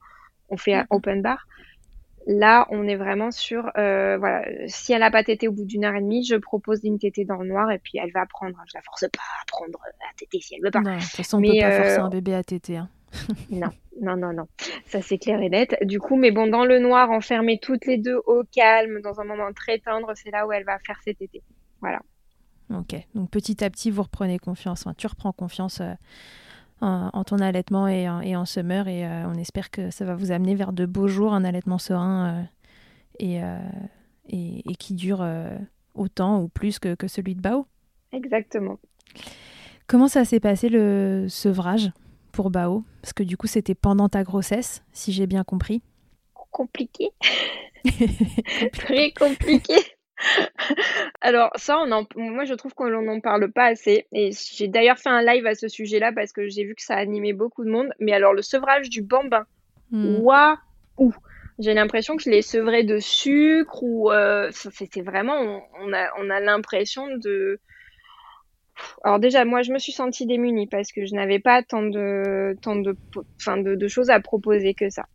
on 0.48 0.56
fait 0.56 0.74
un 0.74 0.86
open 0.90 1.22
bar. 1.22 1.46
Là, 2.32 2.68
on 2.70 2.86
est 2.86 2.94
vraiment 2.94 3.32
sur, 3.32 3.70
euh, 3.76 4.16
voilà, 4.16 4.44
si 4.68 4.92
elle 4.92 5.02
a 5.02 5.10
pas 5.10 5.24
tété 5.24 5.48
au 5.48 5.52
bout 5.52 5.64
d'une 5.64 5.84
heure 5.84 5.96
et 5.96 6.00
demie, 6.00 6.24
je 6.24 6.36
propose 6.36 6.78
une 6.84 6.96
tétée 7.00 7.24
dans 7.24 7.38
le 7.38 7.48
noir 7.48 7.72
et 7.72 7.80
puis 7.80 7.98
elle 7.98 8.12
va 8.12 8.24
prendre. 8.26 8.56
Je 8.68 8.72
la 8.78 8.82
force 8.82 9.00
pas 9.00 9.22
à 9.42 9.44
prendre 9.48 9.80
à 9.84 10.14
téter 10.16 10.40
si 10.40 10.54
elle 10.54 10.62
veut 10.62 10.70
pas. 10.70 10.80
Non, 10.80 10.94
de 10.94 11.00
toute 11.00 11.10
façon, 11.10 11.38
on 11.38 11.40
Mais, 11.40 11.48
peut 11.48 11.60
pas 11.60 11.72
forcer 11.72 11.98
euh, 11.98 12.04
un 12.04 12.08
bébé 12.08 12.34
à 12.34 12.44
téter. 12.44 12.76
hein. 12.76 12.88
Non, 13.50 13.70
non, 14.00 14.16
non, 14.16 14.32
non. 14.32 14.46
Ça, 14.86 15.02
c'est 15.02 15.18
clair 15.18 15.40
et 15.42 15.48
net. 15.48 15.76
Du 15.82 15.98
coup, 15.98 16.14
mais 16.16 16.30
bon, 16.30 16.46
dans 16.46 16.64
le 16.64 16.78
noir, 16.78 17.10
enfermées 17.10 17.58
toutes 17.60 17.84
les 17.86 17.98
deux 17.98 18.20
au 18.26 18.44
calme, 18.44 19.00
dans 19.02 19.18
un 19.20 19.24
moment 19.24 19.52
très 19.52 19.78
tendre, 19.80 20.12
c'est 20.14 20.30
là 20.30 20.46
où 20.46 20.52
elle 20.52 20.64
va 20.64 20.78
faire 20.78 21.00
ses 21.04 21.14
tétés. 21.14 21.42
Voilà. 21.80 22.00
Ok, 22.72 22.94
donc 23.16 23.28
petit 23.30 23.64
à 23.64 23.70
petit, 23.70 23.90
vous 23.90 24.04
reprenez 24.04 24.38
confiance. 24.38 24.86
Enfin, 24.86 24.94
tu 24.96 25.08
reprends 25.08 25.32
confiance 25.32 25.80
euh, 25.80 25.92
en, 26.80 27.10
en 27.12 27.24
ton 27.24 27.38
allaitement 27.38 27.88
et 27.88 28.08
en, 28.08 28.20
et 28.20 28.36
en 28.36 28.44
summer. 28.44 28.88
Et 28.88 29.06
euh, 29.06 29.28
on 29.28 29.34
espère 29.34 29.70
que 29.70 29.90
ça 29.90 30.04
va 30.04 30.14
vous 30.14 30.30
amener 30.30 30.54
vers 30.54 30.72
de 30.72 30.86
beaux 30.86 31.08
jours, 31.08 31.32
un 31.32 31.44
allaitement 31.44 31.78
serein 31.78 32.26
euh, 32.26 32.42
et, 33.18 33.42
euh, 33.42 33.58
et, 34.28 34.70
et 34.70 34.74
qui 34.76 34.94
dure 34.94 35.26
autant 35.94 36.40
ou 36.42 36.48
plus 36.48 36.78
que, 36.78 36.94
que 36.94 37.08
celui 37.08 37.34
de 37.34 37.40
Bao. 37.40 37.66
Exactement. 38.12 38.78
Comment 39.86 40.08
ça 40.08 40.24
s'est 40.24 40.40
passé 40.40 40.68
le 40.68 41.26
sevrage 41.28 41.90
pour 42.32 42.50
Bao? 42.50 42.84
Parce 43.02 43.12
que 43.12 43.22
du 43.22 43.36
coup, 43.36 43.46
c'était 43.46 43.74
pendant 43.74 44.08
ta 44.08 44.22
grossesse, 44.22 44.84
si 44.92 45.12
j'ai 45.12 45.26
bien 45.26 45.44
compris. 45.44 45.82
Compliqué. 46.50 47.10
Très 48.72 49.12
compliqué. 49.12 49.74
Alors 51.20 51.50
ça, 51.56 51.78
on 51.78 51.90
en, 51.92 52.06
moi 52.16 52.44
je 52.44 52.54
trouve 52.54 52.74
qu'on 52.74 52.88
n'en 52.88 53.20
parle 53.20 53.50
pas 53.50 53.66
assez. 53.66 54.06
Et 54.12 54.30
j'ai 54.32 54.68
d'ailleurs 54.68 54.98
fait 54.98 55.08
un 55.10 55.22
live 55.22 55.46
à 55.46 55.54
ce 55.54 55.68
sujet-là 55.68 56.12
parce 56.12 56.32
que 56.32 56.48
j'ai 56.48 56.64
vu 56.64 56.74
que 56.74 56.82
ça 56.82 56.96
animait 56.96 57.32
beaucoup 57.32 57.64
de 57.64 57.70
monde. 57.70 57.88
Mais 57.98 58.12
alors 58.12 58.34
le 58.34 58.42
sevrage 58.42 58.88
du 58.90 59.02
bambin, 59.02 59.46
Hmm. 59.90 60.20
waouh 60.20 61.14
J'ai 61.58 61.74
l'impression 61.74 62.16
que 62.16 62.22
je 62.22 62.30
l'ai 62.30 62.42
sevré 62.42 62.84
de 62.84 62.98
sucre 62.98 63.82
ou 63.82 64.10
euh, 64.10 64.50
c'était 64.52 65.02
vraiment, 65.02 65.36
on, 65.36 65.62
on 65.80 65.92
a, 65.92 66.08
on 66.18 66.30
a 66.30 66.40
l'impression 66.40 67.08
de. 67.16 67.60
Alors 69.04 69.18
déjà, 69.18 69.44
moi 69.44 69.62
je 69.62 69.72
me 69.72 69.78
suis 69.78 69.92
sentie 69.92 70.26
démunie 70.26 70.66
parce 70.66 70.92
que 70.92 71.04
je 71.04 71.14
n'avais 71.14 71.38
pas 71.38 71.62
tant 71.62 71.82
de, 71.82 72.56
tant 72.62 72.76
de, 72.76 72.96
enfin 73.36 73.58
de, 73.58 73.74
de 73.74 73.88
choses 73.88 74.10
à 74.10 74.20
proposer 74.20 74.74
que 74.74 74.88
ça. 74.88 75.06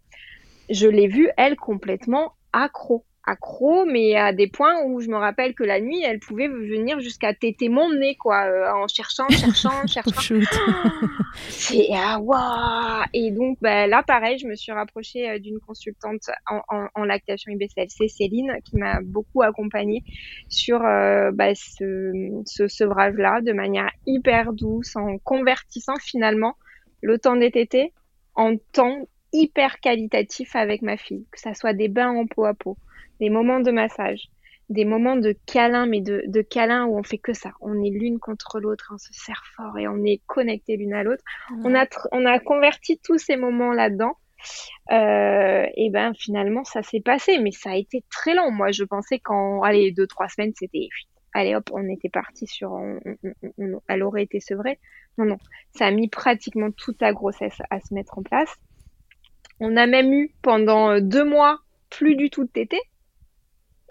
Je 0.70 0.88
l'ai 0.88 1.08
vue 1.08 1.30
elle 1.38 1.56
complètement 1.56 2.34
accro, 2.54 3.06
accro, 3.26 3.86
mais 3.86 4.16
à 4.16 4.34
des 4.34 4.48
points 4.48 4.84
où 4.86 5.02
je 5.02 5.10
me 5.10 5.18
rappelle 5.18 5.54
que 5.54 5.64
la 5.64 5.80
nuit, 5.80 6.02
elle 6.04 6.20
pouvait 6.20 6.48
venir 6.48 7.00
jusqu'à 7.00 7.34
téter 7.34 7.70
mon 7.70 7.92
nez 7.94 8.16
quoi, 8.16 8.46
euh, 8.46 8.72
en 8.72 8.88
cherchant, 8.88 9.28
cherchant, 9.30 9.86
cherchant. 9.88 10.36
C'est 11.50 11.88
ah 11.94 12.20
waouh 12.20 13.04
Et 13.14 13.32
donc 13.32 13.58
bah, 13.62 13.88
là 13.88 14.04
pareil, 14.04 14.38
je 14.38 14.48
me 14.48 14.56
suis 14.56 14.72
rapprochée 14.72 15.30
euh, 15.30 15.40
d'une 15.40 15.60
consultante 15.60 16.30
en, 16.50 16.62
en, 16.70 16.88
en 16.94 17.04
lactation 17.04 17.52
IBCLC, 17.52 18.08
Céline, 18.10 18.58
qui 18.64 18.78
m'a 18.78 19.02
beaucoup 19.02 19.42
accompagnée 19.42 20.04
sur 20.50 20.84
euh, 20.84 21.32
bah, 21.32 21.56
ce, 21.56 22.12
ce 22.46 22.68
sevrage-là 22.68 23.42
de 23.42 23.54
manière 23.54 23.90
hyper 24.06 24.54
douce, 24.54 24.96
en 24.96 25.18
convertissant 25.20 25.96
finalement 26.02 26.56
le 27.02 27.18
temps 27.20 27.36
des 27.36 27.52
tétés 27.52 27.94
en 28.36 28.58
temps 28.74 29.08
hyper 29.32 29.80
qualitatif 29.80 30.56
avec 30.56 30.82
ma 30.82 30.98
fille, 30.98 31.26
que 31.32 31.40
ça 31.40 31.54
soit 31.54 31.74
des 31.74 31.88
bains 31.88 32.12
en 32.12 32.26
peau 32.26 32.46
à 32.46 32.54
peau, 32.54 32.78
des 33.20 33.30
moments 33.30 33.60
de 33.60 33.72
massage, 33.72 34.22
des 34.70 34.86
moments 34.86 35.16
de 35.16 35.36
câlin, 35.46 35.86
mais 35.86 36.02
de, 36.02 36.24
de 36.28 36.42
câlin 36.42 36.86
où 36.86 36.98
on 36.98 37.04
fait 37.04 37.18
que 37.20 37.34
ça. 37.34 37.52
On 37.62 37.82
est 37.84 37.90
l'une 37.92 38.20
contre 38.20 38.60
l'autre, 38.60 38.92
on 38.94 38.98
se 38.98 39.14
serre 39.14 39.44
fort 39.56 39.78
et 39.78 39.88
on 39.88 40.04
est 40.04 40.22
connectés 40.26 40.76
l'une 40.78 40.94
à 40.94 41.04
l'autre. 41.04 41.24
On 41.64 41.76
a, 41.76 41.86
tr- 41.86 42.08
on 42.12 42.26
a 42.26 42.40
converti 42.40 43.00
tous 43.04 43.18
ces 43.20 43.36
moments 43.38 43.74
là-dedans. 43.74 44.14
Euh, 44.92 45.66
et 45.76 45.90
ben 45.90 46.14
finalement 46.14 46.64
ça 46.64 46.84
s'est 46.84 47.00
passé, 47.02 47.40
mais 47.40 47.52
ça 47.52 47.72
a 47.72 47.76
été 47.76 48.04
très 48.12 48.36
long. 48.36 48.52
Moi 48.52 48.72
je 48.72 48.84
pensais 48.84 49.18
qu'en 49.20 49.62
allez 49.64 49.92
deux 49.92 50.06
trois 50.08 50.28
semaines 50.28 50.52
c'était 50.56 50.88
allez 51.34 51.56
hop 51.56 51.70
on 51.74 51.88
était 51.90 52.10
parti 52.10 52.46
sur 52.46 52.72
on- 52.74 53.00
on- 53.06 53.18
on- 53.42 53.52
on- 53.58 53.82
elle 53.88 54.04
aurait 54.04 54.24
été 54.24 54.40
sevrée. 54.40 54.80
Non 55.18 55.26
non, 55.26 55.38
ça 55.76 55.88
a 55.88 55.92
mis 55.92 56.10
pratiquement 56.10 56.70
toute 56.72 57.02
la 57.02 57.12
grossesse 57.14 57.58
à 57.72 57.80
se 57.80 57.94
mettre 57.94 58.20
en 58.20 58.24
place. 58.24 58.54
On 59.60 59.76
a 59.78 59.88
même 59.88 60.14
eu 60.14 60.32
pendant 60.44 60.92
euh, 60.92 61.00
deux 61.00 61.24
mois 61.26 61.60
plus 61.90 62.16
du 62.16 62.30
tout 62.30 62.44
de 62.44 62.50
tété. 62.52 62.80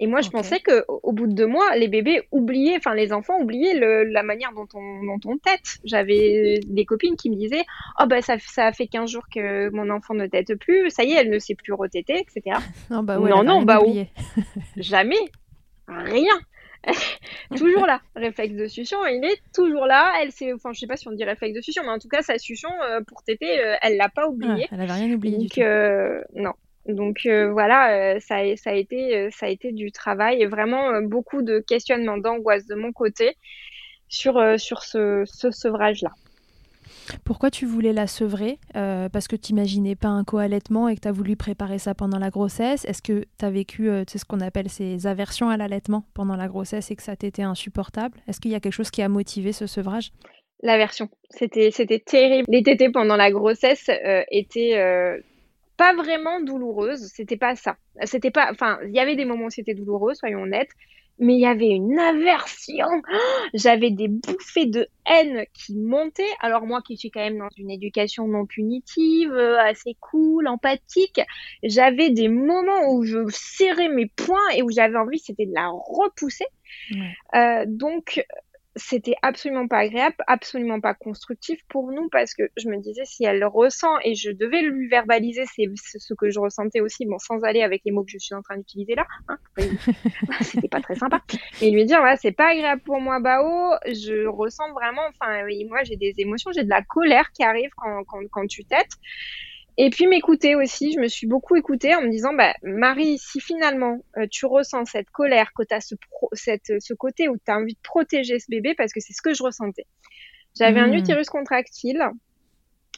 Et 0.01 0.07
moi, 0.09 0.21
je 0.23 0.29
pensais 0.31 0.59
que 0.61 0.85
au 0.89 1.13
bout 1.13 1.29
de 1.29 1.35
deux 1.35 1.47
mois, 1.47 1.77
les 1.77 1.87
bébés 1.87 2.23
oubliaient, 2.33 2.77
enfin 2.77 2.95
les 2.95 3.13
enfants 3.13 3.39
oubliaient 3.41 3.79
le- 3.79 4.03
la 4.05 4.25
manière 4.25 4.53
dont 4.53 4.67
on, 4.75 5.05
dont 5.05 5.21
on 5.27 5.39
tète. 5.39 5.79
J'avais 5.85 6.59
des 6.67 6.85
copines 6.85 7.15
qui 7.17 7.31
me 7.31 7.37
disaient, 7.37 7.65
oh 8.01 8.07
bah 8.07 8.21
ça, 8.21 8.35
ça 8.41 8.73
fait 8.73 8.89
15 8.89 9.09
jours 9.11 9.27
que 9.33 9.71
mon 9.71 9.91
enfant 9.91 10.15
ne 10.15 10.27
tète 10.27 10.55
plus, 10.57 10.91
ça 10.91 11.05
y 11.05 11.13
est, 11.13 11.17
elle 11.21 11.31
ne 11.31 11.39
sait 11.39 11.55
plus 11.55 11.73
retéter, 11.73 12.15
etc. 12.19 12.57
Non, 12.91 13.03
bah 13.05 13.19
ouais, 13.21 13.31
Non, 13.31 13.45
non, 13.45 13.63
bah 13.63 13.81
oublié. 13.81 14.09
Jamais, 14.77 15.19
rien. 15.87 16.35
toujours 17.57 17.87
là. 17.87 18.01
Réflexe 18.15 18.55
de 18.55 18.67
succion, 18.67 18.99
il 19.07 19.25
est 19.25 19.41
toujours 19.55 19.87
là. 19.87 20.13
Elle 20.21 20.33
sait, 20.33 20.53
enfin 20.53 20.73
je 20.73 20.81
sais 20.81 20.87
pas 20.87 20.97
si 20.97 21.09
on 21.09 21.13
dit 21.13 21.25
réflexe 21.25 21.55
de 21.55 21.61
succion, 21.63 21.83
mais 21.85 21.91
en 21.91 21.99
tout 21.99 22.09
cas 22.09 22.21
sa 22.23 22.37
succion 22.39 22.69
euh, 22.89 23.01
pour 23.07 23.23
téter, 23.23 23.59
euh, 23.65 23.75
elle 23.81 23.97
l'a 23.97 24.09
pas 24.09 24.29
oublié. 24.29 24.67
Ah, 24.71 24.75
elle 24.75 24.81
avait 24.83 24.93
rien 24.93 25.15
oublié 25.15 25.37
du 25.39 25.45
Donc 25.45 25.53
tout. 25.55 25.61
euh, 25.63 26.21
non. 26.35 26.53
Donc 26.87 27.25
euh, 27.25 27.51
voilà, 27.51 28.15
euh, 28.15 28.21
ça, 28.21 28.37
a, 28.37 28.57
ça 28.57 28.71
a 28.71 28.75
été 28.75 29.17
euh, 29.17 29.29
ça 29.31 29.47
a 29.47 29.49
été 29.49 29.73
du 29.73 29.91
travail 29.91 30.43
et 30.43 30.47
vraiment 30.47 31.01
beaucoup 31.03 31.43
de 31.43 31.61
questionnements, 31.61 32.19
d'angoisse 32.19 32.67
de 32.67 32.75
mon 32.75 32.93
côté 32.93 33.37
sur 34.09 34.35
sur 34.59 34.83
ce, 34.83 35.25
ce 35.25 35.51
sevrage 35.51 36.03
là. 36.03 36.11
Pourquoi 37.25 37.51
tu 37.51 37.65
voulais 37.65 37.93
la 37.93 38.07
sevrer? 38.07 38.59
Parce 38.73 39.29
que 39.29 39.37
tu 39.37 39.53
n'imaginais 39.53 39.95
pas 39.97 40.09
un 40.09 40.25
co-allaitement 40.25 40.89
et 40.89 40.95
que 40.95 41.01
tu 41.01 41.09
as 41.09 41.13
voulu 41.13 41.37
préparer 41.37 41.79
ça 41.79 41.95
pendant 41.95 42.19
la 42.19 42.31
grossesse? 42.31 42.85
Est-ce 42.85 43.03
que 43.03 43.25
tu 43.39 43.45
as 43.45 43.51
vécu 43.51 43.89
ce 44.07 44.25
qu'on 44.25 44.41
appelle 44.41 44.69
ces 44.69 45.07
aversions 45.07 45.49
à 45.49 45.57
l'allaitement 45.57 46.05
pendant 46.15 46.37
la 46.37 46.47
grossesse 46.47 46.91
et 46.91 46.97
que 46.97 47.03
ça 47.03 47.17
t'était 47.17 47.43
insupportable? 47.43 48.19
Est-ce 48.29 48.41
qu'il 48.41 48.53
y 48.53 48.55
a 48.55 48.61
quelque 48.61 48.75
chose 48.75 48.91
qui 48.91 49.03
a 49.03 49.09
motivé 49.09 49.53
ce 49.53 49.67
sevrage? 49.67 50.13
L'aversion, 50.63 51.09
c'était 51.31 51.71
c'était 51.71 51.99
terrible. 51.99 52.45
Les 52.49 52.63
tétés 52.63 52.91
pendant 52.91 53.17
la 53.17 53.31
grossesse 53.31 53.91
étaient 54.31 55.23
pas 55.77 55.95
vraiment 55.95 56.41
douloureuses. 56.41 57.11
C'était 57.15 57.37
pas 57.37 57.57
ça. 57.57 57.77
C'était 58.05 58.31
pas. 58.31 58.49
Enfin, 58.51 58.79
il 58.85 58.95
y 58.95 59.01
avait 59.01 59.17
des 59.17 59.25
moments 59.25 59.47
où 59.47 59.51
c'était 59.51 59.75
douloureux, 59.75 60.15
soyons 60.15 60.43
honnêtes. 60.43 60.71
Mais 61.21 61.35
il 61.35 61.41
y 61.41 61.47
avait 61.47 61.69
une 61.69 61.97
aversion. 61.97 62.87
Oh, 62.91 63.19
J'avais 63.55 63.91
des 63.91 64.09
bouffées 64.09 64.67
de 64.67 64.89
haine 65.07 65.45
qui 65.53 65.77
montaient. 65.77 66.23
Alors 66.41 66.67
moi 66.67 66.83
qui 66.83 66.97
suis 66.97 67.11
quand 67.11 67.21
même 67.21 67.39
dans 67.39 67.49
une 67.57 67.71
éducation 67.71 68.27
non 68.27 68.47
punitive, 68.47 69.33
euh, 69.33 69.57
assez 69.61 69.97
cool, 70.01 70.49
empathique, 70.49 71.21
j'avais 71.63 72.11
des 72.11 72.27
moments 72.27 72.91
où 72.91 73.05
je 73.05 73.19
serrais 73.31 73.89
mes 73.89 74.07
poings 74.07 74.51
et 74.57 74.63
où 74.63 74.71
j'avais 74.73 74.97
envie, 74.97 75.21
c'était 75.21 75.47
de 75.47 75.55
la 75.55 75.69
repousser. 75.69 76.47
Euh, 77.35 77.65
donc 77.69 78.25
c'était 78.77 79.15
absolument 79.23 79.69
pas 79.69 79.79
agréable, 79.79 80.17
absolument 80.27 80.81
pas 80.81 80.95
constructif 80.95 81.61
pour 81.69 81.93
nous 81.93 82.09
parce 82.11 82.35
que 82.35 82.43
je 82.57 82.69
me 82.69 82.79
disais 82.81 83.05
si 83.05 83.25
elle 83.25 83.39
le 83.39 83.47
ressent 83.47 83.99
et 84.03 84.15
je 84.15 84.31
devais 84.31 84.63
lui 84.63 84.89
verbaliser 84.89 85.45
c'est 85.47 85.69
ce 85.77 86.15
que 86.15 86.31
je 86.31 86.41
ressentais 86.41 86.81
aussi, 86.81 87.07
bon 87.07 87.19
sans 87.19 87.43
aller 87.45 87.63
avec 87.63 87.83
les 87.85 87.93
mots 87.93 88.05
que 88.05 88.11
je 88.11 88.19
suis 88.19 88.35
en 88.35 88.43
train 88.43 88.57
d'utiliser 88.57 88.95
là, 88.95 89.07
hein, 89.29 89.39
c'était 90.41 90.69
pas 90.69 90.81
très 90.81 90.97
sympa, 90.97 91.23
et 91.63 91.71
lui 91.71 91.85
dire 91.85 91.99
voilà 91.99 92.17
c'est 92.17 92.33
pas 92.33 92.51
agréable 92.51 92.83
pour 92.83 93.01
moi 93.01 93.21
Bao, 93.21 93.75
je 93.87 94.27
ressens 94.27 94.73
vraiment, 94.73 95.03
enfin 95.09 95.45
oui, 95.45 95.65
moi 95.67 95.85
j'ai 95.85 95.97
des 95.97 96.15
émotions, 96.19 96.51
j'ai 96.53 96.65
de 96.65 96.71
la 96.71 96.83
colère 96.83 97.31
qui 97.33 97.45
arrive 97.45 97.71
quand 97.77 98.05
quand, 98.05 98.21
quand 98.31 98.47
tu 98.47 98.65
têtes 98.65 98.99
et 99.77 99.91
puis 99.91 100.07
m'écouter 100.07 100.55
aussi. 100.55 100.93
Je 100.93 101.01
me 101.01 101.09
suis 101.09 101.27
beaucoup 101.27 101.57
écoutée 101.57 101.95
en 101.95 102.03
me 102.03 102.11
disant, 102.11 102.33
bah, 102.35 102.55
Marie, 102.63 103.19
si 103.19 103.41
finalement 103.41 103.99
euh, 104.17 104.27
tu 104.31 104.47
ressens 104.47 104.87
cette 104.87 105.11
colère, 105.11 105.53
que 105.57 105.63
tu 105.65 105.75
as 105.75 105.81
ce, 105.81 105.95
cette, 106.33 106.81
ce 106.81 106.95
côté 106.95 107.29
où 107.29 107.37
tu 107.37 107.51
as 107.51 107.57
envie 107.57 107.75
de 107.75 107.81
protéger 107.83 108.39
ce 108.39 108.47
bébé, 108.49 108.75
parce 108.75 108.93
que 108.93 109.01
c'est 109.01 109.13
ce 109.13 109.23
que 109.23 109.35
je 109.35 109.43
ressentais. 109.43 109.87
J'avais 110.57 110.81
un 110.81 110.89
hmm. 110.89 110.99
utérus 110.99 111.29
contractile, 111.29 112.05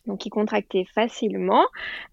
donc 0.06 0.20
qui 0.20 0.28
contractait 0.28 0.84
facilement. 0.94 1.64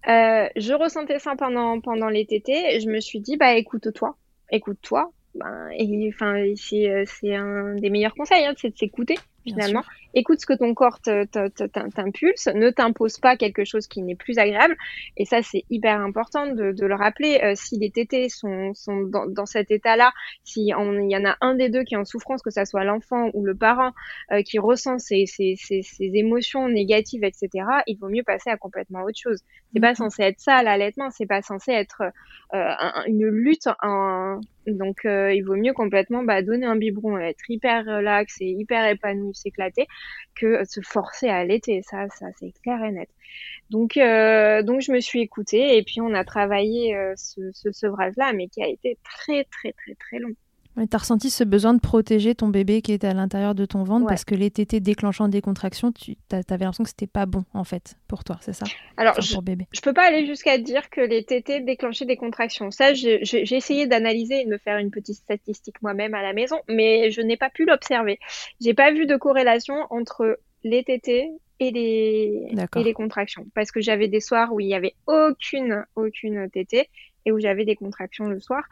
Euh, 0.08 0.48
je 0.56 0.72
ressentais 0.72 1.18
ça 1.18 1.34
pendant, 1.36 1.80
pendant 1.80 2.08
les 2.08 2.26
tétés. 2.26 2.80
Je 2.80 2.88
me 2.88 3.00
suis 3.00 3.20
dit, 3.20 3.36
bah 3.36 3.54
écoute-toi, 3.54 4.16
écoute-toi. 4.50 5.12
Ben, 5.34 5.68
et 5.76 6.10
enfin, 6.14 6.44
c'est, 6.56 6.88
euh, 6.88 7.04
c'est 7.06 7.34
un 7.34 7.74
des 7.74 7.90
meilleurs 7.90 8.14
conseils, 8.14 8.44
hein, 8.46 8.54
c'est 8.56 8.70
de 8.70 8.78
s'écouter 8.78 9.16
finalement. 9.42 9.82
Écoute 10.16 10.40
ce 10.40 10.46
que 10.46 10.52
ton 10.52 10.74
corps 10.74 11.00
t'impulse, 11.00 12.46
ne 12.54 12.70
t'impose 12.70 13.18
pas 13.18 13.36
quelque 13.36 13.64
chose 13.64 13.88
qui 13.88 14.00
n'est 14.00 14.14
plus 14.14 14.38
agréable. 14.38 14.76
Et 15.16 15.24
ça, 15.24 15.42
c'est 15.42 15.64
hyper 15.70 16.00
important 16.00 16.46
de, 16.46 16.70
de 16.70 16.86
le 16.86 16.94
rappeler. 16.94 17.40
Euh, 17.42 17.54
si 17.56 17.78
les 17.78 17.90
tétés 17.90 18.28
sont, 18.28 18.72
sont 18.74 19.00
dans, 19.02 19.26
dans 19.26 19.46
cet 19.46 19.72
état-là, 19.72 20.12
si 20.44 20.66
il 20.66 21.10
y 21.10 21.16
en 21.16 21.24
a 21.24 21.36
un 21.40 21.56
des 21.56 21.68
deux 21.68 21.82
qui 21.82 21.94
est 21.94 21.98
en 21.98 22.04
souffrance, 22.04 22.42
que 22.42 22.50
ça 22.50 22.64
soit 22.64 22.84
l'enfant 22.84 23.28
ou 23.34 23.44
le 23.44 23.56
parent 23.56 23.90
euh, 24.30 24.42
qui 24.42 24.60
ressent 24.60 24.98
ces, 24.98 25.26
ces, 25.26 25.54
ces, 25.56 25.82
ces, 25.82 26.10
émotions 26.14 26.68
négatives, 26.68 27.24
etc., 27.24 27.48
il 27.86 27.96
vaut 27.98 28.08
mieux 28.08 28.22
passer 28.22 28.50
à 28.50 28.56
complètement 28.56 29.02
autre 29.02 29.18
chose. 29.20 29.40
C'est 29.72 29.80
pas 29.80 29.92
mm-hmm. 29.92 29.96
censé 29.96 30.22
être 30.22 30.40
ça 30.40 30.62
l'allaitement, 30.62 31.10
c'est 31.10 31.26
pas 31.26 31.42
censé 31.42 31.72
être 31.72 32.02
euh, 32.54 32.72
une 33.08 33.26
lutte. 33.26 33.68
En... 33.82 34.40
Donc, 34.66 35.00
il 35.04 35.42
vaut 35.42 35.56
mieux 35.56 35.74
complètement 35.74 36.22
bah, 36.22 36.40
donner 36.40 36.64
un 36.64 36.76
biberon, 36.76 37.18
être 37.18 37.50
hyper 37.50 37.84
relax 37.84 38.36
et 38.40 38.46
hyper 38.46 38.86
épanoui 38.86 39.34
s'éclater 39.34 39.86
que 40.34 40.64
se 40.64 40.80
forcer 40.80 41.28
à 41.28 41.36
allaiter. 41.38 41.82
Ça, 41.82 42.08
ça 42.10 42.26
c'est 42.38 42.52
clair 42.62 42.82
et 42.84 42.92
net. 42.92 43.08
Donc, 43.70 43.96
euh, 43.96 44.62
donc 44.62 44.80
je 44.80 44.92
me 44.92 45.00
suis 45.00 45.20
écoutée 45.20 45.76
et 45.76 45.82
puis 45.82 46.00
on 46.00 46.14
a 46.14 46.24
travaillé 46.24 46.94
euh, 46.96 47.14
ce, 47.16 47.40
ce 47.52 47.72
sevrage-là, 47.72 48.32
mais 48.32 48.48
qui 48.48 48.62
a 48.62 48.68
été 48.68 48.98
très, 49.04 49.44
très, 49.44 49.72
très, 49.72 49.94
très 49.94 50.18
long. 50.18 50.34
Tu 50.76 50.82
as 50.92 50.98
ressenti 50.98 51.30
ce 51.30 51.44
besoin 51.44 51.72
de 51.74 51.80
protéger 51.80 52.34
ton 52.34 52.48
bébé 52.48 52.82
qui 52.82 52.92
était 52.92 53.06
à 53.06 53.14
l'intérieur 53.14 53.54
de 53.54 53.64
ton 53.64 53.84
ventre 53.84 54.06
parce 54.06 54.24
que 54.24 54.34
les 54.34 54.50
tétés 54.50 54.80
déclenchant 54.80 55.28
des 55.28 55.40
contractions, 55.40 55.92
tu 55.92 56.16
avais 56.32 56.64
l'impression 56.64 56.82
que 56.82 56.90
c'était 56.90 57.06
pas 57.06 57.26
bon 57.26 57.44
en 57.54 57.62
fait 57.62 57.96
pour 58.08 58.24
toi, 58.24 58.38
c'est 58.40 58.52
ça? 58.52 58.66
Alors, 58.96 59.20
je, 59.20 59.38
bébé. 59.40 59.66
je 59.72 59.80
peux 59.80 59.92
pas 59.92 60.06
aller 60.06 60.26
jusqu'à 60.26 60.58
dire 60.58 60.90
que 60.90 61.00
les 61.00 61.24
tétés 61.24 61.60
déclenchaient 61.60 62.06
des 62.06 62.16
contractions. 62.16 62.72
Ça, 62.72 62.92
j'ai 62.92 63.22
essayé 63.54 63.86
d'analyser 63.86 64.40
et 64.40 64.44
de 64.44 64.50
me 64.50 64.58
faire 64.58 64.78
une 64.78 64.90
petite 64.90 65.16
statistique 65.16 65.80
moi-même 65.82 66.14
à 66.14 66.22
la 66.22 66.32
maison, 66.32 66.56
mais 66.68 67.10
je 67.12 67.20
n'ai 67.20 67.36
pas 67.36 67.50
pu 67.50 67.64
l'observer. 67.64 68.18
J'ai 68.60 68.74
pas 68.74 68.92
vu 68.92 69.06
de 69.06 69.16
corrélation 69.16 69.76
entre 69.90 70.40
les 70.64 70.82
tétés 70.82 71.30
et 71.60 71.70
les, 71.70 72.48
et 72.76 72.82
les 72.82 72.92
contractions 72.92 73.46
parce 73.54 73.70
que 73.70 73.80
j'avais 73.80 74.08
des 74.08 74.20
soirs 74.20 74.52
où 74.52 74.58
il 74.58 74.66
y 74.66 74.74
avait 74.74 74.94
aucune 75.06 75.84
aucune 75.94 76.50
tétée 76.50 76.88
et 77.26 77.32
où 77.32 77.38
j'avais 77.38 77.64
des 77.64 77.76
contractions 77.76 78.26
le 78.26 78.40
soir. 78.40 78.64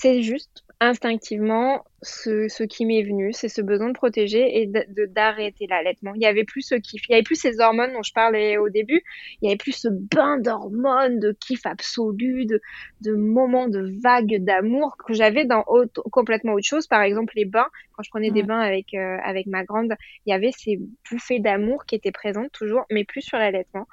C'est 0.00 0.22
juste 0.22 0.64
instinctivement 0.80 1.84
ce, 2.00 2.48
ce 2.48 2.62
qui 2.62 2.86
m'est 2.86 3.02
venu, 3.02 3.34
c'est 3.34 3.50
ce 3.50 3.60
besoin 3.60 3.88
de 3.88 3.92
protéger 3.92 4.62
et 4.62 4.66
de 4.66 5.04
d'arrêter 5.04 5.66
l'allaitement. 5.66 6.14
Il 6.14 6.22
y 6.22 6.26
avait 6.26 6.44
plus 6.44 6.62
ce 6.62 6.74
kiff, 6.74 7.02
il 7.06 7.12
y 7.12 7.14
avait 7.16 7.22
plus 7.22 7.38
ces 7.38 7.60
hormones 7.60 7.92
dont 7.92 8.02
je 8.02 8.14
parlais 8.14 8.56
au 8.56 8.70
début, 8.70 9.02
il 9.42 9.44
y 9.44 9.48
avait 9.48 9.58
plus 9.58 9.72
ce 9.72 9.88
bain 9.88 10.38
d'hormones, 10.38 11.20
de 11.20 11.36
kiff 11.38 11.66
absolu, 11.66 12.46
de, 12.46 12.62
de 13.02 13.12
moments 13.12 13.68
de 13.68 13.94
vagues 14.02 14.42
d'amour 14.42 14.96
que 14.96 15.12
j'avais 15.12 15.44
dans 15.44 15.64
complètement 16.10 16.54
autre 16.54 16.66
chose. 16.66 16.86
Par 16.86 17.02
exemple, 17.02 17.34
les 17.36 17.44
bains, 17.44 17.68
quand 17.92 18.02
je 18.02 18.08
prenais 18.08 18.30
des 18.30 18.42
bains 18.42 18.60
avec, 18.60 18.94
euh, 18.94 19.18
avec 19.22 19.46
ma 19.48 19.64
grande, 19.64 19.92
il 20.24 20.30
y 20.30 20.32
avait 20.32 20.52
ces 20.52 20.80
bouffées 21.10 21.40
d'amour 21.40 21.84
qui 21.84 21.94
étaient 21.94 22.10
présentes 22.10 22.52
toujours, 22.52 22.86
mais 22.90 23.04
plus 23.04 23.20
sur 23.20 23.36
l'allaitement. 23.36 23.86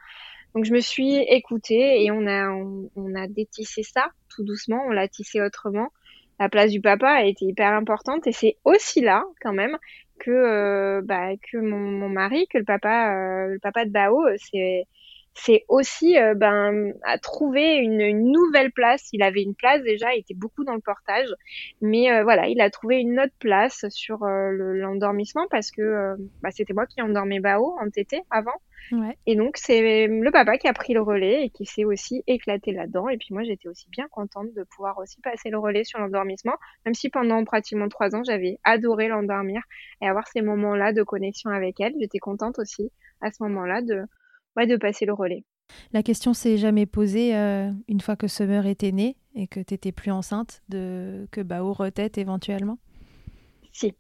Donc 0.55 0.65
je 0.65 0.73
me 0.73 0.79
suis 0.79 1.17
écoutée 1.17 2.03
et 2.03 2.11
on 2.11 2.25
a, 2.25 2.49
on, 2.49 3.15
a 3.15 3.27
détissé 3.27 3.83
ça 3.83 4.07
tout 4.29 4.43
doucement, 4.43 4.85
on 4.87 4.89
l'a 4.89 5.07
tissé 5.07 5.41
autrement. 5.41 5.91
La 6.39 6.49
place 6.49 6.71
du 6.71 6.81
papa 6.81 7.09
a 7.09 7.23
été 7.23 7.45
hyper 7.45 7.73
importante 7.73 8.27
et 8.27 8.31
c'est 8.31 8.57
aussi 8.63 9.01
là 9.01 9.23
quand 9.41 9.53
même 9.53 9.77
que 10.19 10.31
euh, 10.31 11.01
bah, 11.03 11.35
que 11.51 11.57
mon, 11.57 12.09
mari, 12.09 12.47
que 12.47 12.57
le 12.57 12.63
papa, 12.63 13.13
euh, 13.13 13.47
le 13.53 13.59
papa 13.59 13.85
de 13.85 13.91
Bao, 13.91 14.23
c'est 14.37 14.85
c'est 15.37 15.65
aussi 15.67 16.17
euh, 16.17 16.33
ben 16.33 16.93
à 17.03 17.17
trouver 17.19 17.75
une, 17.75 18.01
une, 18.01 18.31
nouvelle 18.31 18.71
place. 18.71 19.07
Il 19.13 19.21
avait 19.21 19.43
une 19.43 19.55
place 19.55 19.81
déjà, 19.83 20.13
il 20.15 20.19
était 20.19 20.33
beaucoup 20.33 20.63
dans 20.63 20.73
le 20.73 20.81
portage, 20.81 21.29
mais 21.81 22.11
euh, 22.11 22.23
voilà, 22.23 22.47
il 22.47 22.59
a 22.59 22.69
trouvé 22.69 22.97
une 22.97 23.19
autre 23.19 23.33
place 23.39 23.85
sur 23.89 24.23
euh, 24.23 24.51
l'endormissement 24.51 25.45
parce 25.49 25.71
que 25.71 26.15
bah, 26.41 26.49
c'était 26.51 26.73
moi 26.73 26.85
qui 26.87 27.01
endormais 27.01 27.39
Bao 27.39 27.75
en 27.79 27.89
tété 27.89 28.21
avant. 28.31 28.59
Ouais. 28.91 29.17
Et 29.25 29.35
donc 29.35 29.57
c'est 29.57 30.07
le 30.07 30.31
papa 30.31 30.57
qui 30.57 30.67
a 30.67 30.73
pris 30.73 30.93
le 30.93 31.01
relais 31.01 31.45
et 31.45 31.49
qui 31.49 31.65
s'est 31.65 31.85
aussi 31.85 32.23
éclaté 32.25 32.71
là-dedans. 32.71 33.09
Et 33.09 33.17
puis 33.17 33.29
moi 33.31 33.43
j'étais 33.43 33.67
aussi 33.67 33.89
bien 33.89 34.07
contente 34.09 34.53
de 34.53 34.63
pouvoir 34.63 34.97
aussi 34.97 35.21
passer 35.21 35.49
le 35.49 35.59
relais 35.59 35.83
sur 35.83 35.99
l'endormissement, 35.99 36.55
même 36.85 36.93
si 36.93 37.09
pendant 37.09 37.43
pratiquement 37.43 37.89
trois 37.89 38.15
ans 38.15 38.23
j'avais 38.23 38.59
adoré 38.63 39.07
l'endormir 39.07 39.61
et 40.01 40.07
avoir 40.07 40.27
ces 40.27 40.41
moments-là 40.41 40.93
de 40.93 41.03
connexion 41.03 41.51
avec 41.51 41.79
elle. 41.79 41.93
J'étais 41.99 42.19
contente 42.19 42.59
aussi 42.59 42.91
à 43.21 43.31
ce 43.31 43.43
moment-là 43.43 43.81
de 43.81 44.05
de 44.65 44.77
passer 44.77 45.05
le 45.05 45.13
relais. 45.13 45.43
La 45.93 46.03
question 46.03 46.33
s'est 46.33 46.57
jamais 46.57 46.85
posée 46.85 47.35
euh, 47.35 47.69
une 47.87 48.01
fois 48.01 48.15
que 48.15 48.27
Summer 48.27 48.65
était 48.65 48.91
née 48.91 49.17
et 49.35 49.47
que 49.47 49.59
tu 49.59 49.73
n'étais 49.73 49.91
plus 49.91 50.11
enceinte, 50.11 50.61
de 50.69 51.27
que 51.31 51.41
Bao 51.41 51.73
retête 51.73 52.17
éventuellement? 52.17 52.77
Si, 53.73 53.93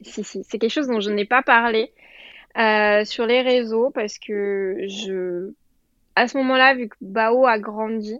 si, 0.00 0.24
si. 0.24 0.44
C'est 0.44 0.58
quelque 0.58 0.72
chose 0.72 0.86
dont 0.86 1.00
je 1.00 1.10
n'ai 1.10 1.24
pas 1.24 1.42
parlé 1.42 1.92
euh, 2.56 3.04
sur 3.04 3.26
les 3.26 3.42
réseaux 3.42 3.90
parce 3.90 4.18
que 4.18 4.76
je, 4.86 5.52
à 6.16 6.28
ce 6.28 6.36
moment-là, 6.38 6.74
vu 6.74 6.88
que 6.88 6.96
Bao 7.00 7.46
a 7.46 7.58
grandi, 7.58 8.18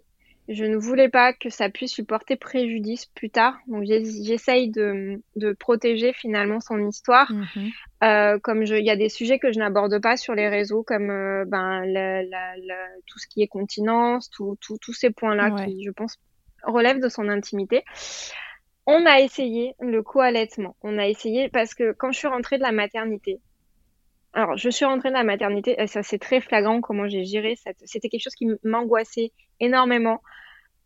je 0.48 0.64
ne 0.64 0.76
voulais 0.76 1.10
pas 1.10 1.34
que 1.34 1.50
ça 1.50 1.68
puisse 1.68 1.96
lui 1.96 2.04
porter 2.04 2.36
préjudice 2.36 3.04
plus 3.06 3.28
tard. 3.28 3.58
Donc 3.66 3.84
j'essaye 3.84 4.70
de, 4.70 5.22
de, 5.36 5.52
protéger 5.52 6.14
finalement 6.14 6.60
son 6.60 6.88
histoire. 6.88 7.30
Mhm. 7.30 7.70
Euh, 8.02 8.38
comme 8.38 8.62
il 8.62 8.84
y 8.84 8.90
a 8.90 8.96
des 8.96 9.10
sujets 9.10 9.38
que 9.38 9.52
je 9.52 9.58
n'aborde 9.58 10.00
pas 10.00 10.16
sur 10.16 10.34
les 10.34 10.48
réseaux, 10.48 10.82
comme 10.82 11.10
euh, 11.10 11.44
ben 11.46 11.84
la, 11.84 12.22
la, 12.22 12.54
tout 13.06 13.18
ce 13.18 13.26
qui 13.28 13.42
est 13.42 13.46
continence, 13.46 14.30
tous 14.30 14.92
ces 14.94 15.10
points-là 15.10 15.64
qui, 15.64 15.84
je 15.84 15.90
pense, 15.90 16.16
relèvent 16.62 17.00
de 17.00 17.08
son 17.08 17.28
intimité. 17.28 17.84
On 18.86 19.04
a 19.04 19.20
essayé 19.20 19.74
le 19.80 20.02
co-allaitement. 20.02 20.74
On 20.82 20.96
a 20.96 21.06
essayé 21.06 21.50
parce 21.50 21.74
que 21.74 21.92
quand 21.92 22.10
je 22.10 22.18
suis 22.18 22.28
rentrée 22.28 22.56
de 22.56 22.62
la 22.62 22.72
maternité, 22.72 23.40
alors 24.34 24.56
je 24.56 24.68
suis 24.68 24.84
rentrée 24.84 25.08
de 25.08 25.14
la 25.14 25.24
maternité, 25.24 25.74
ça 25.86 26.02
c'est 26.02 26.18
très 26.18 26.40
flagrant 26.40 26.80
comment 26.80 27.08
j'ai 27.08 27.24
géré. 27.24 27.56
C'était 27.84 28.08
quelque 28.08 28.22
chose 28.22 28.34
qui 28.34 28.46
m'angoissait 28.62 29.32
énormément. 29.60 30.20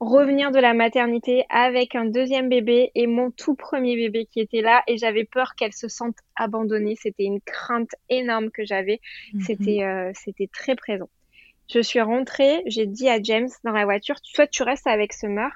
Revenir 0.00 0.50
de 0.50 0.58
la 0.58 0.74
maternité 0.74 1.44
avec 1.48 1.94
un 1.94 2.06
deuxième 2.06 2.48
bébé 2.48 2.90
et 2.96 3.06
mon 3.06 3.30
tout 3.30 3.54
premier 3.54 3.94
bébé 3.94 4.26
qui 4.26 4.40
était 4.40 4.60
là 4.60 4.82
et 4.88 4.96
j'avais 4.96 5.24
peur 5.24 5.54
qu'elle 5.54 5.72
se 5.72 5.86
sente 5.86 6.16
abandonnée. 6.34 6.96
C'était 6.96 7.24
une 7.24 7.40
crainte 7.40 7.90
énorme 8.08 8.50
que 8.50 8.64
j'avais. 8.64 9.00
Mhm. 9.32 9.40
C'était 9.42 9.82
euh, 9.84 10.10
c'était 10.14 10.48
très 10.52 10.74
présent. 10.74 11.08
Je 11.72 11.80
suis 11.80 12.00
rentrée, 12.00 12.62
j'ai 12.66 12.86
dit 12.86 13.08
à 13.08 13.22
James 13.22 13.48
dans 13.64 13.70
la 13.72 13.84
voiture, 13.84 14.16
soit 14.24 14.48
tu 14.48 14.62
restes 14.62 14.88
avec 14.88 15.12
Summer 15.12 15.50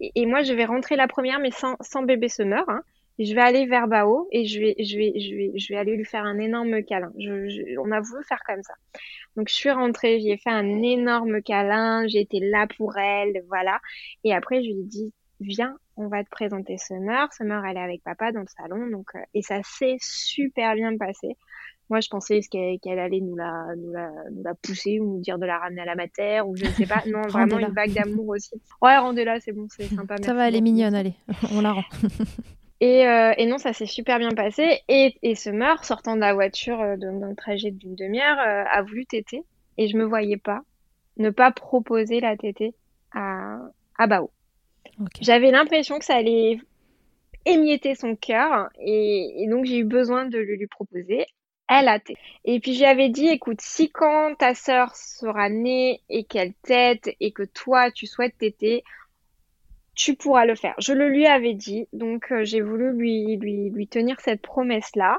et, 0.00 0.12
et 0.14 0.26
moi 0.26 0.42
je 0.42 0.52
vais 0.52 0.64
rentrer 0.64 0.94
la 0.94 1.08
première 1.08 1.40
mais 1.40 1.50
sans, 1.50 1.76
sans 1.80 2.02
bébé 2.02 2.28
Summer. 2.28 2.64
Hein 2.68 2.82
je 3.18 3.34
vais 3.34 3.40
aller 3.40 3.66
vers 3.66 3.88
Bao 3.88 4.28
et 4.30 4.44
je 4.46 4.60
vais, 4.60 4.74
je 4.78 4.96
vais, 4.96 5.18
je 5.18 5.34
vais, 5.34 5.52
je 5.56 5.72
vais 5.72 5.78
aller 5.78 5.96
lui 5.96 6.04
faire 6.04 6.24
un 6.24 6.38
énorme 6.38 6.82
câlin. 6.82 7.12
Je, 7.18 7.78
on 7.78 7.90
a 7.90 8.00
voulu 8.00 8.22
faire 8.24 8.40
comme 8.46 8.62
ça. 8.62 8.74
Donc 9.36 9.48
je 9.48 9.54
suis 9.54 9.70
rentrée, 9.70 10.20
j'ai 10.20 10.36
fait 10.36 10.50
un 10.50 10.82
énorme 10.82 11.42
câlin, 11.42 12.06
j'ai 12.06 12.20
été 12.20 12.40
là 12.40 12.66
pour 12.76 12.96
elle, 12.96 13.42
voilà. 13.48 13.80
Et 14.24 14.34
après 14.34 14.62
je 14.62 14.68
lui 14.68 14.80
ai 14.80 14.84
dit, 14.84 15.12
viens, 15.40 15.76
on 15.96 16.08
va 16.08 16.22
te 16.22 16.30
présenter 16.30 16.78
Summer. 16.78 17.32
Summer, 17.32 17.64
elle 17.64 17.76
est 17.76 17.80
avec 17.80 18.02
papa 18.04 18.32
dans 18.32 18.40
le 18.40 18.46
salon, 18.46 18.88
donc 18.88 19.08
euh, 19.14 19.20
et 19.34 19.42
ça 19.42 19.60
s'est 19.64 19.96
super 20.00 20.74
bien 20.74 20.96
passé. 20.96 21.36
Moi, 21.90 22.00
je 22.00 22.08
pensais 22.08 22.40
qu'elle 22.40 22.98
allait 22.98 23.20
nous 23.20 23.34
la, 23.34 23.74
nous, 23.74 23.90
la, 23.90 24.10
nous 24.30 24.42
la 24.42 24.54
pousser 24.54 25.00
ou 25.00 25.14
nous 25.14 25.20
dire 25.20 25.38
de 25.38 25.46
la 25.46 25.58
ramener 25.58 25.80
à 25.80 25.86
la 25.86 25.94
matière 25.94 26.46
ou 26.46 26.54
je 26.54 26.66
ne 26.66 26.70
sais 26.70 26.86
pas. 26.86 27.02
Non, 27.06 27.22
vraiment 27.28 27.58
une 27.58 27.72
vague 27.72 27.94
d'amour 27.94 28.28
aussi. 28.28 28.60
Ouais, 28.82 28.98
rendez-la, 28.98 29.40
c'est 29.40 29.52
bon, 29.52 29.66
c'est 29.70 29.84
sympa. 29.84 30.16
Ça 30.22 30.34
va, 30.34 30.48
elle 30.48 30.56
est 30.56 30.60
mignonne, 30.60 30.94
allez, 30.94 31.14
on 31.54 31.62
la 31.62 31.72
rend. 31.72 31.84
Et, 32.80 33.06
euh, 33.06 33.32
et, 33.36 33.46
non, 33.46 33.58
ça 33.58 33.72
s'est 33.72 33.86
super 33.86 34.18
bien 34.18 34.30
passé. 34.30 34.82
Et, 34.88 35.16
et 35.22 35.34
Summer, 35.34 35.84
sortant 35.84 36.14
de 36.14 36.20
la 36.20 36.34
voiture 36.34 36.80
euh, 36.80 36.96
d'un 36.96 37.34
trajet 37.34 37.70
d'une 37.70 37.96
demi-heure, 37.96 38.38
euh, 38.38 38.64
a 38.70 38.82
voulu 38.82 39.04
téter. 39.04 39.42
Et 39.78 39.88
je 39.88 39.96
me 39.96 40.04
voyais 40.04 40.36
pas 40.36 40.62
ne 41.16 41.30
pas 41.30 41.50
proposer 41.50 42.20
la 42.20 42.36
tétée 42.36 42.74
à, 43.12 43.58
à 43.96 44.06
Bao. 44.06 44.30
J'avais 45.20 45.50
l'impression 45.50 45.98
que 45.98 46.04
ça 46.04 46.14
allait 46.14 46.60
émietter 47.44 47.96
son 47.96 48.14
cœur. 48.14 48.68
Et, 48.78 49.42
et 49.42 49.48
donc, 49.48 49.64
j'ai 49.64 49.78
eu 49.78 49.84
besoin 49.84 50.26
de 50.26 50.38
le 50.38 50.54
lui 50.54 50.66
proposer. 50.68 51.26
Elle 51.68 51.88
a 51.88 51.98
tété. 51.98 52.20
Et 52.44 52.60
puis, 52.60 52.74
j'avais 52.74 53.08
dit, 53.08 53.26
écoute, 53.26 53.60
si 53.60 53.90
quand 53.90 54.36
ta 54.38 54.54
sœur 54.54 54.94
sera 54.94 55.48
née 55.48 56.00
et 56.08 56.24
qu'elle 56.24 56.54
tète 56.62 57.10
et 57.18 57.32
que 57.32 57.42
toi, 57.42 57.90
tu 57.90 58.06
souhaites 58.06 58.38
téter, 58.38 58.84
tu 59.98 60.16
pourras 60.16 60.46
le 60.46 60.56
faire. 60.56 60.76
Je 60.80 60.94
le 60.94 61.10
lui 61.10 61.26
avais 61.26 61.54
dit, 61.54 61.88
donc 61.92 62.32
euh, 62.32 62.44
j'ai 62.44 62.62
voulu 62.62 62.92
lui, 62.96 63.36
lui, 63.38 63.70
lui 63.70 63.88
tenir 63.88 64.20
cette 64.20 64.42
promesse-là. 64.42 65.18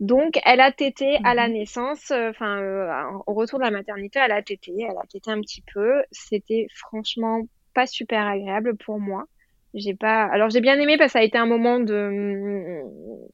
Donc, 0.00 0.40
elle 0.44 0.60
a 0.60 0.72
tété 0.72 1.18
à 1.24 1.34
la 1.34 1.48
Mhm. 1.48 1.54
naissance, 1.54 2.10
euh, 2.12 2.30
enfin, 2.30 2.60
euh, 2.62 2.88
au 3.26 3.34
retour 3.34 3.58
de 3.60 3.64
la 3.64 3.70
maternité, 3.72 4.20
elle 4.24 4.32
a 4.32 4.42
tété, 4.42 4.72
elle 4.80 4.96
a 4.96 5.06
tété 5.10 5.30
un 5.30 5.40
petit 5.42 5.64
peu. 5.74 6.02
C'était 6.12 6.68
franchement 6.74 7.42
pas 7.74 7.86
super 7.86 8.26
agréable 8.26 8.76
pour 8.78 9.00
moi. 9.00 9.26
J'ai 9.74 9.94
pas, 9.94 10.24
alors 10.24 10.50
j'ai 10.50 10.60
bien 10.62 10.78
aimé 10.80 10.96
parce 10.98 11.08
que 11.12 11.18
ça 11.18 11.20
a 11.20 11.24
été 11.24 11.38
un 11.38 11.46
moment 11.46 11.80
de 11.80 12.82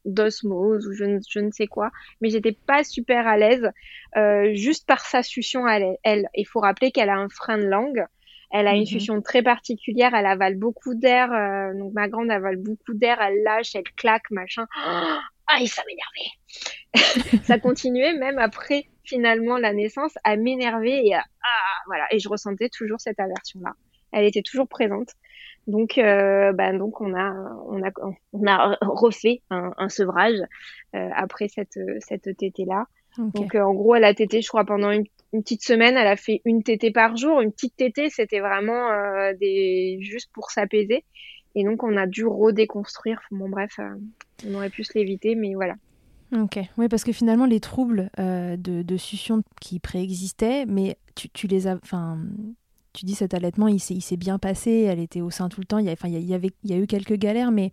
d'osmose 0.05 0.87
ou 0.89 0.93
je 0.93 1.05
ne, 1.05 1.19
je 1.29 1.41
ne 1.41 1.51
sais 1.51 1.67
quoi, 1.69 1.91
mais 2.21 2.31
j'étais 2.31 2.57
pas 2.67 2.85
super 2.85 3.27
à 3.29 3.37
l'aise, 3.39 3.71
euh, 4.17 4.53
juste 4.55 4.87
par 4.87 5.01
sa 5.01 5.23
succion 5.23 5.67
à 5.67 5.75
elle. 5.77 5.97
elle. 6.05 6.29
Il 6.35 6.47
faut 6.47 6.61
rappeler 6.61 6.91
qu'elle 6.93 7.11
a 7.11 7.17
un 7.17 7.29
frein 7.29 7.59
de 7.59 7.65
langue. 7.67 8.05
Elle 8.51 8.67
a 8.69 8.73
une 8.75 8.81
Mhm. 8.81 8.87
succion 8.87 9.21
très 9.23 9.43
particulière, 9.43 10.15
elle 10.15 10.27
avale 10.27 10.57
beaucoup 10.57 10.95
d'air, 10.95 11.33
euh, 11.33 11.73
donc 11.79 11.93
ma 11.95 12.09
grande 12.09 12.31
avale 12.31 12.57
beaucoup 12.57 12.95
d'air, 12.95 13.21
elle 13.21 13.43
lâche, 13.43 13.75
elle 13.75 13.85
claque, 13.97 14.31
machin. 14.31 14.67
Ah, 15.47 15.61
et 15.61 15.67
ça 15.67 15.83
m'énervait. 15.87 16.95
ça 17.45 17.59
continuait 17.59 18.15
même 18.15 18.39
après 18.39 18.87
finalement 19.03 19.59
la 19.59 19.75
naissance 19.75 20.15
à 20.25 20.37
m'énerver 20.37 21.07
et 21.07 21.15
à 21.15 21.19
ah 21.43 21.83
voilà 21.87 22.07
et 22.11 22.19
je 22.19 22.31
ressentais 22.31 22.71
toujours 22.71 22.99
cette 22.99 23.21
aversion 23.21 23.61
là. 23.63 23.73
Elle 24.13 24.25
était 24.25 24.41
toujours 24.41 24.67
présente. 24.69 25.11
Donc 25.67 25.99
euh, 25.99 26.53
ben 26.55 26.79
donc 26.79 27.03
on 27.03 27.15
a 27.15 27.31
on 27.69 27.83
a 27.85 27.91
on 28.33 28.47
a 28.47 28.79
refait 28.81 29.43
un, 29.51 29.73
un 29.77 29.91
sevrage 29.91 30.39
euh, 30.97 31.11
après 31.15 31.49
cette 31.49 31.79
cette 31.99 32.35
tétée 32.39 32.65
là. 32.65 32.87
Donc 33.19 33.55
euh, 33.55 33.61
en 33.61 33.75
gros 33.75 33.95
elle 33.97 34.05
a 34.05 34.15
tété 34.15 34.41
je 34.41 34.49
crois 34.49 34.65
pendant 34.65 34.91
une, 34.93 35.05
une 35.35 35.43
petite 35.43 35.65
semaine, 35.65 35.97
elle 35.97 36.07
a 36.07 36.17
fait 36.17 36.41
une 36.45 36.63
tétée 36.63 36.93
par 36.93 37.17
jour, 37.17 37.41
une 37.41 37.51
petite 37.51 37.77
tétée, 37.77 38.09
c'était 38.09 38.39
vraiment 38.39 38.91
euh, 38.91 39.33
juste 39.99 40.31
pour 40.33 40.51
s'apaiser. 40.51 41.05
Et 41.57 41.65
donc 41.65 41.83
on 41.83 41.97
a 41.97 42.07
dû 42.07 42.25
redéconstruire. 42.25 43.21
Bon 43.33 43.49
bref, 43.49 43.73
euh, 43.81 43.97
on 44.47 44.55
aurait 44.55 44.71
pu 44.71 44.85
se 44.85 44.97
l'éviter, 44.97 45.35
mais 45.35 45.55
voilà. 45.55 45.75
Ok, 46.33 46.59
oui, 46.79 46.89
parce 46.89 47.03
que 47.05 47.13
finalement, 47.13 47.47
les 47.47 47.61
troubles 47.61 48.11
euh, 48.19 48.57
de, 48.57 48.83
de 48.83 48.97
succion 48.97 49.43
qui 49.61 49.81
préexistaient, 49.81 50.67
mais 50.67 50.97
tu, 51.17 51.29
tu 51.31 51.49
les 51.49 51.67
as. 51.67 51.79
Tu 52.95 53.05
dis 53.05 53.15
cet 53.15 53.35
allaitement, 53.35 53.67
il 53.67 53.81
s'est 53.81 54.17
bien 54.17 54.39
passé, 54.39 54.87
elle 54.89 55.01
était 55.01 55.21
au 55.21 55.31
sein 55.31 55.49
tout 55.49 55.61
le 55.61 55.67
temps, 55.67 55.79
il 55.79 55.87
y 55.87 55.91
a, 55.91 55.95
il 56.05 56.31
y, 56.65 56.73
a- 56.73 56.77
eu 56.77 56.87
quelques 56.87 57.15
galères, 57.15 57.51
mais 57.51 57.73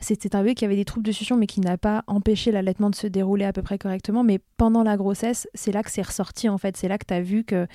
c'était 0.00 0.34
un 0.34 0.40
bébé 0.40 0.54
qui 0.54 0.64
avait 0.64 0.76
des 0.76 0.86
troubles 0.86 1.06
de 1.06 1.12
succion, 1.12 1.36
mais 1.36 1.46
qui 1.46 1.60
n'a 1.60 1.76
pas 1.76 2.04
empêché 2.06 2.50
l'allaitement 2.50 2.88
de 2.88 2.94
se 2.94 3.06
dérouler 3.06 3.44
à 3.44 3.52
peu 3.52 3.60
près 3.60 3.76
correctement. 3.76 4.24
Mais 4.24 4.40
pendant 4.56 4.82
la 4.82 4.96
grossesse, 4.96 5.46
c'est 5.52 5.72
là 5.72 5.82
que 5.82 5.90
c'est 5.90 6.02
ressorti, 6.02 6.48
en 6.48 6.56
fait. 6.56 6.76
C'est 6.78 6.88
là 6.88 6.96
que 6.96 7.04
tu 7.06 7.12
as 7.12 7.20
vu 7.20 7.44
euh, 7.52 7.66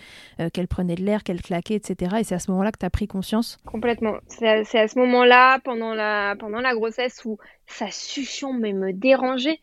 qu'elle 0.52 0.68
prenait 0.68 0.96
de 0.96 1.04
l'air, 1.04 1.24
qu'elle 1.24 1.42
claquait, 1.42 1.76
etc. 1.76 2.18
Et 2.20 2.24
c'est 2.24 2.36
à 2.36 2.40
ce 2.40 2.50
moment-là 2.52 2.72
que 2.72 2.80
tu 2.80 2.86
as 2.86 2.90
pris 2.90 3.08
conscience. 3.08 3.60
Complètement. 3.66 4.16
C'est 4.28 4.48
à, 4.48 4.88
ce 4.88 4.98
moment-là, 4.98 5.60
pendant 5.60 5.94
la, 5.94 6.36
grossesse, 6.74 7.24
où 7.26 7.38
sa 7.68 7.92
succion 7.92 8.54
mais 8.54 8.74
me 8.74 8.92
dérangeait. 8.92 9.60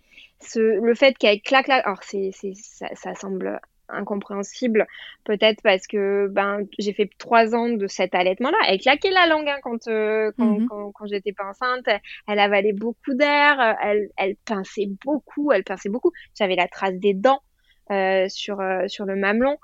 Le 0.55 0.95
fait 0.95 1.19
qu'elle 1.19 1.41
claque 1.41 1.67
la... 1.67 1.77
Alors, 1.77 2.03
ça, 2.05 2.87
ça 2.95 3.15
semble 3.15 3.61
incompréhensible, 3.95 4.87
peut-être 5.25 5.63
parce 5.63 5.87
que 5.87 6.29
ben, 6.31 6.67
j'ai 6.79 6.93
fait 6.93 7.11
trois 7.19 7.55
ans 7.55 7.69
de 7.69 7.87
cet 7.87 8.15
allaitement-là. 8.15 8.59
Elle 8.69 8.79
claquait 8.81 9.11
la 9.11 9.27
langue 9.27 9.49
hein, 9.49 9.59
quand, 9.63 9.87
euh, 9.89 10.33
quand, 10.39 10.59
Mhm. 10.61 10.67
quand, 10.69 10.93
quand 10.93 11.07
j'étais 11.07 11.33
pas 11.33 11.45
enceinte. 11.45 11.87
Elle, 12.27 12.39
avalait 12.39 12.73
beaucoup 12.73 13.15
d'air, 13.15 13.61
euh, 13.61 13.73
elle, 13.83 14.09
elle 14.17 14.37
pinçait 14.45 14.89
beaucoup, 15.05 15.53
elle 15.53 15.65
pinçait 15.65 15.89
beaucoup. 15.89 16.13
J'avais 16.35 16.57
la 16.57 16.69
trace 16.69 16.95
des 16.95 17.15
dents 17.15 17.41
euh, 17.91 18.29
sur, 18.29 18.61
euh, 18.61 18.87
sur 18.89 19.05
le 19.07 19.17
mamelon. 19.17 19.57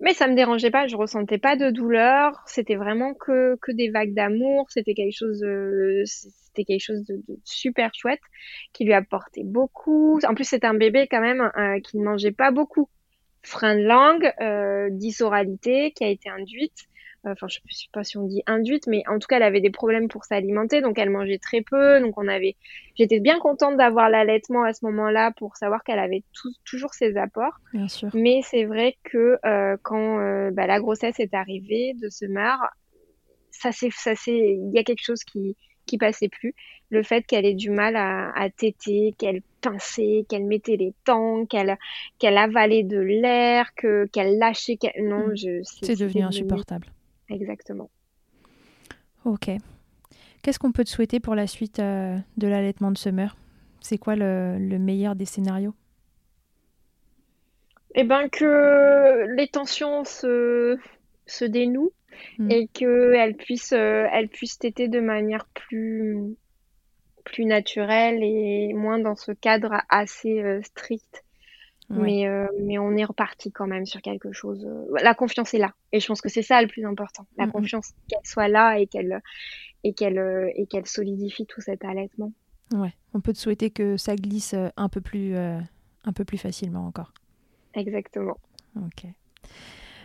Mais 0.00 0.12
ça 0.12 0.28
me 0.28 0.34
dérangeait 0.34 0.70
pas, 0.70 0.86
je 0.86 0.96
ressentais 0.96 1.38
pas 1.38 1.56
de 1.56 1.70
douleur, 1.70 2.42
c'était 2.46 2.74
vraiment 2.76 3.14
que, 3.14 3.56
que 3.62 3.72
des 3.72 3.88
vagues 3.88 4.12
d'amour, 4.12 4.66
c'était 4.70 4.92
quelque 4.92 5.16
chose 5.16 5.40
de, 5.40 6.02
c'était 6.04 6.64
quelque 6.64 6.82
chose 6.84 7.02
de, 7.06 7.16
de 7.26 7.38
super 7.44 7.90
chouette 7.94 8.20
qui 8.74 8.84
lui 8.84 8.92
apportait 8.92 9.42
beaucoup. 9.44 10.20
En 10.28 10.34
plus, 10.34 10.44
c'était 10.44 10.66
un 10.66 10.74
bébé 10.74 11.08
quand 11.10 11.22
même 11.22 11.50
euh, 11.56 11.80
qui 11.80 11.96
ne 11.96 12.04
mangeait 12.04 12.32
pas 12.32 12.50
beaucoup. 12.50 12.90
Frein 13.46 13.76
de 13.76 13.82
langue, 13.82 14.32
euh, 14.40 14.88
dysoralité 14.90 15.92
qui 15.92 16.02
a 16.04 16.08
été 16.08 16.28
induite. 16.28 16.86
Euh, 17.26 17.32
Enfin, 17.32 17.46
je 17.48 17.58
sais 17.70 17.86
pas 17.92 18.04
si 18.04 18.18
on 18.18 18.24
dit 18.26 18.42
induite, 18.46 18.86
mais 18.86 19.02
en 19.08 19.18
tout 19.18 19.26
cas, 19.26 19.36
elle 19.36 19.42
avait 19.42 19.60
des 19.60 19.70
problèmes 19.70 20.08
pour 20.08 20.24
s'alimenter, 20.24 20.80
donc 20.80 20.98
elle 20.98 21.10
mangeait 21.10 21.38
très 21.38 21.60
peu. 21.62 22.00
Donc 22.00 22.18
on 22.18 22.28
avait, 22.28 22.56
j'étais 22.96 23.20
bien 23.20 23.38
contente 23.38 23.76
d'avoir 23.76 24.08
l'allaitement 24.10 24.62
à 24.64 24.72
ce 24.72 24.84
moment-là 24.86 25.32
pour 25.36 25.56
savoir 25.56 25.82
qu'elle 25.84 25.98
avait 25.98 26.22
tout- 26.32 26.52
toujours 26.64 26.94
ses 26.94 27.16
apports. 27.16 27.56
Bien 27.72 27.88
sûr. 27.88 28.10
Mais 28.14 28.40
c'est 28.42 28.64
vrai 28.64 28.96
que 29.04 29.38
euh, 29.44 29.76
quand 29.82 30.18
euh, 30.20 30.50
bah, 30.52 30.66
la 30.66 30.78
grossesse 30.80 31.18
est 31.18 31.34
arrivée 31.34 31.94
de 32.00 32.08
ce 32.10 32.26
mar, 32.26 32.58
ça 33.50 33.72
c'est 33.72 33.90
ça 33.90 34.14
c'est 34.14 34.36
il 34.36 34.70
y 34.72 34.78
a 34.78 34.84
quelque 34.84 35.02
chose 35.04 35.24
qui 35.24 35.56
qui 35.86 35.98
passait 35.98 36.28
plus. 36.28 36.54
Le 36.90 37.02
fait 37.02 37.22
qu'elle 37.26 37.46
ait 37.46 37.54
du 37.54 37.70
mal 37.70 37.96
à, 37.96 38.30
à 38.38 38.50
téter, 38.50 39.14
qu'elle 39.18 39.42
pinçait, 39.60 40.24
qu'elle 40.28 40.44
mettait 40.44 40.76
les 40.76 40.94
dents, 41.06 41.46
qu'elle 41.46 41.76
qu'elle 42.18 42.38
avalait 42.38 42.84
de 42.84 42.98
l'air, 42.98 43.74
que 43.74 44.06
qu'elle 44.12 44.38
lâchait, 44.38 44.78
non, 45.00 45.28
Mm. 45.28 45.36
je 45.36 45.62
C'est 45.64 45.96
devenu 45.98 46.22
insupportable. 46.22 46.88
Exactement. 47.28 47.90
Ok. 49.24 49.50
Qu'est-ce 50.42 50.58
qu'on 50.60 50.72
peut 50.72 50.84
te 50.84 50.90
souhaiter 50.90 51.18
pour 51.20 51.34
la 51.34 51.46
suite 51.48 51.80
euh, 51.80 52.16
de 52.36 52.46
l'allaitement 52.46 52.92
de 52.92 52.98
Summer? 52.98 53.36
C'est 53.80 53.98
quoi 53.98 54.14
le, 54.16 54.58
le 54.58 54.78
meilleur 54.78 55.16
des 55.16 55.24
scénarios? 55.24 55.74
Eh 57.94 58.04
ben 58.04 58.28
que 58.28 59.26
les 59.36 59.48
tensions 59.48 60.04
se 60.04 60.78
se 61.26 61.44
dénouent 61.44 61.92
Mm. 62.38 62.50
et 62.50 62.68
que 62.68 63.14
elle 63.14 63.36
puisse 63.36 63.72
euh, 63.72 64.06
elle 64.12 64.28
puisse 64.28 64.58
téter 64.58 64.88
de 64.88 65.00
manière 65.00 65.46
plus 65.46 66.36
plus 67.24 67.44
naturelle 67.44 68.22
et 68.22 68.72
moins 68.74 68.98
dans 68.98 69.16
ce 69.16 69.32
cadre 69.32 69.74
assez 69.88 70.42
euh, 70.42 70.60
strict. 70.62 71.24
Mais 71.88 72.26
euh, 72.26 72.48
mais 72.60 72.78
on 72.78 72.96
est 72.96 73.04
reparti 73.04 73.52
quand 73.52 73.68
même 73.68 73.86
sur 73.86 74.02
quelque 74.02 74.32
chose. 74.32 74.64
euh, 74.66 74.98
La 75.02 75.14
confiance 75.14 75.54
est 75.54 75.58
là 75.58 75.72
et 75.92 76.00
je 76.00 76.06
pense 76.08 76.20
que 76.20 76.28
c'est 76.28 76.42
ça 76.42 76.60
le 76.60 76.66
plus 76.66 76.84
important. 76.84 77.26
La 77.38 77.46
confiance 77.46 77.92
qu'elle 78.08 78.18
soit 78.24 78.48
là 78.48 78.78
et 78.80 78.88
qu'elle 78.88 79.22
et 79.84 79.92
qu'elle 79.94 80.18
euh, 80.18 80.50
et 80.56 80.66
qu'elle 80.66 80.86
solidifie 80.86 81.46
tout 81.46 81.60
cet 81.60 81.84
allaitement. 81.84 82.32
Ouais. 82.74 82.92
On 83.14 83.20
peut 83.20 83.32
te 83.32 83.38
souhaiter 83.38 83.70
que 83.70 83.96
ça 83.96 84.16
glisse 84.16 84.52
euh, 84.54 84.68
un 84.76 84.88
peu 84.88 85.00
plus, 85.00 85.36
euh, 85.36 85.60
un 86.04 86.12
peu 86.12 86.24
plus 86.24 86.38
facilement 86.38 86.84
encore. 86.86 87.12
Exactement. 87.74 88.36
Ok. 88.76 89.06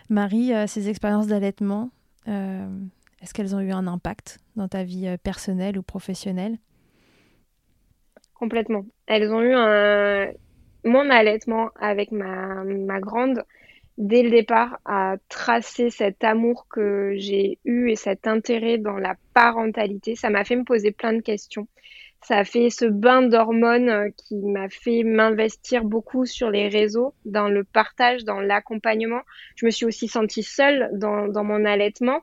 Marie, 0.09 0.53
euh, 0.53 0.67
ces 0.67 0.87
expériences 0.87 1.27
d'allaitement, 1.27 1.85
euh, 1.85 2.00
est-ce 2.27 3.33
qu'elles 3.33 3.55
ont 3.55 3.59
eu 3.59 3.71
un 3.71 3.87
impact 3.87 4.39
dans 4.55 4.67
ta 4.67 4.83
vie 4.83 5.07
euh, 5.07 5.17
personnelle 5.17 5.77
ou 5.77 5.83
professionnelle? 5.83 6.57
Complètement. 8.33 8.85
Elles 9.05 9.31
ont 9.31 9.41
eu 9.41 9.53
un... 9.53 10.31
Mon 10.83 11.09
allaitement 11.11 11.69
avec 11.79 12.11
ma, 12.11 12.63
ma 12.63 12.99
grande, 12.99 13.43
dès 13.99 14.23
le 14.23 14.31
départ, 14.31 14.79
a 14.85 15.17
tracé 15.29 15.91
cet 15.91 16.23
amour 16.23 16.65
que 16.67 17.13
j'ai 17.17 17.59
eu 17.65 17.91
et 17.91 17.95
cet 17.95 18.25
intérêt 18.25 18.79
dans 18.79 18.97
la 18.97 19.15
parentalité. 19.35 20.15
Ça 20.15 20.31
m'a 20.31 20.43
fait 20.43 20.55
me 20.55 20.63
poser 20.63 20.91
plein 20.91 21.13
de 21.13 21.21
questions. 21.21 21.67
Ça 22.23 22.37
a 22.37 22.43
fait 22.43 22.69
ce 22.69 22.85
bain 22.85 23.23
d'hormones 23.23 23.89
euh, 23.89 24.09
qui 24.15 24.35
m'a 24.35 24.69
fait 24.69 25.03
m'investir 25.03 25.83
beaucoup 25.83 26.25
sur 26.25 26.51
les 26.51 26.67
réseaux, 26.67 27.13
dans 27.25 27.49
le 27.49 27.63
partage, 27.63 28.23
dans 28.23 28.39
l'accompagnement. 28.39 29.21
Je 29.55 29.65
me 29.65 29.71
suis 29.71 29.85
aussi 29.85 30.07
sentie 30.07 30.43
seule 30.43 30.89
dans, 30.93 31.27
dans 31.27 31.43
mon 31.43 31.65
allaitement. 31.65 32.21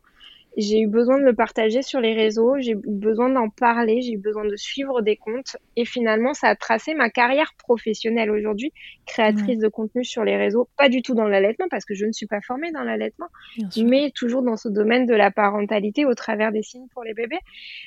J'ai 0.57 0.81
eu 0.81 0.89
besoin 0.89 1.19
de 1.19 1.25
le 1.25 1.35
partager 1.35 1.83
sur 1.83 2.01
les 2.01 2.15
réseaux, 2.15 2.57
j'ai 2.59 2.73
eu 2.73 2.81
besoin 2.85 3.29
d'en 3.29 3.49
parler, 3.49 4.03
j'ai 4.03 4.15
eu 4.15 4.19
besoin 4.19 4.45
de 4.45 4.57
suivre 4.57 5.03
des 5.03 5.15
comptes 5.15 5.57
et 5.77 5.85
finalement 5.85 6.35
ça 6.35 6.49
a 6.49 6.57
tracé 6.57 6.95
ma 6.95 7.11
carrière 7.11 7.53
professionnelle 7.59 8.29
aujourd'hui, 8.31 8.73
créatrice 9.07 9.59
de 9.59 9.69
contenu 9.69 10.05
sur 10.05 10.25
les 10.25 10.37
réseaux, 10.37 10.69
pas 10.77 10.89
du 10.89 11.03
tout 11.03 11.15
dans 11.15 11.29
l'allaitement 11.29 11.67
parce 11.71 11.85
que 11.85 11.95
je 11.95 12.07
ne 12.07 12.13
suis 12.13 12.27
pas 12.27 12.41
formée 12.41 12.73
dans 12.73 12.83
l'allaitement, 12.83 13.29
mais 13.77 14.11
toujours 14.13 14.43
dans 14.43 14.57
ce 14.57 14.69
domaine 14.69 15.07
de 15.07 15.15
la 15.15 15.31
parentalité 15.31 16.05
au 16.05 16.15
travers 16.15 16.51
des 16.51 16.63
signes 16.63 16.89
pour 16.93 17.05
les 17.05 17.15
bébés. 17.15 17.39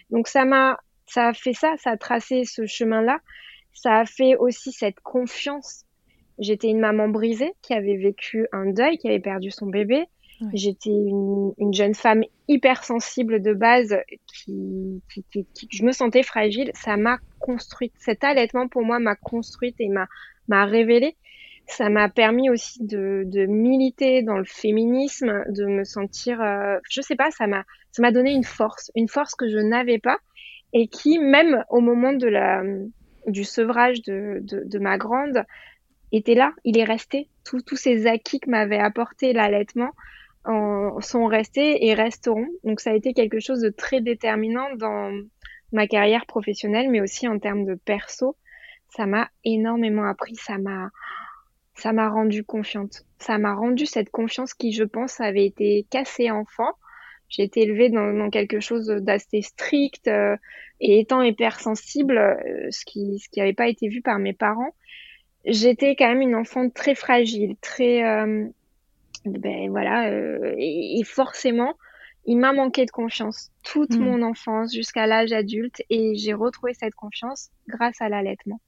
Donc 0.09 0.30
ça 0.30 0.45
m'a 0.45 0.80
ça 1.14 1.28
a 1.30 1.34
fait 1.34 1.53
ça, 1.53 1.76
ça 1.78 1.91
a 1.91 1.97
tracé 1.97 2.43
ce 2.45 2.66
chemin-là, 2.66 3.20
ça 3.74 3.99
a 3.99 4.05
fait 4.05 4.36
aussi 4.38 4.72
cette 4.72 4.99
confiance. 5.01 5.86
J'étais 6.39 6.70
une 6.70 6.80
maman 6.80 7.09
brisée 7.09 7.53
qui 7.62 7.74
avait 7.74 7.97
vécu 7.97 8.47
un 8.51 8.68
deuil, 8.72 8.97
qui 8.97 9.07
avait 9.07 9.20
perdu 9.20 9.51
son 9.51 9.68
bébé. 9.68 10.05
Ouais. 10.41 10.47
J'étais 10.53 10.89
une, 10.89 11.53
une 11.59 11.74
jeune 11.74 11.93
femme 11.93 12.24
hypersensible 12.47 13.41
de 13.41 13.53
base 13.53 13.95
qui, 14.26 15.01
qui, 15.14 15.24
qui, 15.32 15.45
qui- 15.53 15.68
je 15.72 15.84
me 15.84 15.91
sentais 15.91 16.24
fragile. 16.24 16.72
Ça 16.74 16.97
m'a 16.97 17.20
construite. 17.39 17.93
Cet 17.99 18.24
allaitement 18.24 18.68
pour 18.68 18.84
moi 18.84 18.99
m'a 18.99 19.16
construite 19.16 19.76
et 19.80 19.89
m'a 19.89 20.07
m'a 20.47 20.66
révélée. 20.66 21.16
Ça 21.68 21.89
m'a 21.89 22.09
permis 22.09 22.49
aussi 22.49 22.84
de, 22.84 23.24
de 23.26 23.45
militer 23.45 24.24
dans 24.24 24.38
le 24.38 24.45
féminisme, 24.45 25.43
de 25.49 25.66
me 25.66 25.84
sentir, 25.84 26.41
euh, 26.41 26.78
je 26.89 27.01
sais 27.01 27.16
pas, 27.16 27.30
ça 27.32 27.45
m'a 27.47 27.64
ça 27.91 28.01
m'a 28.01 28.12
donné 28.12 28.32
une 28.32 28.43
force, 28.43 28.91
une 28.95 29.07
force 29.07 29.36
que 29.36 29.47
je 29.49 29.57
n'avais 29.57 29.99
pas 29.99 30.18
et 30.74 30.88
qui 30.88 31.19
même 31.19 31.63
au 31.69 31.82
moment 31.82 32.13
de 32.13 32.28
la 32.28 32.63
du 33.28 33.43
sevrage 33.43 34.01
de, 34.01 34.39
de, 34.41 34.63
de 34.65 34.80
ma 34.80 34.97
grande 34.97 35.43
était 36.11 36.34
là, 36.36 36.53
il 36.63 36.78
est 36.78 36.84
resté. 36.84 37.30
Tous 37.43 37.76
ces 37.76 38.07
acquis 38.07 38.39
que 38.39 38.49
m'avait 38.49 38.80
apporté 38.80 39.34
l'allaitement 39.34 39.91
en- 40.45 40.99
sont 41.01 41.26
restés 41.26 41.86
et 41.86 41.93
resteront. 41.93 42.47
Donc 42.63 42.80
ça 42.80 42.91
a 42.91 42.95
été 42.95 43.13
quelque 43.13 43.39
chose 43.39 43.61
de 43.61 43.69
très 43.69 44.01
déterminant 44.01 44.67
dans 44.76 45.11
ma 45.72 45.88
carrière 45.88 46.26
professionnelle, 46.26 46.89
mais 46.89 47.01
aussi 47.01 47.28
en 47.28 47.39
termes 47.39 47.65
de 47.65 47.76
perso. 47.76 48.36
ça 48.89 49.05
m'a 49.05 49.30
énormément 49.45 50.05
appris, 50.05 50.36
ça 50.36 50.57
m'a 50.57 50.89
ça 51.76 51.93
m'a 51.93 52.09
rendu 52.09 52.43
confiante. 52.43 53.05
Ça 53.17 53.38
m'a 53.38 53.53
rendu 53.55 53.86
cette 53.86 54.09
confiance 54.11 54.53
qui, 54.53 54.74
je 54.74 54.84
pense, 54.84 55.19
avait 55.22 55.45
été 55.45 55.88
cassée 55.89 56.30
enfant. 56.30 56.74
J'ai 57.32 57.44
été 57.44 57.62
élevée 57.62 57.90
dans, 57.90 58.30
quelque 58.30 58.60
chose 58.60 58.88
d'assez 58.88 59.42
strict 59.42 60.08
euh, 60.10 60.36
et 60.82 61.00
étant 61.00 61.22
hypersensible, 61.22 62.18
euh, 62.18 62.68
ce 62.72 62.84
qui 62.86 63.20
ce 63.20 63.30
qui 63.30 63.40
n'avait 63.40 63.54
pas 63.54 63.70
été 63.70 63.88
vu 63.88 64.02
par 64.02 64.20
mes 64.20 64.34
parents. 64.34 64.76
J'étais 65.46 65.96
quand 65.96 66.10
même 66.10 66.22
une 66.22 66.36
enfant 66.36 66.70
très 66.70 66.94
fragile, 66.94 67.56
très 67.62 68.04
euh, 68.04 68.46
ben 69.26 69.70
voilà, 69.70 70.12
et, 70.58 71.02
forcément, 71.06 71.76
il 72.26 72.38
m'a 72.38 72.52
manqué 72.52 72.86
de 72.86 72.92
confiance 72.92 73.50
toute 73.64 73.96
hmm. 73.96 74.04
mon 74.04 74.22
enfance 74.24 74.74
jusqu'à 74.74 75.08
l'âge 75.08 75.32
adulte 75.32 75.82
et 75.90 76.16
j'ai 76.16 76.34
retrouvé 76.34 76.74
cette 76.74 76.96
confiance 76.96 77.50
grâce 77.68 78.02
à 78.02 78.10
l'allaitement. 78.10 78.60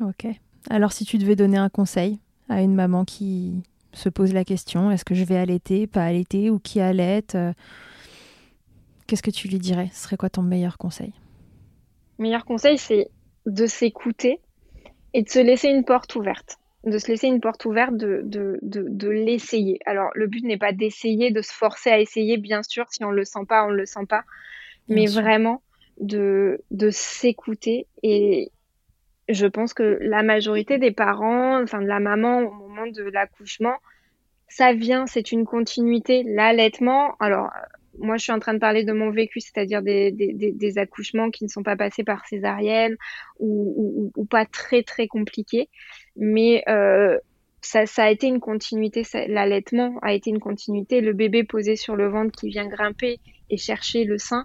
Ok. 0.00 0.26
Alors 0.68 0.92
si 0.92 1.04
tu 1.04 1.16
devais 1.16 1.36
donner 1.36 1.58
un 1.58 1.68
conseil 1.68 2.18
à 2.48 2.60
une 2.60 2.74
maman 2.74 3.04
qui 3.04 3.62
se 3.94 4.08
pose 4.08 4.32
la 4.32 4.44
question, 4.44 4.90
est-ce 4.90 5.04
que 5.04 5.14
je 5.14 5.24
vais 5.24 5.36
allaiter, 5.36 5.86
pas 5.86 6.04
allaiter, 6.04 6.50
ou 6.50 6.58
qui 6.58 6.80
allaite, 6.80 7.34
euh, 7.34 7.52
qu'est-ce 9.06 9.22
que 9.22 9.30
tu 9.30 9.48
lui 9.48 9.58
dirais? 9.58 9.88
Ce 9.92 10.04
serait 10.04 10.16
quoi 10.16 10.30
ton 10.30 10.42
meilleur 10.42 10.78
conseil? 10.78 11.12
Meilleur 12.18 12.44
conseil, 12.44 12.78
c'est 12.78 13.08
de 13.46 13.66
s'écouter 13.66 14.40
et 15.12 15.22
de 15.22 15.28
se 15.28 15.38
laisser 15.38 15.68
une 15.68 15.84
porte 15.84 16.14
ouverte. 16.16 16.58
De 16.84 16.98
se 16.98 17.08
laisser 17.08 17.28
une 17.28 17.40
porte 17.40 17.64
ouverte, 17.64 17.96
de, 17.96 18.20
de, 18.24 18.58
de, 18.62 19.08
l'essayer. 19.08 19.78
Alors, 19.86 20.10
le 20.14 20.26
but 20.26 20.44
n'est 20.44 20.58
pas 20.58 20.72
d'essayer, 20.72 21.30
de 21.30 21.40
se 21.40 21.52
forcer 21.52 21.88
à 21.88 21.98
essayer, 21.98 22.36
bien 22.36 22.62
sûr. 22.62 22.84
Si 22.90 23.04
on 23.04 23.10
ne 23.10 23.16
le 23.16 23.24
sent 23.24 23.46
pas, 23.48 23.64
on 23.64 23.70
ne 23.70 23.76
le 23.76 23.86
sent 23.86 24.04
pas. 24.06 24.24
mais 24.88 25.06
vraiment 25.06 25.62
de, 25.98 26.60
de 26.70 26.90
s'écouter 26.90 27.86
et, 28.02 28.50
je 29.28 29.46
pense 29.46 29.74
que 29.74 29.98
la 30.00 30.22
majorité 30.22 30.78
des 30.78 30.90
parents, 30.90 31.62
enfin 31.62 31.80
de 31.80 31.86
la 31.86 32.00
maman 32.00 32.40
au 32.40 32.50
moment 32.50 32.86
de 32.86 33.02
l'accouchement, 33.02 33.76
ça 34.48 34.72
vient, 34.72 35.06
c'est 35.06 35.32
une 35.32 35.44
continuité. 35.44 36.22
L'allaitement, 36.24 37.16
alors 37.20 37.46
euh, 37.46 37.60
moi 37.98 38.16
je 38.16 38.24
suis 38.24 38.32
en 38.32 38.38
train 38.38 38.54
de 38.54 38.58
parler 38.58 38.84
de 38.84 38.92
mon 38.92 39.10
vécu, 39.10 39.40
c'est-à-dire 39.40 39.82
des, 39.82 40.74
accouchements 40.76 41.30
qui 41.30 41.44
ne 41.44 41.48
sont 41.48 41.62
pas 41.62 41.76
passés 41.76 42.04
par 42.04 42.26
césarienne 42.26 42.96
ou, 43.38 44.12
pas 44.30 44.46
très 44.46 44.82
très 44.82 45.06
compliqués, 45.06 45.68
mais 46.16 46.62
euh, 46.68 47.18
ça, 47.62 47.84
a 47.96 48.10
été 48.10 48.26
une 48.26 48.40
continuité, 48.40 49.04
l'allaitement 49.28 49.98
a 50.02 50.12
été 50.12 50.30
une 50.30 50.40
continuité, 50.40 51.00
le 51.00 51.14
bébé 51.14 51.44
posé 51.44 51.76
sur 51.76 51.96
le 51.96 52.08
ventre 52.08 52.38
qui 52.38 52.48
vient 52.48 52.66
grimper 52.66 53.20
et 53.48 53.56
chercher 53.56 54.04
le 54.04 54.18
sein, 54.18 54.44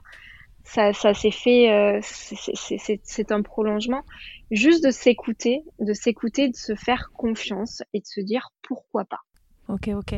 ça, 0.64 0.94
ça 0.94 1.14
s'est 1.14 1.32
fait, 1.32 1.72
euh, 1.72 2.00
c'est 2.02 3.32
un 3.32 3.42
prolongement 3.42 4.04
juste 4.52 4.84
de 4.84 4.92
s'écouter, 4.92 5.64
de 5.80 5.94
s'écouter, 5.94 6.50
de 6.50 6.56
se 6.56 6.76
faire 6.76 7.12
confiance 7.14 7.84
et 7.94 8.00
de 8.00 8.06
se 8.06 8.22
dire 8.22 8.52
pourquoi 8.62 9.06
pas. 9.06 9.22
Ok, 9.68 9.90
ok. 9.90 10.16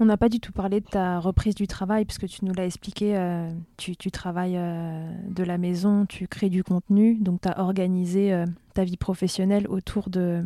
On 0.00 0.04
n'a 0.04 0.16
pas 0.16 0.28
du 0.28 0.40
tout 0.40 0.52
parlé 0.52 0.80
de 0.80 0.86
ta 0.86 1.18
reprise 1.18 1.54
du 1.54 1.66
travail, 1.66 2.04
puisque 2.04 2.26
tu 2.26 2.44
nous 2.44 2.52
l'as 2.52 2.66
expliqué, 2.66 3.16
euh, 3.16 3.48
tu, 3.76 3.96
travailles 4.10 4.56
euh, 4.56 5.08
de 5.28 5.44
la 5.44 5.58
maison, 5.58 6.06
tu 6.06 6.26
crées 6.26 6.48
du 6.48 6.64
contenu, 6.64 7.14
donc 7.14 7.40
tu 7.42 7.48
as 7.48 7.60
organisé 7.60 8.32
euh, 8.32 8.44
ta 8.74 8.84
vie 8.84 8.96
professionnelle 8.96 9.66
autour 9.68 10.10
de, 10.10 10.42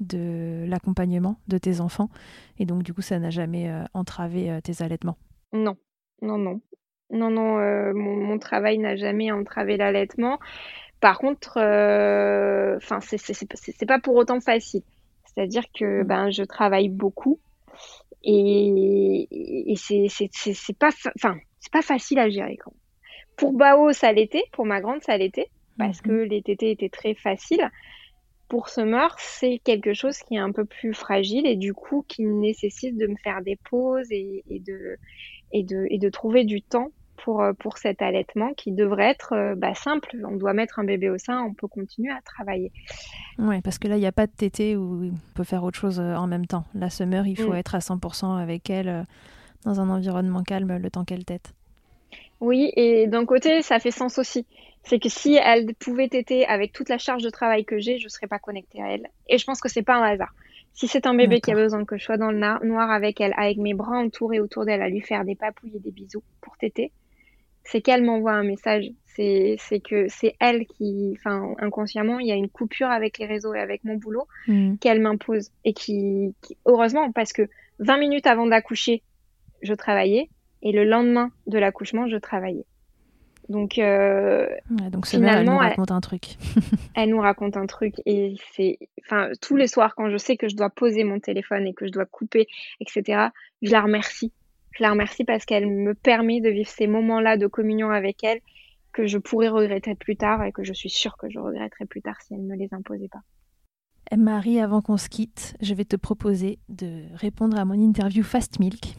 de 0.00 0.64
l'accompagnement 0.68 1.38
de 1.48 1.58
tes 1.58 1.80
enfants, 1.80 2.08
et 2.58 2.66
donc 2.66 2.82
du 2.82 2.94
coup 2.94 3.02
ça 3.02 3.18
n'a 3.18 3.30
jamais 3.30 3.70
entravé 3.94 4.60
tes 4.62 4.82
allaitements. 4.82 5.16
Non, 5.52 5.76
non, 6.22 6.38
non. 6.38 6.60
Non, 7.10 7.30
non, 7.30 7.56
mon, 7.94 8.16
mon, 8.16 8.38
travail 8.38 8.76
n'a 8.76 8.94
jamais 8.94 9.32
entravé 9.32 9.78
l'allaitement. 9.78 10.38
Par 11.00 11.18
contre, 11.18 11.58
euh, 11.58 12.76
enfin, 12.76 12.98
c'est 13.00 13.86
pas 13.86 14.00
pour 14.00 14.16
autant 14.16 14.40
facile. 14.40 14.82
C'est-à-dire 15.26 15.64
que 15.72 16.02
mm. 16.02 16.06
ben, 16.06 16.30
je 16.30 16.42
travaille 16.42 16.88
beaucoup 16.88 17.38
et, 18.24 19.28
et 19.30 19.76
c'est 19.76 20.78
pas, 20.78 20.90
enfin, 21.16 21.36
c'est 21.60 21.72
pas 21.72 21.82
facile 21.82 22.18
à 22.18 22.28
gérer. 22.28 22.56
Quand 22.56 22.72
Pour 23.36 23.52
Bao, 23.52 23.92
ça 23.92 24.12
l'était. 24.12 24.44
Pour 24.52 24.66
ma 24.66 24.80
grande, 24.80 25.02
ça 25.02 25.16
l'était 25.16 25.48
parce 25.78 26.00
que 26.00 26.10
mm-hmm. 26.10 26.28
les 26.28 26.42
tétés 26.42 26.70
étaient 26.72 26.88
très 26.88 27.14
faciles. 27.14 27.70
Pour 28.48 28.68
Summer, 28.68 29.14
c'est 29.18 29.60
quelque 29.62 29.92
chose 29.92 30.18
qui 30.18 30.34
est 30.34 30.38
un 30.38 30.52
peu 30.52 30.64
plus 30.64 30.94
fragile 30.94 31.46
et 31.46 31.54
du 31.54 31.74
coup 31.74 32.04
qui 32.08 32.24
nécessite 32.24 32.96
de 32.96 33.06
me 33.06 33.16
faire 33.16 33.42
des 33.42 33.56
pauses 33.70 34.10
et, 34.10 34.42
et 34.48 34.58
de, 34.58 34.96
et, 35.52 35.62
de, 35.62 35.86
et 35.90 35.98
de 35.98 36.08
trouver 36.08 36.44
du 36.44 36.62
temps 36.62 36.90
pour, 37.24 37.42
euh, 37.42 37.52
pour 37.52 37.78
cet 37.78 38.02
allaitement 38.02 38.52
qui 38.54 38.72
devrait 38.72 39.10
être 39.10 39.32
euh, 39.32 39.54
bah, 39.54 39.74
simple. 39.74 40.16
On 40.26 40.36
doit 40.36 40.52
mettre 40.52 40.78
un 40.78 40.84
bébé 40.84 41.10
au 41.10 41.18
sein, 41.18 41.42
on 41.42 41.54
peut 41.54 41.68
continuer 41.68 42.12
à 42.12 42.20
travailler. 42.22 42.72
Oui, 43.38 43.60
parce 43.60 43.78
que 43.78 43.88
là, 43.88 43.96
il 43.96 44.00
n'y 44.00 44.06
a 44.06 44.12
pas 44.12 44.26
de 44.26 44.32
tété 44.32 44.76
où 44.76 45.04
on 45.04 45.34
peut 45.34 45.44
faire 45.44 45.64
autre 45.64 45.78
chose 45.78 46.00
euh, 46.00 46.14
en 46.14 46.26
même 46.26 46.46
temps. 46.46 46.64
La 46.74 46.90
semeur, 46.90 47.26
il 47.26 47.38
faut 47.38 47.52
mm. 47.52 47.56
être 47.56 47.74
à 47.74 47.78
100% 47.78 48.38
avec 48.40 48.70
elle 48.70 49.04
dans 49.64 49.80
un 49.80 49.90
environnement 49.90 50.42
calme 50.42 50.76
le 50.76 50.90
temps 50.90 51.04
qu'elle 51.04 51.24
tète. 51.24 51.52
Oui, 52.40 52.72
et 52.76 53.08
d'un 53.08 53.26
côté, 53.26 53.62
ça 53.62 53.78
fait 53.80 53.90
sens 53.90 54.18
aussi. 54.18 54.46
C'est 54.84 55.00
que 55.00 55.08
si 55.08 55.34
elle 55.34 55.74
pouvait 55.74 56.08
téter 56.08 56.46
avec 56.46 56.72
toute 56.72 56.88
la 56.88 56.98
charge 56.98 57.22
de 57.22 57.30
travail 57.30 57.64
que 57.64 57.78
j'ai, 57.78 57.98
je 57.98 58.04
ne 58.04 58.08
serais 58.08 58.28
pas 58.28 58.38
connectée 58.38 58.80
à 58.80 58.92
elle. 58.92 59.08
Et 59.28 59.36
je 59.36 59.44
pense 59.44 59.60
que 59.60 59.68
c'est 59.68 59.82
pas 59.82 59.96
un 59.96 60.02
hasard. 60.02 60.32
Si 60.78 60.86
c'est 60.86 61.08
un 61.08 61.14
bébé 61.14 61.40
qui 61.40 61.50
a 61.50 61.54
besoin 61.56 61.84
que 61.84 61.98
je 61.98 62.04
sois 62.04 62.18
dans 62.18 62.30
le 62.30 62.38
noir 62.64 62.90
avec 62.92 63.20
elle, 63.20 63.34
avec 63.36 63.56
mes 63.58 63.74
bras 63.74 63.98
entourés 63.98 64.38
autour 64.38 64.64
d'elle, 64.64 64.80
à 64.80 64.88
lui 64.88 65.00
faire 65.00 65.24
des 65.24 65.34
papouilles 65.34 65.74
et 65.74 65.80
des 65.80 65.90
bisous 65.90 66.22
pour 66.40 66.56
téter, 66.56 66.92
c'est 67.68 67.82
qu'elle 67.82 68.02
m'envoie 68.02 68.32
un 68.32 68.44
message. 68.44 68.90
C'est 69.06 69.82
que 69.84 70.06
c'est 70.08 70.36
elle 70.38 70.64
qui, 70.64 71.16
enfin, 71.18 71.52
inconsciemment, 71.58 72.20
il 72.20 72.28
y 72.28 72.32
a 72.32 72.36
une 72.36 72.48
coupure 72.48 72.86
avec 72.86 73.18
les 73.18 73.26
réseaux 73.26 73.52
et 73.52 73.58
avec 73.58 73.82
mon 73.82 73.96
boulot 73.96 74.28
mm. 74.46 74.76
qu'elle 74.76 75.00
m'impose. 75.00 75.50
Et 75.64 75.72
qui, 75.72 76.36
heureusement, 76.66 77.10
parce 77.10 77.32
que 77.32 77.48
20 77.80 77.98
minutes 77.98 78.28
avant 78.28 78.46
d'accoucher, 78.46 79.02
je 79.60 79.74
travaillais. 79.74 80.30
Et 80.62 80.70
le 80.70 80.84
lendemain 80.84 81.32
de 81.48 81.58
l'accouchement, 81.58 82.06
je 82.06 82.16
travaillais. 82.16 82.64
Donc, 83.48 83.78
euh, 83.78 84.46
donc 84.92 85.06
finalement, 85.06 85.40
elle 85.40 85.46
nous 85.46 85.58
raconte 85.58 85.90
un 85.90 86.00
truc. 86.00 86.22
elle 86.94 87.08
nous 87.08 87.20
raconte 87.20 87.56
un 87.56 87.66
truc 87.66 87.94
et 88.04 88.36
c'est, 88.52 88.78
enfin, 89.04 89.30
tous 89.40 89.56
les 89.56 89.66
soirs 89.66 89.94
quand 89.96 90.10
je 90.10 90.16
sais 90.16 90.36
que 90.36 90.48
je 90.48 90.54
dois 90.54 90.70
poser 90.70 91.02
mon 91.02 91.18
téléphone 91.18 91.66
et 91.66 91.72
que 91.72 91.86
je 91.86 91.92
dois 91.92 92.04
couper, 92.04 92.46
etc. 92.80 93.28
Je 93.62 93.72
la 93.72 93.80
remercie 93.80 94.32
la 94.80 94.90
remercie 94.90 95.24
parce 95.24 95.44
qu'elle 95.44 95.66
me 95.66 95.94
permet 95.94 96.40
de 96.40 96.50
vivre 96.50 96.68
ces 96.68 96.86
moments-là 96.86 97.36
de 97.36 97.46
communion 97.46 97.90
avec 97.90 98.22
elle 98.24 98.40
que 98.92 99.06
je 99.06 99.18
pourrais 99.18 99.48
regretter 99.48 99.94
plus 99.94 100.16
tard 100.16 100.42
et 100.44 100.52
que 100.52 100.64
je 100.64 100.72
suis 100.72 100.90
sûre 100.90 101.16
que 101.16 101.28
je 101.30 101.38
regretterai 101.38 101.86
plus 101.86 102.02
tard 102.02 102.20
si 102.20 102.34
elle 102.34 102.42
ne 102.42 102.48
me 102.48 102.56
les 102.56 102.68
imposait 102.72 103.08
pas. 103.08 103.20
Marie, 104.16 104.58
avant 104.58 104.80
qu'on 104.80 104.96
se 104.96 105.08
quitte, 105.08 105.54
je 105.60 105.74
vais 105.74 105.84
te 105.84 105.96
proposer 105.96 106.58
de 106.68 107.02
répondre 107.14 107.58
à 107.58 107.64
mon 107.64 107.74
interview 107.74 108.22
Fast 108.22 108.58
Milk. 108.58 108.94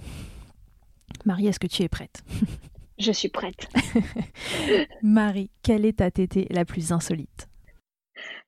Marie, 1.26 1.48
est-ce 1.48 1.60
que 1.60 1.68
tu 1.68 1.84
es 1.84 1.90
prête? 1.90 2.24
Je 3.00 3.14
suis 3.14 3.30
prête. 3.30 3.70
Marie, 5.02 5.50
quelle 5.64 5.86
est 5.86 6.00
ta 6.00 6.12
tétée 6.12 6.48
la 6.50 6.66
plus 6.66 6.92
insolite? 6.92 7.48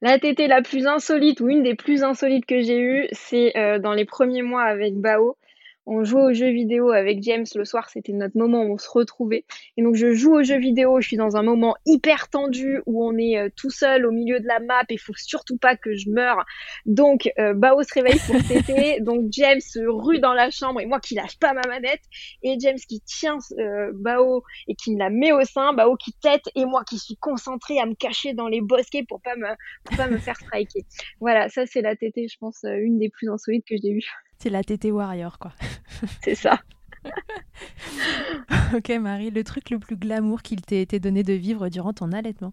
La 0.01 0.19
tétée 0.19 0.47
la 0.47 0.61
plus 0.61 0.87
insolite 0.87 1.39
ou 1.39 1.47
une 1.47 1.63
des 1.63 1.75
plus 1.75 2.03
insolites 2.03 2.45
que 2.45 2.59
j'ai 2.59 2.77
eues, 2.77 3.07
c'est 3.13 3.55
euh, 3.55 3.79
dans 3.79 3.93
les 3.93 4.03
premiers 4.03 4.41
mois 4.41 4.63
avec 4.63 4.95
Bao 4.95 5.37
on 5.85 6.03
jouait 6.03 6.21
aux 6.21 6.33
jeux 6.33 6.51
vidéo 6.51 6.91
avec 6.91 7.23
James 7.23 7.45
le 7.55 7.65
soir, 7.65 7.89
c'était 7.89 8.13
notre 8.13 8.37
moment 8.37 8.63
où 8.63 8.73
on 8.73 8.77
se 8.77 8.89
retrouvait. 8.89 9.45
Et 9.77 9.83
donc 9.83 9.95
je 9.95 10.13
joue 10.13 10.35
aux 10.35 10.43
jeux 10.43 10.59
vidéo, 10.59 11.01
je 11.01 11.07
suis 11.07 11.17
dans 11.17 11.37
un 11.37 11.43
moment 11.43 11.75
hyper 11.85 12.29
tendu 12.29 12.81
où 12.85 13.05
on 13.05 13.17
est 13.17 13.37
euh, 13.37 13.49
tout 13.55 13.71
seul 13.71 14.05
au 14.05 14.11
milieu 14.11 14.39
de 14.39 14.47
la 14.47 14.59
map 14.59 14.83
et 14.89 14.93
il 14.93 14.99
faut 14.99 15.13
surtout 15.15 15.57
pas 15.57 15.75
que 15.75 15.95
je 15.95 16.09
meure. 16.09 16.45
Donc 16.85 17.29
euh, 17.39 17.53
Bao 17.53 17.81
se 17.83 17.93
réveille 17.93 18.19
pour 18.25 18.37
téter, 18.47 18.99
donc 19.01 19.25
James 19.31 19.59
se 19.59 19.79
rue 19.79 20.19
dans 20.19 20.33
la 20.33 20.51
chambre 20.51 20.81
et 20.81 20.85
moi 20.85 20.99
qui 20.99 21.15
lâche 21.15 21.37
pas 21.39 21.53
ma 21.53 21.67
manette 21.67 22.01
et 22.43 22.57
James 22.59 22.79
qui 22.87 23.01
tient 23.01 23.39
euh, 23.57 23.91
Bao 23.95 24.43
et 24.67 24.75
qui 24.75 24.93
me 24.93 24.99
la 24.99 25.09
met 25.09 25.31
au 25.31 25.43
sein, 25.43 25.73
Bao 25.73 25.95
qui 25.95 26.13
tête 26.13 26.45
et 26.55 26.65
moi 26.65 26.83
qui 26.83 26.99
suis 26.99 27.17
concentrée 27.17 27.79
à 27.79 27.85
me 27.85 27.95
cacher 27.95 28.33
dans 28.33 28.47
les 28.47 28.61
bosquets 28.61 29.03
pour 29.07 29.21
pas 29.21 29.35
me 29.35 29.47
pour 29.83 29.97
pas 29.97 30.07
me 30.07 30.17
faire 30.17 30.35
striker. 30.35 30.85
Voilà, 31.19 31.49
ça 31.49 31.65
c'est 31.65 31.81
la 31.81 31.95
tétée, 31.95 32.27
je 32.27 32.37
pense 32.37 32.63
une 32.63 32.99
des 32.99 33.09
plus 33.09 33.29
insolites 33.29 33.65
que 33.65 33.75
j'ai 33.81 33.89
eues. 33.89 34.07
C'est 34.41 34.49
la 34.49 34.63
TT 34.63 34.89
Warrior, 34.89 35.37
quoi. 35.37 35.51
C'est 36.23 36.33
ça. 36.33 36.59
ok, 38.75 38.89
Marie, 38.99 39.29
le 39.29 39.43
truc 39.43 39.69
le 39.69 39.77
plus 39.77 39.95
glamour 39.95 40.41
qu'il 40.41 40.61
t'ait 40.61 40.81
été 40.81 40.99
donné 40.99 41.21
de 41.21 41.33
vivre 41.33 41.69
durant 41.69 41.93
ton 41.93 42.11
allaitement 42.11 42.51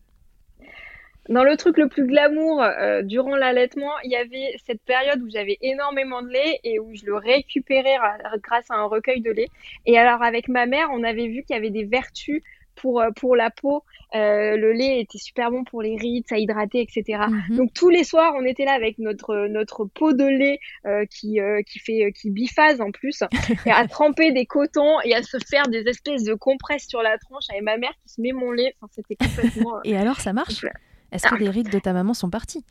dans 1.31 1.45
le 1.45 1.59
truc 1.59 1.77
le 1.77 1.89
plus 1.89 2.07
glamour 2.07 2.63
euh, 2.63 3.03
durant 3.03 3.37
l'allaitement, 3.37 3.93
il 4.03 4.11
y 4.11 4.17
avait 4.17 4.57
cette 4.67 4.81
période 4.81 5.21
où 5.21 5.29
j'avais 5.29 5.59
énormément 5.61 6.23
de 6.23 6.29
lait 6.29 6.59
et 6.65 6.79
où 6.79 6.95
je 6.95 7.05
le 7.05 7.17
récupérais 7.17 7.97
grâce 8.43 8.71
à 8.71 8.77
un 8.77 8.87
recueil 8.87 9.21
de 9.21 9.31
lait. 9.31 9.49
Et 9.85 9.99
alors 9.99 10.23
avec 10.23 10.49
ma 10.49 10.65
mère, 10.65 10.89
on 10.91 11.05
avait 11.05 11.27
vu 11.27 11.43
qu'il 11.43 11.55
y 11.55 11.59
avait 11.59 11.69
des 11.69 11.85
vertus 11.85 12.43
pour, 12.81 13.01
euh, 13.01 13.11
pour 13.11 13.37
la 13.37 13.51
peau. 13.51 13.85
Euh, 14.15 14.57
le 14.57 14.73
lait 14.73 15.01
était 15.01 15.19
super 15.19 15.51
bon 15.51 15.65
pour 15.65 15.83
les 15.83 15.97
rides, 15.97 16.25
ça 16.29 16.39
hydratait, 16.39 16.81
etc. 16.81 17.21
Mhm. 17.29 17.57
Donc 17.57 17.75
tous 17.75 17.91
les 17.91 18.05
soirs, 18.05 18.33
on 18.39 18.45
était 18.45 18.65
là 18.65 18.73
avec 18.73 18.99
notre 18.99 19.49
notre 19.49 19.85
pot 19.85 20.15
de 20.15 20.25
lait 20.25 20.59
euh, 20.87 21.05
qui 21.07 21.39
qui 21.67 21.79
fait 21.79 22.13
qui 22.13 22.31
biphase 22.31 22.81
en 22.81 22.91
plus, 22.91 23.23
et 23.67 23.71
à 23.71 23.87
tremper 23.89 24.33
des 24.33 24.47
cotons 24.47 25.01
et 25.05 25.15
à 25.15 25.23
se 25.23 25.37
faire 25.51 25.69
des 25.69 25.83
espèces 25.89 26.25
de 26.25 26.35
compresses 26.35 26.89
sur 26.89 27.03
la 27.03 27.19
tronche 27.19 27.45
avec 27.51 27.63
ma 27.63 27.77
mère 27.77 27.93
qui 28.03 28.15
se 28.15 28.21
met 28.21 28.33
mon 28.33 28.51
lait. 28.51 28.75
Enfin, 28.81 28.91
c'était 28.95 29.17
complètement. 29.17 29.81
et 29.85 29.97
alors, 29.97 30.21
ça 30.21 30.33
marche? 30.33 30.65
Est-ce 31.13 31.27
que 31.27 31.37
les 31.37 31.51
rides 31.51 31.71
de 31.71 31.79
ta 31.79 31.93
maman 31.93 32.15
sont 32.15 32.31
parties? 32.31 32.65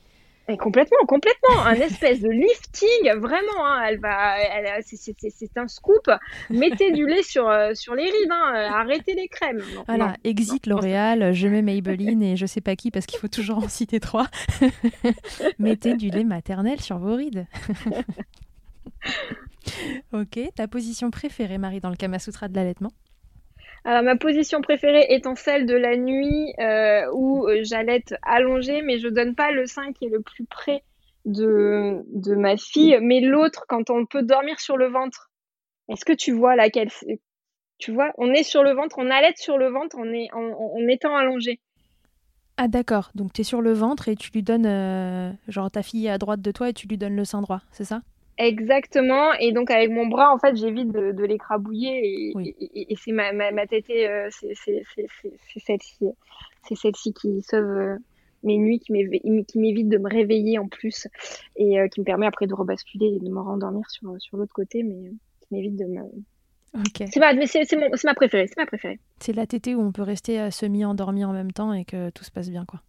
Complètement, 0.56 1.06
complètement. 1.08 1.66
Un 1.66 1.74
espèce 1.74 2.22
de 2.22 2.30
lifting, 2.30 3.20
vraiment. 3.20 3.66
Hein, 3.66 3.84
elle 3.90 4.00
va, 4.00 4.40
elle, 4.40 4.82
c'est 4.82 5.58
un 5.58 5.68
scoop. 5.68 6.10
Mettez 6.50 6.94
du 6.94 7.06
lait 7.06 7.24
sur, 7.24 7.50
euh, 7.50 7.74
sur 7.74 7.96
les 7.96 8.06
rides. 8.06 8.32
Hein, 8.32 8.54
euh, 8.56 8.70
arrêtez 8.70 9.14
les 9.14 9.28
crèmes. 9.28 9.62
voilà, 9.88 10.16
exit 10.24 10.66
L'Oréal, 10.66 11.34
je 11.34 11.50
mets 11.50 11.62
Maybelline 11.62 12.24
et 12.24 12.38
je 12.38 12.46
sais 12.46 12.62
pas 12.62 12.78
qui 12.78 12.92
parce 12.92 13.06
qu'il 13.06 13.20
faut 13.20 13.28
toujours 13.28 13.58
en 13.58 13.68
citer 13.68 14.00
trois. 14.00 14.28
Mettez 15.60 15.96
du 15.96 16.10
lait 16.10 16.24
maternel 16.24 16.80
sur 16.80 16.98
vos 16.98 17.16
rides. 17.16 17.46
ok, 20.14 20.40
ta 20.56 20.70
position 20.70 21.12
préférée, 21.12 21.58
Marie, 21.58 21.82
dans 21.82 21.90
le 21.90 21.98
Kama 21.98 22.20
Sutra 22.20 22.48
de 22.48 22.56
l'allaitement? 22.56 22.94
Alors, 23.84 24.04
ma 24.04 24.16
position 24.16 24.62
préférée 24.62 25.06
étant 25.10 25.36
celle 25.36 25.66
de 25.66 25.76
la 25.76 25.96
nuit 25.98 26.54
euh, 26.60 27.06
où 27.14 27.48
euh, 27.48 27.62
j'allaite 27.64 28.16
allongée, 28.22 28.82
mais 28.82 29.00
je 29.00 29.08
donne 29.08 29.36
pas 29.36 29.52
le 29.52 29.66
sein 29.66 29.94
qui 29.94 30.06
est 30.06 30.10
le 30.10 30.22
plus 30.22 30.46
près 30.46 30.84
de, 31.26 32.04
de 32.08 32.36
ma 32.36 32.58
fille, 32.58 32.98
mais 33.02 33.22
l'autre 33.22 33.66
quand 33.68 33.90
on 33.90 34.06
peut 34.06 34.24
dormir 34.24 34.60
sur 34.60 34.78
le 34.78 34.88
ventre. 34.88 35.30
Est-ce 35.90 36.06
que 36.06 36.14
tu 36.14 36.32
vois 36.32 36.56
laquelle 36.56 36.90
Tu 37.78 37.92
vois, 37.92 38.12
on 38.18 38.34
est 38.34 38.44
sur 38.44 38.64
le 38.64 38.72
ventre, 38.72 38.96
on 38.98 39.10
allaite 39.10 39.38
sur 39.38 39.58
le 39.58 39.70
ventre 39.70 39.96
on 40.00 40.12
est, 40.12 40.30
en, 40.34 40.88
étant 40.88 41.16
allongé. 41.16 41.60
Ah 42.58 42.68
d'accord, 42.68 43.12
donc 43.14 43.34
tu 43.34 43.42
es 43.42 43.44
sur 43.44 43.62
le 43.62 43.72
ventre 43.72 44.10
et 44.10 44.16
tu 44.16 44.32
lui 44.32 44.42
donnes, 44.42 44.66
euh, 44.66 45.32
genre 45.48 45.70
ta 45.70 45.84
fille 45.84 46.08
est 46.08 46.12
à 46.12 46.18
droite 46.18 46.42
de 46.42 46.52
toi 46.52 46.70
et 46.70 46.74
tu 46.74 46.88
lui 46.88 46.98
donnes 46.98 47.16
le 47.16 47.26
sein 47.26 47.42
droit, 47.42 47.62
c'est 47.72 47.86
ça? 47.86 48.02
Exactement. 48.38 49.34
Et 49.40 49.52
donc 49.52 49.72
avec 49.72 49.90
mon 49.90 50.08
bras, 50.08 50.34
en 50.34 50.38
fait, 50.38 50.56
j'évite 50.56 50.92
de, 50.92 51.12
de 51.12 51.24
l'écrabouiller 51.24 52.32
et, 52.36 52.92
et, 52.92 52.96
c'est 52.96 53.12
ma, 53.12 53.34
ma, 53.34 53.46
euh, 53.50 54.28
c'est 54.30 54.54
celle-ci, 55.66 56.06
c'est 56.68 56.76
celle-ci 56.76 57.14
qui 57.14 57.42
sauve 57.42 57.66
euh, 57.66 57.98
mes 58.44 58.58
nuits, 58.58 58.80
qui 58.80 58.92
m'évite 58.92 59.90
de 59.90 59.98
me 59.98 60.10
réveiller 60.10 60.60
en 60.60 60.68
plus 60.68 61.08
et 61.56 61.80
euh, 61.80 61.88
qui 61.88 62.02
me 62.02 62.06
permet 62.06 62.28
après 62.28 62.46
de 62.46 62.54
rebasculer 62.54 63.08
et 63.16 63.20
de 63.20 63.30
me 63.30 63.40
rendormir 63.40 63.90
sur, 63.90 64.14
sur 64.20 64.38
l'autre 64.38 64.54
côté, 64.54 64.84
mais 64.84 65.12
qui 65.42 65.48
m'évite 65.52 65.76
de 65.76 65.86
me. 65.86 66.02
Okay. 66.80 67.08
C'est 67.08 67.20
ma, 67.20 67.34
ma 67.34 68.14
préférée, 68.14 68.46
c'est 68.48 68.58
ma 68.58 68.68
préférée. 68.68 69.00
C'est 69.20 69.34
la 69.34 69.48
tétée 69.48 69.74
où 69.74 69.82
on 69.82 69.92
peut 69.92 70.04
rester 70.04 70.52
semi-endormi 70.52 71.26
en 71.26 71.34
même 71.34 71.52
temps 71.52 71.74
et 71.74 71.86
que 71.86 72.12
tout 72.12 72.24
se 72.24 72.30
passe 72.30 72.52
bien, 72.52 72.66
quoi. 72.66 72.82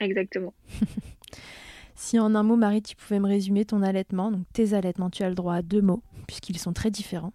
Exactement. 0.00 0.52
Si 1.98 2.16
en 2.20 2.36
un 2.36 2.44
mot, 2.44 2.54
Marie, 2.54 2.80
tu 2.80 2.94
pouvais 2.94 3.18
me 3.18 3.26
résumer 3.26 3.64
ton 3.64 3.82
allaitement, 3.82 4.30
donc 4.30 4.46
tes 4.52 4.72
allaitements, 4.72 5.10
tu 5.10 5.24
as 5.24 5.28
le 5.28 5.34
droit 5.34 5.54
à 5.54 5.62
deux 5.62 5.82
mots, 5.82 6.00
puisqu'ils 6.28 6.56
sont 6.56 6.72
très 6.72 6.92
différents. 6.92 7.32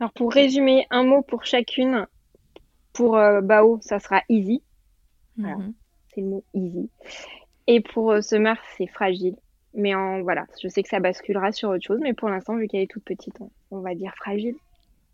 Alors 0.00 0.12
pour 0.12 0.32
résumer, 0.32 0.84
un 0.90 1.04
mot 1.04 1.22
pour 1.22 1.44
chacune, 1.44 2.08
pour 2.92 3.16
euh, 3.16 3.40
Bao, 3.40 3.78
ça 3.82 4.00
sera 4.00 4.22
easy. 4.28 4.64
Mhm. 5.36 5.74
C'est 6.12 6.22
le 6.22 6.26
mot 6.26 6.44
easy. 6.54 6.90
Et 7.68 7.80
pour 7.80 8.10
euh, 8.10 8.20
Summer, 8.20 8.56
c'est 8.76 8.88
fragile. 8.88 9.36
Mais 9.74 9.94
en, 9.94 10.22
voilà, 10.22 10.44
je 10.60 10.66
sais 10.66 10.82
que 10.82 10.88
ça 10.88 10.98
basculera 10.98 11.52
sur 11.52 11.68
autre 11.68 11.84
chose, 11.84 12.00
mais 12.02 12.14
pour 12.14 12.28
l'instant, 12.28 12.56
vu 12.56 12.66
qu'elle 12.66 12.82
est 12.82 12.90
toute 12.90 13.04
petite, 13.04 13.38
on, 13.70 13.78
va 13.78 13.94
dire 13.94 14.12
fragile. 14.16 14.56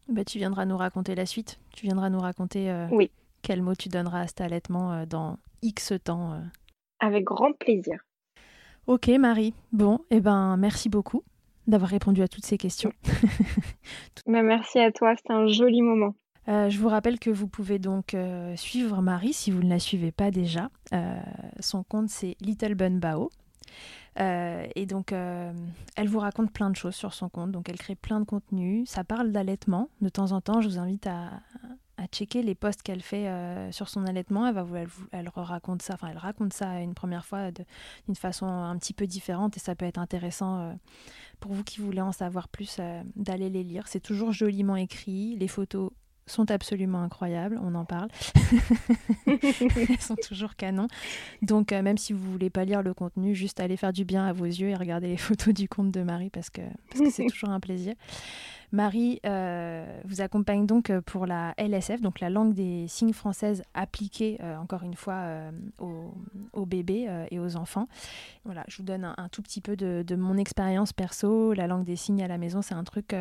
Bah, 0.08 0.24
tu 0.24 0.38
viendras 0.38 0.64
nous 0.64 0.78
raconter 0.78 1.14
la 1.14 1.26
suite. 1.26 1.60
Tu 1.76 1.84
viendras 1.84 2.08
nous 2.08 2.18
raconter 2.18 2.70
euh, 2.70 2.86
oui. 2.92 3.10
quel 3.42 3.60
mot 3.60 3.74
tu 3.74 3.90
donneras 3.90 4.22
à 4.22 4.26
cet 4.26 4.40
allaitement 4.40 5.04
dans 5.04 5.36
X 5.60 5.92
temps. 6.02 6.40
Avec 6.98 7.24
grand 7.24 7.52
plaisir. 7.52 8.00
Ok 8.90 9.06
Marie, 9.06 9.54
bon, 9.70 10.00
eh 10.10 10.18
ben 10.18 10.56
merci 10.56 10.88
beaucoup 10.88 11.22
d'avoir 11.68 11.88
répondu 11.92 12.22
à 12.22 12.28
toutes 12.28 12.44
ces 12.44 12.58
questions. 12.58 12.92
Bah, 14.26 14.42
merci 14.42 14.80
à 14.80 14.90
toi, 14.90 15.14
c'était 15.16 15.32
un 15.32 15.46
joli 15.46 15.80
moment. 15.80 16.16
Euh, 16.48 16.68
je 16.70 16.76
vous 16.80 16.88
rappelle 16.88 17.20
que 17.20 17.30
vous 17.30 17.46
pouvez 17.46 17.78
donc 17.78 18.14
euh, 18.14 18.56
suivre 18.56 19.00
Marie 19.00 19.32
si 19.32 19.52
vous 19.52 19.62
ne 19.62 19.68
la 19.68 19.78
suivez 19.78 20.10
pas 20.10 20.32
déjà. 20.32 20.70
Euh, 20.92 21.20
son 21.60 21.84
compte 21.84 22.08
c'est 22.08 22.34
Little 22.40 22.74
Bun 22.74 22.98
Bao. 22.98 23.30
et 24.18 24.86
donc, 24.86 25.12
elle 25.12 26.08
vous 26.08 26.18
raconte 26.18 26.52
plein 26.52 26.70
de 26.70 26.76
choses 26.76 26.96
sur 26.96 27.14
son 27.14 27.28
compte. 27.28 27.52
Donc, 27.52 27.68
elle 27.68 27.78
crée 27.78 27.94
plein 27.94 28.18
de 28.18 28.24
contenus. 28.24 28.90
Ça 28.90 29.04
parle 29.04 29.30
d'allaitement. 29.30 29.88
De 30.00 30.08
temps 30.08 30.32
en 30.32 30.40
temps, 30.40 30.60
je 30.60 30.68
vous 30.68 30.78
invite 30.80 31.06
à, 31.06 31.30
à 32.00 32.06
checker 32.06 32.42
les 32.42 32.54
posts 32.54 32.82
qu'elle 32.82 33.02
fait 33.02 33.28
euh, 33.28 33.70
sur 33.72 33.88
son 33.88 34.06
allaitement. 34.06 34.46
Elle, 34.46 34.54
va, 34.54 34.66
elle, 34.74 34.88
elle, 35.12 35.28
raconte 35.34 35.82
ça, 35.82 35.94
enfin 35.94 36.08
elle 36.10 36.18
raconte 36.18 36.52
ça 36.52 36.80
une 36.80 36.94
première 36.94 37.26
fois 37.26 37.50
d'une 37.50 38.16
façon 38.16 38.46
un 38.46 38.76
petit 38.78 38.94
peu 38.94 39.06
différente 39.06 39.56
et 39.56 39.60
ça 39.60 39.74
peut 39.74 39.84
être 39.84 39.98
intéressant 39.98 40.60
euh, 40.60 40.72
pour 41.40 41.52
vous 41.52 41.62
qui 41.62 41.80
voulez 41.80 42.00
en 42.00 42.12
savoir 42.12 42.48
plus 42.48 42.78
euh, 42.80 43.02
d'aller 43.16 43.50
les 43.50 43.62
lire. 43.62 43.86
C'est 43.86 44.00
toujours 44.00 44.32
joliment 44.32 44.76
écrit, 44.76 45.36
les 45.36 45.48
photos 45.48 45.90
sont 46.26 46.50
absolument 46.50 47.02
incroyables, 47.02 47.58
on 47.60 47.74
en 47.74 47.84
parle. 47.84 48.08
Elles 49.26 50.00
sont 50.00 50.14
toujours 50.14 50.54
canon. 50.54 50.86
Donc 51.42 51.72
même 51.72 51.98
si 51.98 52.12
vous 52.12 52.30
voulez 52.30 52.50
pas 52.50 52.64
lire 52.64 52.82
le 52.82 52.94
contenu, 52.94 53.34
juste 53.34 53.58
allez 53.58 53.76
faire 53.76 53.92
du 53.92 54.04
bien 54.04 54.24
à 54.24 54.32
vos 54.32 54.44
yeux 54.44 54.68
et 54.68 54.76
regarder 54.76 55.08
les 55.08 55.16
photos 55.16 55.52
du 55.52 55.68
compte 55.68 55.90
de 55.90 56.02
Marie 56.02 56.30
parce 56.30 56.48
que 56.48 56.62
parce 56.88 57.00
que 57.00 57.10
c'est 57.10 57.26
toujours 57.30 57.50
un 57.50 57.58
plaisir. 57.58 57.94
Marie 58.72 59.20
euh, 59.26 60.00
vous 60.04 60.20
accompagne 60.20 60.64
donc 60.66 60.90
euh, 60.90 61.00
pour 61.00 61.26
la 61.26 61.54
LSF, 61.58 62.00
donc 62.00 62.20
la 62.20 62.30
langue 62.30 62.54
des 62.54 62.86
signes 62.86 63.12
française 63.12 63.62
appliquée, 63.74 64.38
euh, 64.42 64.56
encore 64.56 64.84
une 64.84 64.94
fois, 64.94 65.24
aux, 65.78 66.66
bébés 66.66 67.08
et 67.32 67.40
aux 67.40 67.56
enfants. 67.56 67.88
Voilà, 68.44 68.64
je 68.68 68.76
vous 68.76 68.82
donne 68.84 69.04
un, 69.04 69.28
tout 69.28 69.42
petit 69.42 69.60
peu 69.60 69.76
de, 69.76 70.14
mon 70.14 70.36
expérience 70.36 70.92
perso. 70.92 71.52
La 71.52 71.66
langue 71.66 71.84
des 71.84 71.96
signes 71.96 72.22
à 72.22 72.28
la 72.28 72.38
maison, 72.38 72.62
c'est 72.62 72.74
un 72.74 72.84
truc 72.84 73.14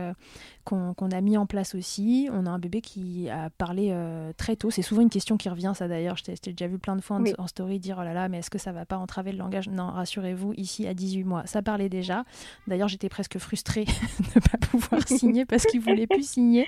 qu'on 0.65 0.93
a 0.93 1.21
mis 1.21 1.35
en 1.35 1.47
place 1.47 1.73
aussi. 1.73 2.29
On 2.31 2.45
a 2.45 2.49
un 2.49 2.59
bébé 2.59 2.81
qui 2.81 3.27
a 3.29 3.49
parlé 3.49 3.95
très 4.37 4.55
tôt. 4.55 4.69
C'est 4.69 4.83
souvent 4.83 5.01
une 5.01 5.09
question 5.09 5.37
qui 5.37 5.49
revient, 5.49 5.71
ça 5.73 5.87
d'ailleurs. 5.87 6.17
Je 6.17 6.25
t'ai 6.25 6.51
déjà 6.51 6.67
vu 6.67 6.77
plein 6.77 6.95
de 6.95 7.01
fois 7.01 7.19
en, 7.37 7.47
story 7.47 7.79
dire 7.79 7.97
oh 7.99 8.03
là 8.03 8.13
là, 8.13 8.29
mais 8.29 8.39
est-ce 8.39 8.51
que 8.51 8.59
ça 8.59 8.71
va 8.71 8.85
pas 8.85 8.97
entraver 8.97 9.31
le 9.31 9.39
langage? 9.39 9.67
Non, 9.69 9.87
rassurez-vous, 9.87 10.53
ici 10.57 10.85
à 10.85 10.93
18 10.93 11.23
mois, 11.23 11.47
ça 11.47 11.63
parlait 11.63 11.89
déjà. 11.89 12.23
D'ailleurs, 12.67 12.87
j'étais 12.87 13.09
presque 13.09 13.39
frustrée 13.39 13.85
de 14.19 14.35
ne 14.35 14.41
pas 14.41 14.57
pouvoir 14.59 15.01
signer 15.07 15.38
parce 15.45 15.65
qu'il 15.65 15.81
voulait 15.81 16.07
plus 16.07 16.27
signer. 16.27 16.67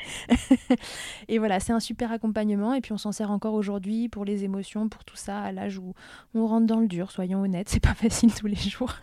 et 1.28 1.38
voilà, 1.38 1.60
c'est 1.60 1.74
un 1.74 1.80
super 1.80 2.12
accompagnement. 2.12 2.74
Et 2.74 2.82
puis 2.82 2.94
on 2.94 2.98
s'en 2.98 3.12
sert 3.12 3.32
encore 3.32 3.54
aujourd'hui 3.54 4.10
pour 4.10 4.26
les 4.26 4.44
émotions, 4.44 4.90
pour 4.90 5.04
tout 5.04 5.16
ça, 5.16 5.40
à 5.40 5.52
l'âge 5.52 5.78
où 5.78 5.94
on 6.34 6.46
rentre 6.48 6.68
dans 6.68 6.80
le 6.80 6.88
dur, 6.88 7.12
soyons 7.12 7.42
honnêtes. 7.42 7.70
C'est 7.70 7.80
pas 7.80 7.94
facile 7.94 8.34
tous 8.34 8.48
les 8.48 8.56
jours 8.56 8.94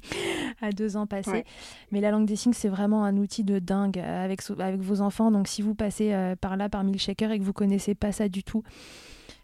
à 0.60 0.72
deux 0.72 0.96
ans 0.96 1.06
passés. 1.06 1.44
Mais 1.90 2.00
la 2.00 2.10
langue 2.10 2.26
des 2.26 2.36
signes, 2.36 2.52
c'est 2.52 2.68
vraiment 2.68 3.04
un 3.04 3.16
outil 3.16 3.44
de 3.44 3.58
dingue 3.58 3.98
avec, 3.98 4.42
avec 4.58 4.80
vos 4.80 5.00
enfants. 5.00 5.30
Donc 5.30 5.48
si 5.48 5.62
vous 5.62 5.74
passez 5.74 6.12
euh, 6.12 6.36
par 6.36 6.56
là, 6.56 6.68
par 6.68 6.84
Milkshaker, 6.84 7.30
et 7.30 7.38
que 7.38 7.44
vous 7.44 7.52
connaissez 7.52 7.94
pas 7.94 8.12
ça 8.12 8.28
du 8.28 8.42
tout, 8.42 8.62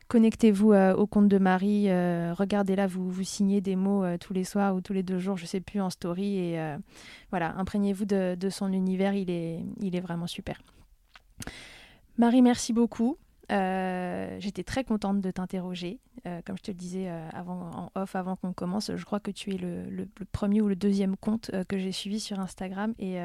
Connectez-vous 0.09 0.73
euh, 0.73 0.95
au 0.95 1.09
compte 1.09 1.27
de 1.27 1.39
Marie, 1.39 1.91
euh, 1.91 2.33
regardez 2.33 2.77
là, 2.77 2.87
vous, 2.87 3.25
signez 3.25 3.61
des 3.61 3.75
mots 3.75 4.05
euh, 4.05 4.19
tous 4.19 4.33
les 4.33 4.45
soirs 4.45 4.77
ou 4.77 4.81
tous 4.81 4.93
les 4.93 5.03
deux 5.03 5.19
jours, 5.19 5.37
je 5.37 5.47
sais 5.47 5.61
plus, 5.61 5.81
en 5.81 5.91
story. 5.91 6.39
Et 6.39 6.77
voilà, 7.31 7.57
imprégnez-vous 7.57 8.05
de, 8.05 8.49
son 8.51 8.73
univers, 8.73 9.15
il 9.15 9.31
est, 9.31 10.01
vraiment 10.01 10.27
super. 10.27 10.61
Marie, 12.19 12.43
merci 12.43 12.73
beaucoup. 12.73 13.19
J'étais 13.51 14.65
très 14.65 14.85
contente 14.85 15.21
de 15.21 15.31
t'interroger. 15.31 15.99
comme 16.45 16.57
je 16.57 16.63
te 16.63 16.71
le 16.71 16.77
disais 16.77 17.09
avant, 17.33 17.71
en 17.95 18.01
off, 18.01 18.15
avant 18.15 18.37
qu'on 18.37 18.53
commence, 18.53 18.93
je 18.95 19.05
crois 19.05 19.21
que 19.21 19.31
tu 19.31 19.55
es 19.55 19.59
le, 19.59 20.09
premier 20.31 20.61
ou 20.61 20.69
le 20.69 20.77
deuxième 20.77 21.17
compte 21.17 21.51
que 21.69 21.79
j'ai 21.79 21.93
suivi 21.93 22.21
sur 22.21 22.39
Instagram. 22.39 22.95
Et, 22.99 23.19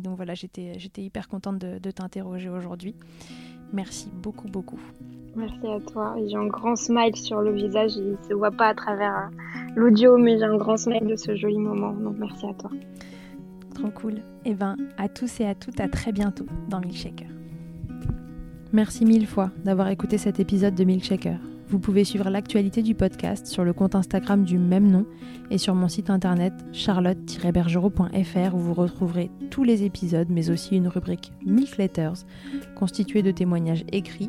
donc 0.00 0.16
voilà, 0.16 0.34
j'étais 0.34 0.78
hyper 0.98 1.28
contente 1.28 1.58
de 1.58 1.90
t'interroger 1.90 2.48
aujourd'hui. 2.48 2.94
Merci 3.72 4.10
beaucoup, 4.12 4.48
beaucoup. 4.48 4.80
Merci 5.34 5.66
à 5.66 5.80
toi. 5.80 6.14
J'ai 6.26 6.36
un 6.36 6.46
grand 6.46 6.76
smile 6.76 7.16
sur 7.16 7.40
le 7.40 7.52
visage. 7.52 7.92
Il 7.96 8.12
ne 8.12 8.28
se 8.28 8.34
voit 8.34 8.50
pas 8.50 8.68
à 8.68 8.74
travers 8.74 9.16
euh, 9.16 9.70
l'audio, 9.76 10.18
mais 10.18 10.38
j'ai 10.38 10.44
un 10.44 10.56
grand 10.56 10.76
smile 10.76 11.06
de 11.06 11.16
ce 11.16 11.34
joli 11.34 11.58
moment. 11.58 11.92
Donc 11.92 12.16
merci 12.18 12.46
à 12.46 12.54
toi. 12.54 12.70
Trop 13.74 13.90
cool. 13.90 14.14
Et 14.44 14.50
eh 14.50 14.54
ben, 14.54 14.76
à 14.98 15.08
tous 15.08 15.40
et 15.40 15.46
à 15.46 15.54
toutes, 15.54 15.80
à 15.80 15.88
très 15.88 16.12
bientôt 16.12 16.46
dans 16.68 16.80
Milkshaker. 16.80 17.28
Merci 18.72 19.04
mille 19.04 19.26
fois 19.26 19.50
d'avoir 19.64 19.88
écouté 19.88 20.18
cet 20.18 20.40
épisode 20.40 20.74
de 20.74 20.84
Milkshaker. 20.84 21.38
Vous 21.68 21.78
pouvez 21.78 22.04
suivre 22.04 22.28
l'actualité 22.28 22.82
du 22.82 22.94
podcast 22.94 23.46
sur 23.46 23.64
le 23.64 23.72
compte 23.72 23.94
Instagram 23.94 24.44
du 24.44 24.58
même 24.58 24.90
nom 24.90 25.06
et 25.50 25.56
sur 25.56 25.74
mon 25.74 25.88
site 25.88 26.10
internet 26.10 26.52
charlotte-bergerot.fr 26.72 28.54
où 28.54 28.58
vous 28.58 28.74
retrouverez 28.74 29.30
tous 29.50 29.64
les 29.64 29.82
épisodes 29.82 30.28
mais 30.28 30.50
aussi 30.50 30.76
une 30.76 30.88
rubrique 30.88 31.32
Milk 31.46 31.78
Letters 31.78 32.26
constituée 32.76 33.22
de 33.22 33.30
témoignages 33.30 33.84
écrits 33.90 34.28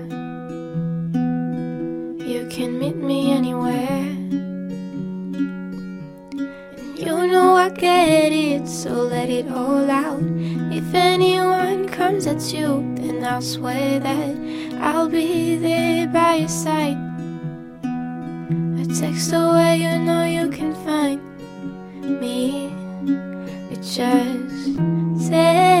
You 2.31 2.47
can 2.47 2.79
meet 2.79 2.95
me 2.95 3.33
anywhere. 3.33 4.07
And 5.81 6.97
you 6.97 7.27
know 7.27 7.55
I 7.55 7.67
get 7.67 8.31
it, 8.31 8.69
so 8.69 8.89
let 9.03 9.29
it 9.29 9.51
all 9.51 9.91
out. 9.91 10.21
If 10.71 10.93
anyone 10.93 11.89
comes 11.89 12.27
at 12.27 12.53
you, 12.53 12.95
then 12.95 13.25
I'll 13.25 13.41
swear 13.41 13.99
that 13.99 14.35
I'll 14.79 15.09
be 15.09 15.57
there 15.57 16.07
by 16.07 16.35
your 16.35 16.47
side. 16.47 16.95
A 17.83 18.85
text 18.97 19.33
away, 19.33 19.81
you 19.83 19.99
know 19.99 20.23
you 20.23 20.49
can 20.49 20.73
find 20.85 21.19
me. 22.21 22.71
It 23.71 23.81
just 23.81 24.77
takes 25.29 25.80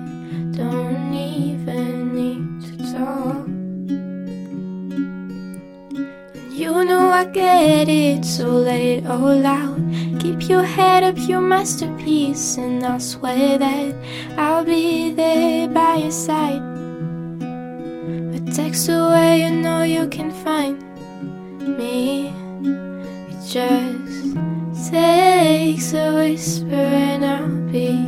I 7.21 7.25
get 7.25 7.87
it, 7.87 8.25
so 8.25 8.47
let 8.49 8.81
it 8.81 9.05
all 9.05 9.45
out. 9.45 9.77
Keep 10.19 10.49
your 10.49 10.63
head 10.63 11.03
up, 11.03 11.15
your 11.19 11.39
masterpiece, 11.39 12.57
and 12.57 12.83
I'll 12.83 12.99
swear 12.99 13.59
that 13.59 13.93
I'll 14.39 14.65
be 14.65 15.11
there 15.11 15.67
by 15.67 15.97
your 15.97 16.09
side. 16.09 16.63
A 18.33 18.39
text 18.51 18.89
away, 18.89 19.43
you 19.43 19.51
know 19.51 19.83
you 19.83 20.07
can 20.07 20.31
find 20.31 20.81
me. 21.77 22.33
It 23.29 23.39
just 23.45 24.89
takes 24.89 25.93
a 25.93 26.15
whisper, 26.15 26.73
and 26.73 27.23
I'll 27.23 27.71
be 27.71 28.01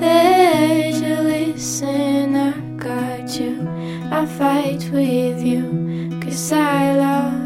there 0.00 0.90
to 0.90 1.20
listen. 1.20 2.34
I 2.34 2.52
got 2.78 3.38
you, 3.38 3.68
I'll 4.10 4.26
fight 4.26 4.88
with 4.90 5.42
you, 5.42 6.18
cause 6.22 6.50
I 6.50 6.96
love 6.96 7.45